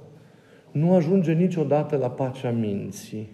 nu 0.73 0.93
ajunge 0.93 1.31
niciodată 1.31 1.97
la 1.97 2.09
pacea 2.09 2.49
minții. 2.49 3.29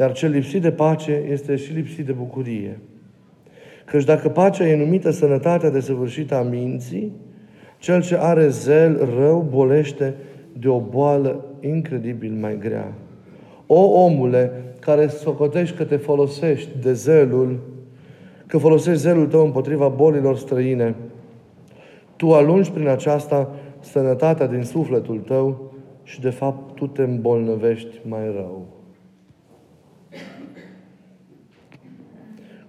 Iar 0.00 0.12
cel 0.12 0.30
lipsit 0.30 0.62
de 0.62 0.70
pace 0.70 1.24
este 1.30 1.56
și 1.56 1.72
lipsit 1.72 2.06
de 2.06 2.12
bucurie. 2.12 2.78
Căci 3.84 4.04
dacă 4.04 4.28
pacea 4.28 4.68
e 4.68 4.76
numită 4.76 5.10
sănătatea 5.10 5.70
de 5.70 5.80
săvârșită 5.80 6.34
a 6.34 6.42
minții, 6.42 7.12
cel 7.78 8.02
ce 8.02 8.16
are 8.16 8.48
zel 8.48 9.08
rău 9.18 9.46
bolește 9.50 10.14
de 10.52 10.68
o 10.68 10.80
boală 10.80 11.44
incredibil 11.60 12.32
mai 12.32 12.58
grea. 12.58 12.92
O 13.66 13.80
omule 13.80 14.52
care 14.80 15.06
socotești 15.06 15.76
că 15.76 15.84
te 15.84 15.96
folosești 15.96 16.70
de 16.82 16.92
zelul, 16.92 17.58
că 18.46 18.58
folosești 18.58 19.00
zelul 19.00 19.26
tău 19.26 19.44
împotriva 19.44 19.88
bolilor 19.88 20.36
străine, 20.36 20.94
tu 22.16 22.32
alungi 22.32 22.70
prin 22.70 22.88
aceasta 22.88 23.54
sănătatea 23.80 24.46
din 24.46 24.62
sufletul 24.62 25.18
tău 25.18 25.72
și 26.06 26.20
de 26.20 26.30
fapt 26.30 26.74
tu 26.74 26.86
te 26.86 27.02
îmbolnăvești 27.02 28.00
mai 28.04 28.24
rău. 28.24 28.76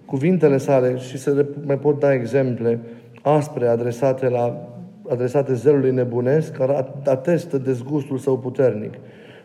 cuvintele 0.08 0.58
sale 0.58 0.96
și 0.96 1.18
să 1.18 1.46
mai 1.66 1.78
pot 1.78 1.98
da 1.98 2.14
exemple 2.14 2.80
aspre 3.22 3.66
adresate, 3.66 4.28
la, 4.28 4.68
adresate 5.08 5.54
zelului 5.54 5.92
nebunesc, 5.92 6.52
care 6.52 6.86
atestă 7.04 7.58
dezgustul 7.58 8.18
său 8.18 8.38
puternic 8.38 8.94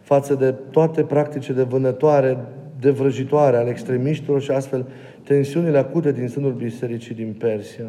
față 0.02 0.36
de 0.36 0.52
toate 0.72 1.04
practice 1.04 1.54
de 1.54 1.64
vânătoare, 1.64 2.38
de 2.80 2.90
vrăjitoare 2.90 3.58
ale 3.58 3.70
extremiștilor 3.70 4.42
și 4.42 4.52
astfel 4.52 4.86
tensiunile 5.24 5.78
acute 5.78 6.12
din 6.12 6.28
sânul 6.28 6.52
Bisericii 6.52 7.16
din 7.16 7.36
Persia. 7.40 7.86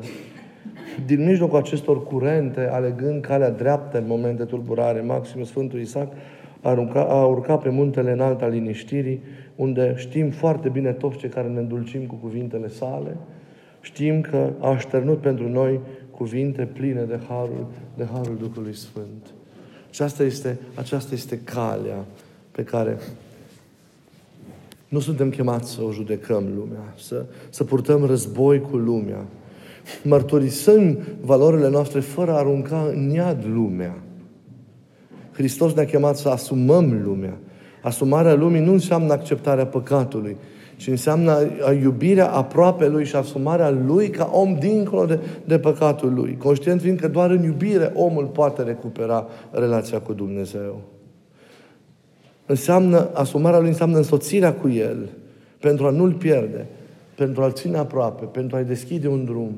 Din 1.07 1.25
mijlocul 1.25 1.59
acestor 1.59 2.03
curente, 2.03 2.69
alegând 2.73 3.23
calea 3.23 3.51
dreaptă 3.51 3.99
în 3.99 4.05
moment 4.07 4.39
de 4.39 4.45
tulburare, 4.45 5.01
Maxim 5.01 5.45
Sfântul 5.45 5.81
Isaac 5.81 6.13
a, 6.61 6.69
arunca, 6.69 7.05
a 7.05 7.25
urcat 7.25 7.63
pe 7.63 7.69
muntele 7.69 8.13
înalt 8.13 8.43
al 8.43 8.51
liniștirii, 8.51 9.21
unde 9.57 9.95
știm 9.97 10.31
foarte 10.31 10.69
bine 10.69 10.93
toți 10.93 11.17
cei 11.17 11.29
care 11.29 11.49
ne 11.49 11.59
îndulcim 11.59 12.07
cu 12.07 12.15
cuvintele 12.15 12.69
sale, 12.69 13.17
știm 13.81 14.21
că 14.21 14.51
a 14.59 14.69
așternut 14.69 15.19
pentru 15.19 15.49
noi 15.49 15.81
cuvinte 16.11 16.69
pline 16.73 17.03
de 17.03 17.19
harul, 17.29 17.67
de 17.97 18.07
harul 18.13 18.37
Duhului 18.37 18.75
Sfânt. 18.75 19.35
Și 19.91 20.03
asta 20.03 20.23
este, 20.23 20.59
aceasta 20.75 21.15
este 21.15 21.41
calea 21.45 22.05
pe 22.51 22.65
care 22.65 22.99
nu 24.89 25.01
suntem 25.01 25.31
chemați 25.31 25.71
să 25.71 25.83
o 25.83 25.93
judecăm 25.93 26.45
lumea, 26.57 26.95
să, 26.97 27.25
să 27.51 27.65
purtăm 27.65 28.05
război 28.05 28.61
cu 28.61 28.77
lumea. 28.77 29.25
Mărturisăm 30.03 30.99
valorile 31.21 31.69
noastre 31.69 32.01
fără 32.01 32.31
a 32.31 32.39
arunca 32.39 32.91
în 32.95 33.11
iad 33.11 33.45
lumea. 33.55 34.03
Hristos 35.33 35.73
ne-a 35.73 35.85
chemat 35.85 36.17
să 36.17 36.29
asumăm 36.29 37.03
lumea. 37.05 37.39
Asumarea 37.83 38.35
lumii 38.35 38.61
nu 38.61 38.73
înseamnă 38.73 39.13
acceptarea 39.13 39.67
păcatului, 39.67 40.37
ci 40.77 40.87
înseamnă 40.87 41.39
iubirea 41.83 42.31
aproape 42.31 42.89
Lui 42.89 43.05
și 43.05 43.17
asumarea 43.17 43.71
Lui 43.71 44.09
ca 44.09 44.31
om 44.33 44.57
dincolo 44.59 45.05
de, 45.05 45.19
de 45.45 45.59
păcatul 45.59 46.15
Lui. 46.15 46.37
Conștient 46.37 46.81
fiind 46.81 47.01
că 47.01 47.09
doar 47.09 47.31
în 47.31 47.43
iubire 47.43 47.93
omul 47.95 48.25
poate 48.25 48.63
recupera 48.63 49.27
relația 49.51 50.01
cu 50.01 50.13
Dumnezeu. 50.13 50.81
Înseamnă, 52.47 53.09
asumarea 53.13 53.59
Lui 53.59 53.69
înseamnă 53.69 53.97
însoțirea 53.97 54.55
cu 54.55 54.69
El 54.69 55.09
pentru 55.61 55.87
a 55.87 55.91
nu-L 55.91 56.13
pierde, 56.13 56.67
pentru 57.17 57.43
a-L 57.43 57.53
ține 57.53 57.77
aproape, 57.77 58.25
pentru 58.25 58.57
a-i 58.57 58.65
deschide 58.65 59.09
un 59.09 59.25
drum, 59.25 59.55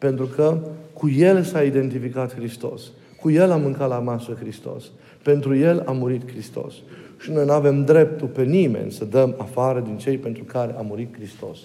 pentru 0.00 0.26
că 0.26 0.58
cu 0.92 1.08
El 1.08 1.42
s-a 1.42 1.62
identificat 1.62 2.34
Hristos. 2.34 2.90
Cu 3.20 3.30
El 3.30 3.50
a 3.50 3.56
mâncat 3.56 3.88
la 3.88 3.98
masă 3.98 4.36
Hristos. 4.40 4.90
Pentru 5.22 5.54
El 5.54 5.82
a 5.86 5.92
murit 5.92 6.30
Hristos. 6.30 6.74
Și 7.18 7.30
noi 7.30 7.44
nu 7.44 7.52
avem 7.52 7.84
dreptul 7.84 8.28
pe 8.28 8.42
nimeni 8.42 8.92
să 8.92 9.04
dăm 9.04 9.34
afară 9.38 9.80
din 9.80 9.98
cei 9.98 10.18
pentru 10.18 10.44
care 10.44 10.74
a 10.78 10.80
murit 10.80 11.14
Hristos. 11.14 11.58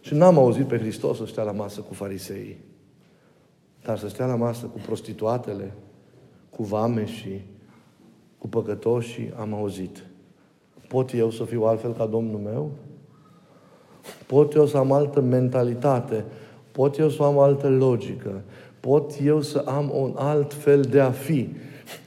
Și 0.00 0.14
n-am 0.14 0.38
auzit 0.38 0.66
pe 0.66 0.78
Hristos 0.78 1.16
să 1.16 1.26
stea 1.26 1.42
la 1.42 1.52
masă 1.52 1.80
cu 1.80 1.94
fariseii. 1.94 2.58
Dar 3.84 3.98
să 3.98 4.08
stea 4.08 4.26
la 4.26 4.36
masă 4.36 4.66
cu 4.66 4.78
prostituatele, 4.86 5.74
cu 6.50 6.62
vameșii, 6.62 7.44
cu 8.38 8.48
păcătoșii 8.48 9.32
am 9.38 9.54
auzit. 9.54 10.04
Pot 10.88 11.14
eu 11.14 11.30
să 11.30 11.44
fiu 11.44 11.62
altfel 11.62 11.92
ca 11.92 12.06
Domnul 12.06 12.40
meu? 12.40 12.70
Pot 14.26 14.54
eu 14.54 14.66
să 14.66 14.76
am 14.76 14.92
altă 14.92 15.20
mentalitate? 15.20 16.24
Pot 16.72 16.98
eu 16.98 17.08
să 17.08 17.22
am 17.22 17.38
altă 17.38 17.68
logică? 17.68 18.40
Pot 18.80 19.12
eu 19.24 19.40
să 19.40 19.58
am 19.66 19.92
un 19.94 20.12
alt 20.16 20.54
fel 20.54 20.80
de 20.80 21.00
a 21.00 21.10
fi? 21.10 21.48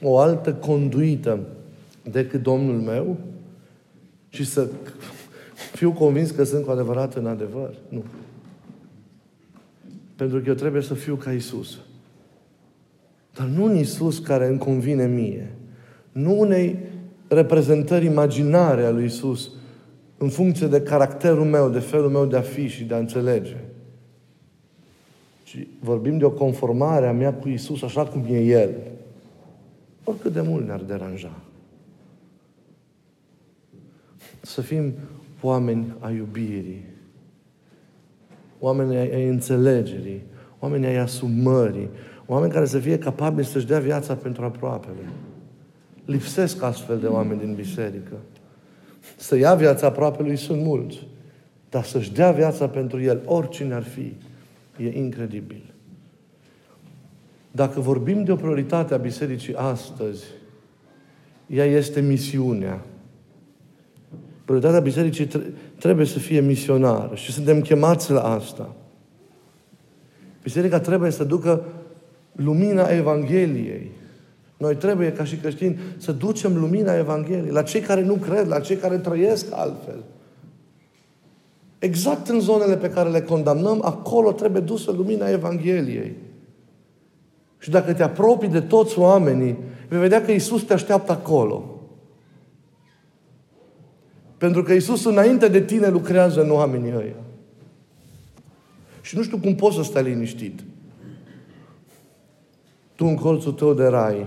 O 0.02 0.18
altă 0.18 0.54
conduită 0.54 1.38
decât 2.02 2.42
Domnul 2.42 2.80
meu? 2.80 3.16
Și 4.28 4.44
să 4.44 4.68
fiu 5.72 5.92
convins 5.92 6.30
că 6.30 6.44
sunt 6.44 6.64
cu 6.64 6.70
adevărat 6.70 7.14
în 7.14 7.26
adevăr? 7.26 7.74
Nu. 7.88 8.04
Pentru 10.16 10.38
că 10.38 10.48
eu 10.48 10.54
trebuie 10.54 10.82
să 10.82 10.94
fiu 10.94 11.14
ca 11.14 11.32
Isus. 11.32 11.78
Dar 13.34 13.46
nu 13.46 13.64
un 13.64 13.76
Isus 13.76 14.18
care 14.18 14.46
îmi 14.46 14.58
convine 14.58 15.06
mie. 15.06 15.54
Nu 16.12 16.38
unei 16.38 16.78
reprezentări 17.28 18.04
imaginare 18.04 18.84
a 18.84 18.90
lui 18.90 19.04
Isus 19.04 19.50
în 20.18 20.28
funcție 20.28 20.66
de 20.66 20.80
caracterul 20.80 21.44
meu, 21.44 21.68
de 21.68 21.78
felul 21.78 22.10
meu 22.10 22.26
de 22.26 22.36
a 22.36 22.40
fi 22.40 22.66
și 22.66 22.84
de 22.84 22.94
a 22.94 22.98
înțelege. 22.98 23.56
Ci 25.56 25.66
vorbim 25.80 26.18
de 26.18 26.24
o 26.24 26.30
conformare 26.30 27.06
a 27.06 27.12
mea 27.12 27.34
cu 27.34 27.48
Isus 27.48 27.82
așa 27.82 28.04
cum 28.04 28.24
e 28.30 28.38
El. 28.38 28.70
Oricât 30.04 30.32
de 30.32 30.40
mult 30.40 30.66
ne-ar 30.66 30.80
deranja. 30.80 31.32
Să 34.40 34.60
fim 34.60 34.92
oameni 35.40 35.94
a 35.98 36.10
iubirii, 36.10 36.84
oameni 38.58 38.96
ai 38.96 39.28
înțelegerii, 39.28 40.22
oameni 40.58 40.86
ai 40.86 40.96
asumării, 40.96 41.88
oameni 42.26 42.52
care 42.52 42.66
să 42.66 42.78
fie 42.78 42.98
capabili 42.98 43.46
să-și 43.46 43.66
dea 43.66 43.78
viața 43.78 44.14
pentru 44.14 44.44
aproapele. 44.44 45.08
Lipsesc 46.04 46.62
astfel 46.62 46.98
de 46.98 47.06
oameni 47.06 47.40
din 47.40 47.54
biserică. 47.54 48.16
Să 49.16 49.36
ia 49.36 49.54
viața 49.54 49.86
aproapelui 49.86 50.36
sunt 50.36 50.62
mulți, 50.62 51.06
dar 51.70 51.84
să-și 51.84 52.12
dea 52.12 52.30
viața 52.30 52.68
pentru 52.68 53.00
el, 53.00 53.22
oricine 53.24 53.74
ar 53.74 53.82
fi, 53.82 54.12
e 54.78 54.98
incredibil. 54.98 55.74
Dacă 57.50 57.80
vorbim 57.80 58.24
de 58.24 58.32
o 58.32 58.36
prioritate 58.36 58.94
a 58.94 58.96
bisericii 58.96 59.54
astăzi, 59.54 60.24
ea 61.46 61.64
este 61.64 62.00
misiunea. 62.00 62.84
Prioritatea 64.44 64.80
bisericii 64.80 65.28
trebuie 65.78 66.06
să 66.06 66.18
fie 66.18 66.40
misionară 66.40 67.14
și 67.14 67.32
suntem 67.32 67.60
chemați 67.60 68.10
la 68.10 68.22
asta. 68.22 68.74
Biserica 70.42 70.80
trebuie 70.80 71.10
să 71.10 71.24
ducă 71.24 71.64
lumina 72.32 72.88
Evangheliei. 72.88 73.90
Noi 74.56 74.76
trebuie, 74.76 75.12
ca 75.12 75.24
și 75.24 75.36
creștini, 75.36 75.78
să 75.96 76.12
ducem 76.12 76.56
lumina 76.56 76.96
Evangheliei 76.96 77.52
la 77.52 77.62
cei 77.62 77.80
care 77.80 78.02
nu 78.02 78.14
cred, 78.14 78.46
la 78.46 78.60
cei 78.60 78.76
care 78.76 78.98
trăiesc 78.98 79.46
altfel. 79.50 80.04
Exact 81.78 82.28
în 82.28 82.40
zonele 82.40 82.76
pe 82.76 82.90
care 82.90 83.08
le 83.08 83.22
condamnăm, 83.22 83.80
acolo 83.84 84.32
trebuie 84.32 84.62
dusă 84.62 84.90
lumina 84.90 85.28
Evangheliei. 85.28 86.16
Și 87.58 87.70
dacă 87.70 87.94
te 87.94 88.02
apropii 88.02 88.48
de 88.48 88.60
toți 88.60 88.98
oamenii, 88.98 89.58
vei 89.88 89.98
vedea 89.98 90.22
că 90.22 90.30
Isus 90.30 90.62
te 90.62 90.72
așteaptă 90.72 91.12
acolo. 91.12 91.80
Pentru 94.38 94.62
că 94.62 94.72
Isus 94.72 95.04
înainte 95.04 95.48
de 95.48 95.60
tine 95.60 95.88
lucrează 95.88 96.42
în 96.42 96.50
oamenii 96.50 96.94
ăia. 96.96 97.16
Și 99.00 99.16
nu 99.16 99.22
știu 99.22 99.38
cum 99.38 99.54
poți 99.54 99.76
să 99.76 99.82
stai 99.82 100.02
liniștit. 100.02 100.60
Tu 102.94 103.04
în 103.06 103.16
colțul 103.16 103.52
tău 103.52 103.74
de 103.74 103.86
rai, 103.86 104.26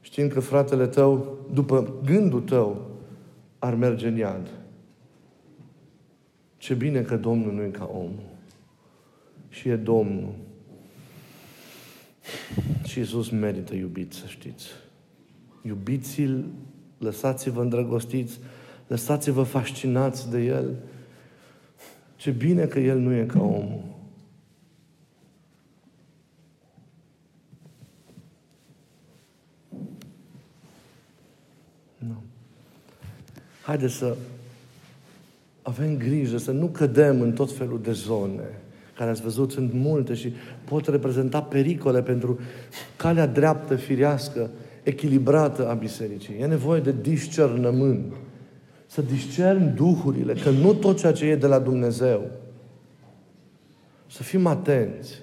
știind 0.00 0.32
că 0.32 0.40
fratele 0.40 0.86
tău, 0.86 1.36
după 1.52 1.94
gândul 2.04 2.40
tău, 2.40 2.86
ar 3.58 3.74
merge 3.74 4.08
în 4.08 4.16
iad. 4.16 4.57
Ce 6.58 6.74
bine 6.74 7.02
că 7.02 7.16
Domnul 7.16 7.52
nu 7.52 7.62
e 7.62 7.68
ca 7.68 7.90
omul. 7.92 8.22
Și 9.48 9.68
e 9.68 9.76
Domnul. 9.76 10.34
Și 12.84 12.98
Iisus 12.98 13.28
merită 13.28 13.74
iubit, 13.74 14.12
să 14.12 14.24
știți. 14.26 14.66
Iubiți-l 15.62 16.44
Lăsați-vă 16.98 17.60
îndrăgostiți, 17.60 18.38
lăsați-vă 18.86 19.42
fascinați 19.42 20.30
de 20.30 20.38
El. 20.38 20.76
Ce 22.16 22.30
bine 22.30 22.66
că 22.66 22.78
El 22.78 22.98
nu 22.98 23.12
e 23.12 23.24
ca 23.24 23.40
omul. 23.40 23.84
Nu. 31.98 32.22
Haideți 33.62 33.94
să 33.94 34.16
avem 35.68 35.96
grijă 35.96 36.36
să 36.36 36.50
nu 36.50 36.66
cădem 36.66 37.20
în 37.20 37.32
tot 37.32 37.52
felul 37.52 37.80
de 37.82 37.92
zone 37.92 38.60
care 38.94 39.10
ați 39.10 39.22
văzut 39.22 39.50
sunt 39.50 39.72
multe 39.72 40.14
și 40.14 40.32
pot 40.64 40.86
reprezenta 40.86 41.42
pericole 41.42 42.02
pentru 42.02 42.38
calea 42.96 43.26
dreaptă, 43.26 43.74
firească, 43.74 44.50
echilibrată 44.82 45.68
a 45.68 45.74
bisericii. 45.74 46.34
E 46.40 46.46
nevoie 46.46 46.80
de 46.80 46.94
discernământ. 47.00 48.12
Să 48.86 49.02
discern 49.02 49.74
duhurile, 49.74 50.32
că 50.32 50.50
nu 50.50 50.74
tot 50.74 50.98
ceea 50.98 51.12
ce 51.12 51.24
e 51.24 51.36
de 51.36 51.46
la 51.46 51.58
Dumnezeu. 51.58 52.30
Să 54.06 54.22
fim 54.22 54.46
atenți. 54.46 55.22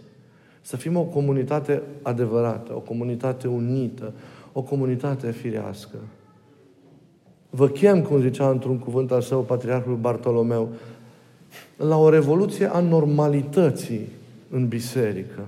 Să 0.62 0.78
fim 0.78 0.98
o 0.98 1.04
comunitate 1.04 1.82
adevărată, 2.02 2.76
o 2.76 2.80
comunitate 2.80 3.48
unită, 3.48 4.14
o 4.54 4.62
comunitate 4.62 5.32
firească. 5.32 5.98
Vă 7.56 7.68
chem, 7.68 8.02
cum 8.02 8.22
zicea 8.22 8.50
într-un 8.50 8.80
cuvânt 8.80 9.12
al 9.12 9.22
său 9.22 9.42
Patriarhul 9.42 9.96
Bartolomeu, 9.96 10.70
la 11.78 11.98
o 11.98 12.10
revoluție 12.10 12.74
a 12.74 12.80
normalității 12.80 14.08
în 14.50 14.68
biserică. 14.68 15.46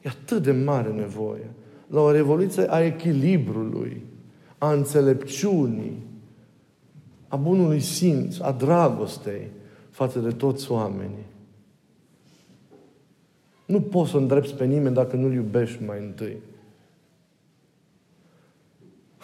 E 0.00 0.08
atât 0.08 0.42
de 0.42 0.52
mare 0.52 0.88
nevoie 0.88 1.50
la 1.92 2.00
o 2.00 2.10
revoluție 2.10 2.72
a 2.72 2.84
echilibrului, 2.84 4.02
a 4.58 4.72
înțelepciunii, 4.72 6.06
a 7.28 7.36
bunului 7.36 7.80
simț, 7.80 8.38
a 8.38 8.52
dragostei 8.52 9.50
față 9.90 10.18
de 10.18 10.30
toți 10.30 10.70
oamenii. 10.70 11.26
Nu 13.66 13.80
poți 13.80 14.10
să 14.10 14.16
îndrepți 14.16 14.54
pe 14.54 14.64
nimeni 14.64 14.94
dacă 14.94 15.16
nu-l 15.16 15.32
iubești 15.32 15.84
mai 15.84 15.98
întâi. 16.00 16.36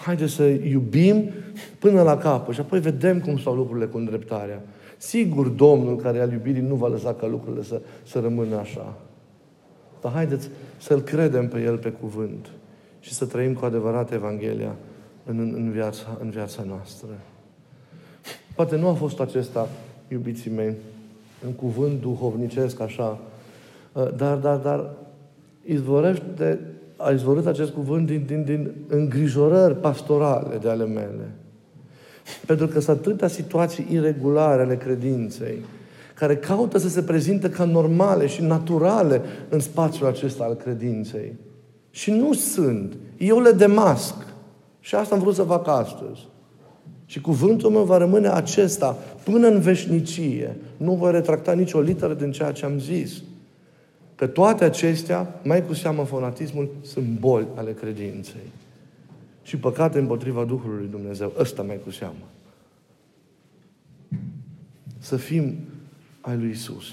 Haideți 0.05 0.33
să 0.33 0.43
iubim 0.45 1.31
până 1.79 2.03
la 2.03 2.17
capăt 2.17 2.55
și 2.55 2.61
apoi 2.61 2.81
vedem 2.81 3.21
cum 3.21 3.39
stau 3.39 3.55
lucrurile 3.55 3.87
cu 3.87 3.97
îndreptarea. 3.97 4.63
Sigur, 4.97 5.49
Domnul 5.49 5.97
care 5.97 6.21
al 6.21 6.33
iubirii 6.33 6.63
nu 6.63 6.75
va 6.75 6.89
lăsa 6.89 7.15
ca 7.15 7.27
lucrurile 7.27 7.63
să, 7.63 7.81
să 8.03 8.21
rămână 8.21 8.57
așa. 8.57 8.97
Dar 10.01 10.13
haideți 10.13 10.49
să-L 10.81 11.01
credem 11.01 11.49
pe 11.49 11.61
El 11.61 11.77
pe 11.77 11.91
cuvânt 11.91 12.47
și 13.01 13.15
să 13.15 13.27
trăim 13.27 13.55
cu 13.55 13.65
adevărat 13.65 14.13
Evanghelia 14.13 14.75
în, 15.25 15.39
în, 15.39 15.71
viața, 15.71 16.19
în 16.21 16.31
viața 16.31 16.63
noastră. 16.67 17.09
Poate 18.55 18.77
nu 18.77 18.89
a 18.89 18.93
fost 18.93 19.21
acesta, 19.21 19.69
iubiții 20.09 20.51
mei, 20.51 20.75
în 21.45 21.53
cuvânt 21.53 22.01
duhovnicesc 22.01 22.81
așa, 22.81 23.19
uh, 23.93 24.15
dar, 24.17 24.37
dar, 24.37 24.57
dar 24.57 24.91
izvorește, 25.65 26.61
a 27.01 27.11
izvorât 27.11 27.47
acest 27.47 27.71
cuvânt 27.71 28.07
din, 28.07 28.25
din, 28.27 28.45
din 28.45 28.75
îngrijorări 28.89 29.77
pastorale 29.77 30.57
de 30.57 30.69
ale 30.69 30.87
mele. 30.87 31.35
Pentru 32.47 32.67
că 32.67 32.81
sunt 32.81 32.99
atâtea 32.99 33.29
situații 33.29 33.87
irregulare 33.91 34.63
ale 34.63 34.77
credinței, 34.77 35.65
care 36.15 36.37
caută 36.37 36.79
să 36.79 36.89
se 36.89 37.03
prezinte 37.03 37.51
ca 37.51 37.65
normale 37.65 38.27
și 38.27 38.43
naturale 38.43 39.23
în 39.49 39.61
spațiul 39.61 40.09
acesta 40.09 40.45
al 40.45 40.55
credinței. 40.55 41.35
Și 41.91 42.11
nu 42.11 42.33
sunt. 42.33 42.97
Eu 43.17 43.41
le 43.41 43.51
demasc. 43.51 44.15
Și 44.81 44.95
asta 44.95 45.15
am 45.15 45.21
vrut 45.21 45.35
să 45.35 45.43
fac 45.43 45.69
astăzi. 45.69 46.29
Și 47.07 47.21
cuvântul 47.21 47.71
meu 47.71 47.83
va 47.83 47.97
rămâne 47.97 48.29
acesta 48.29 48.97
până 49.25 49.49
în 49.49 49.61
veșnicie. 49.61 50.57
Nu 50.77 50.95
voi 50.95 51.13
retracta 51.13 51.53
nicio 51.53 51.81
literă 51.81 52.15
din 52.15 52.31
ceea 52.31 52.53
ce 52.53 52.65
am 52.65 52.79
zis. 52.79 53.23
Că 54.19 54.27
toate 54.27 54.65
acestea, 54.65 55.41
mai 55.45 55.67
cu 55.67 55.75
seamă 55.75 56.05
fanatismul, 56.05 56.71
sunt 56.83 57.07
boli 57.19 57.47
ale 57.55 57.73
credinței. 57.73 58.51
Și 59.43 59.57
păcate 59.57 59.99
împotriva 59.99 60.45
Duhului 60.45 60.79
lui 60.79 60.89
Dumnezeu. 60.89 61.33
Ăsta 61.39 61.63
mai 61.63 61.81
cu 61.85 61.91
seamă. 61.91 62.29
Să 64.99 65.17
fim 65.17 65.55
ai 66.21 66.37
lui 66.37 66.51
Isus. 66.51 66.85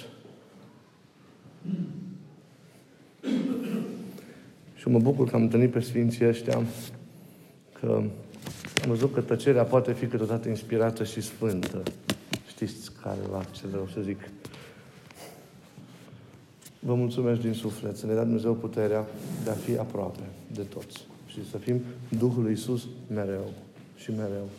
Și 4.76 4.88
mă 4.88 5.00
bucur 5.00 5.30
că 5.30 5.36
am 5.36 5.42
întâlnit 5.42 5.72
pe 5.72 5.80
Sfinții 5.80 6.28
ăștia, 6.28 6.62
că 7.80 8.02
am 8.84 8.88
văzut 8.88 9.14
că 9.14 9.22
tăcerea 9.22 9.64
poate 9.64 9.94
fi 9.94 10.06
câteodată 10.06 10.50
inspirată 10.50 11.04
și 11.04 11.22
sfântă. 11.22 11.84
Știți 12.48 12.92
care 13.02 13.20
la 13.32 13.44
ce 13.44 13.68
vreau 13.68 13.88
să 13.94 14.02
zic. 14.02 14.20
Vă 16.86 16.96
mulțumesc 16.96 17.42
din 17.42 17.54
suflet 17.54 17.98
să 17.98 18.06
ne 18.06 18.14
dea 18.14 18.24
Dumnezeu 18.24 18.54
puterea 18.54 19.06
de 19.44 19.50
a 19.50 19.54
fi 19.54 19.78
aproape 19.78 20.24
de 20.54 20.62
toți. 20.62 21.08
și 21.26 21.50
să 21.50 21.58
fim 21.58 21.82
Duhul 22.20 22.42
lui 22.42 22.52
Iisus 22.52 22.88
mereu 23.08 23.46
și 23.96 24.12
mereu. 24.12 24.50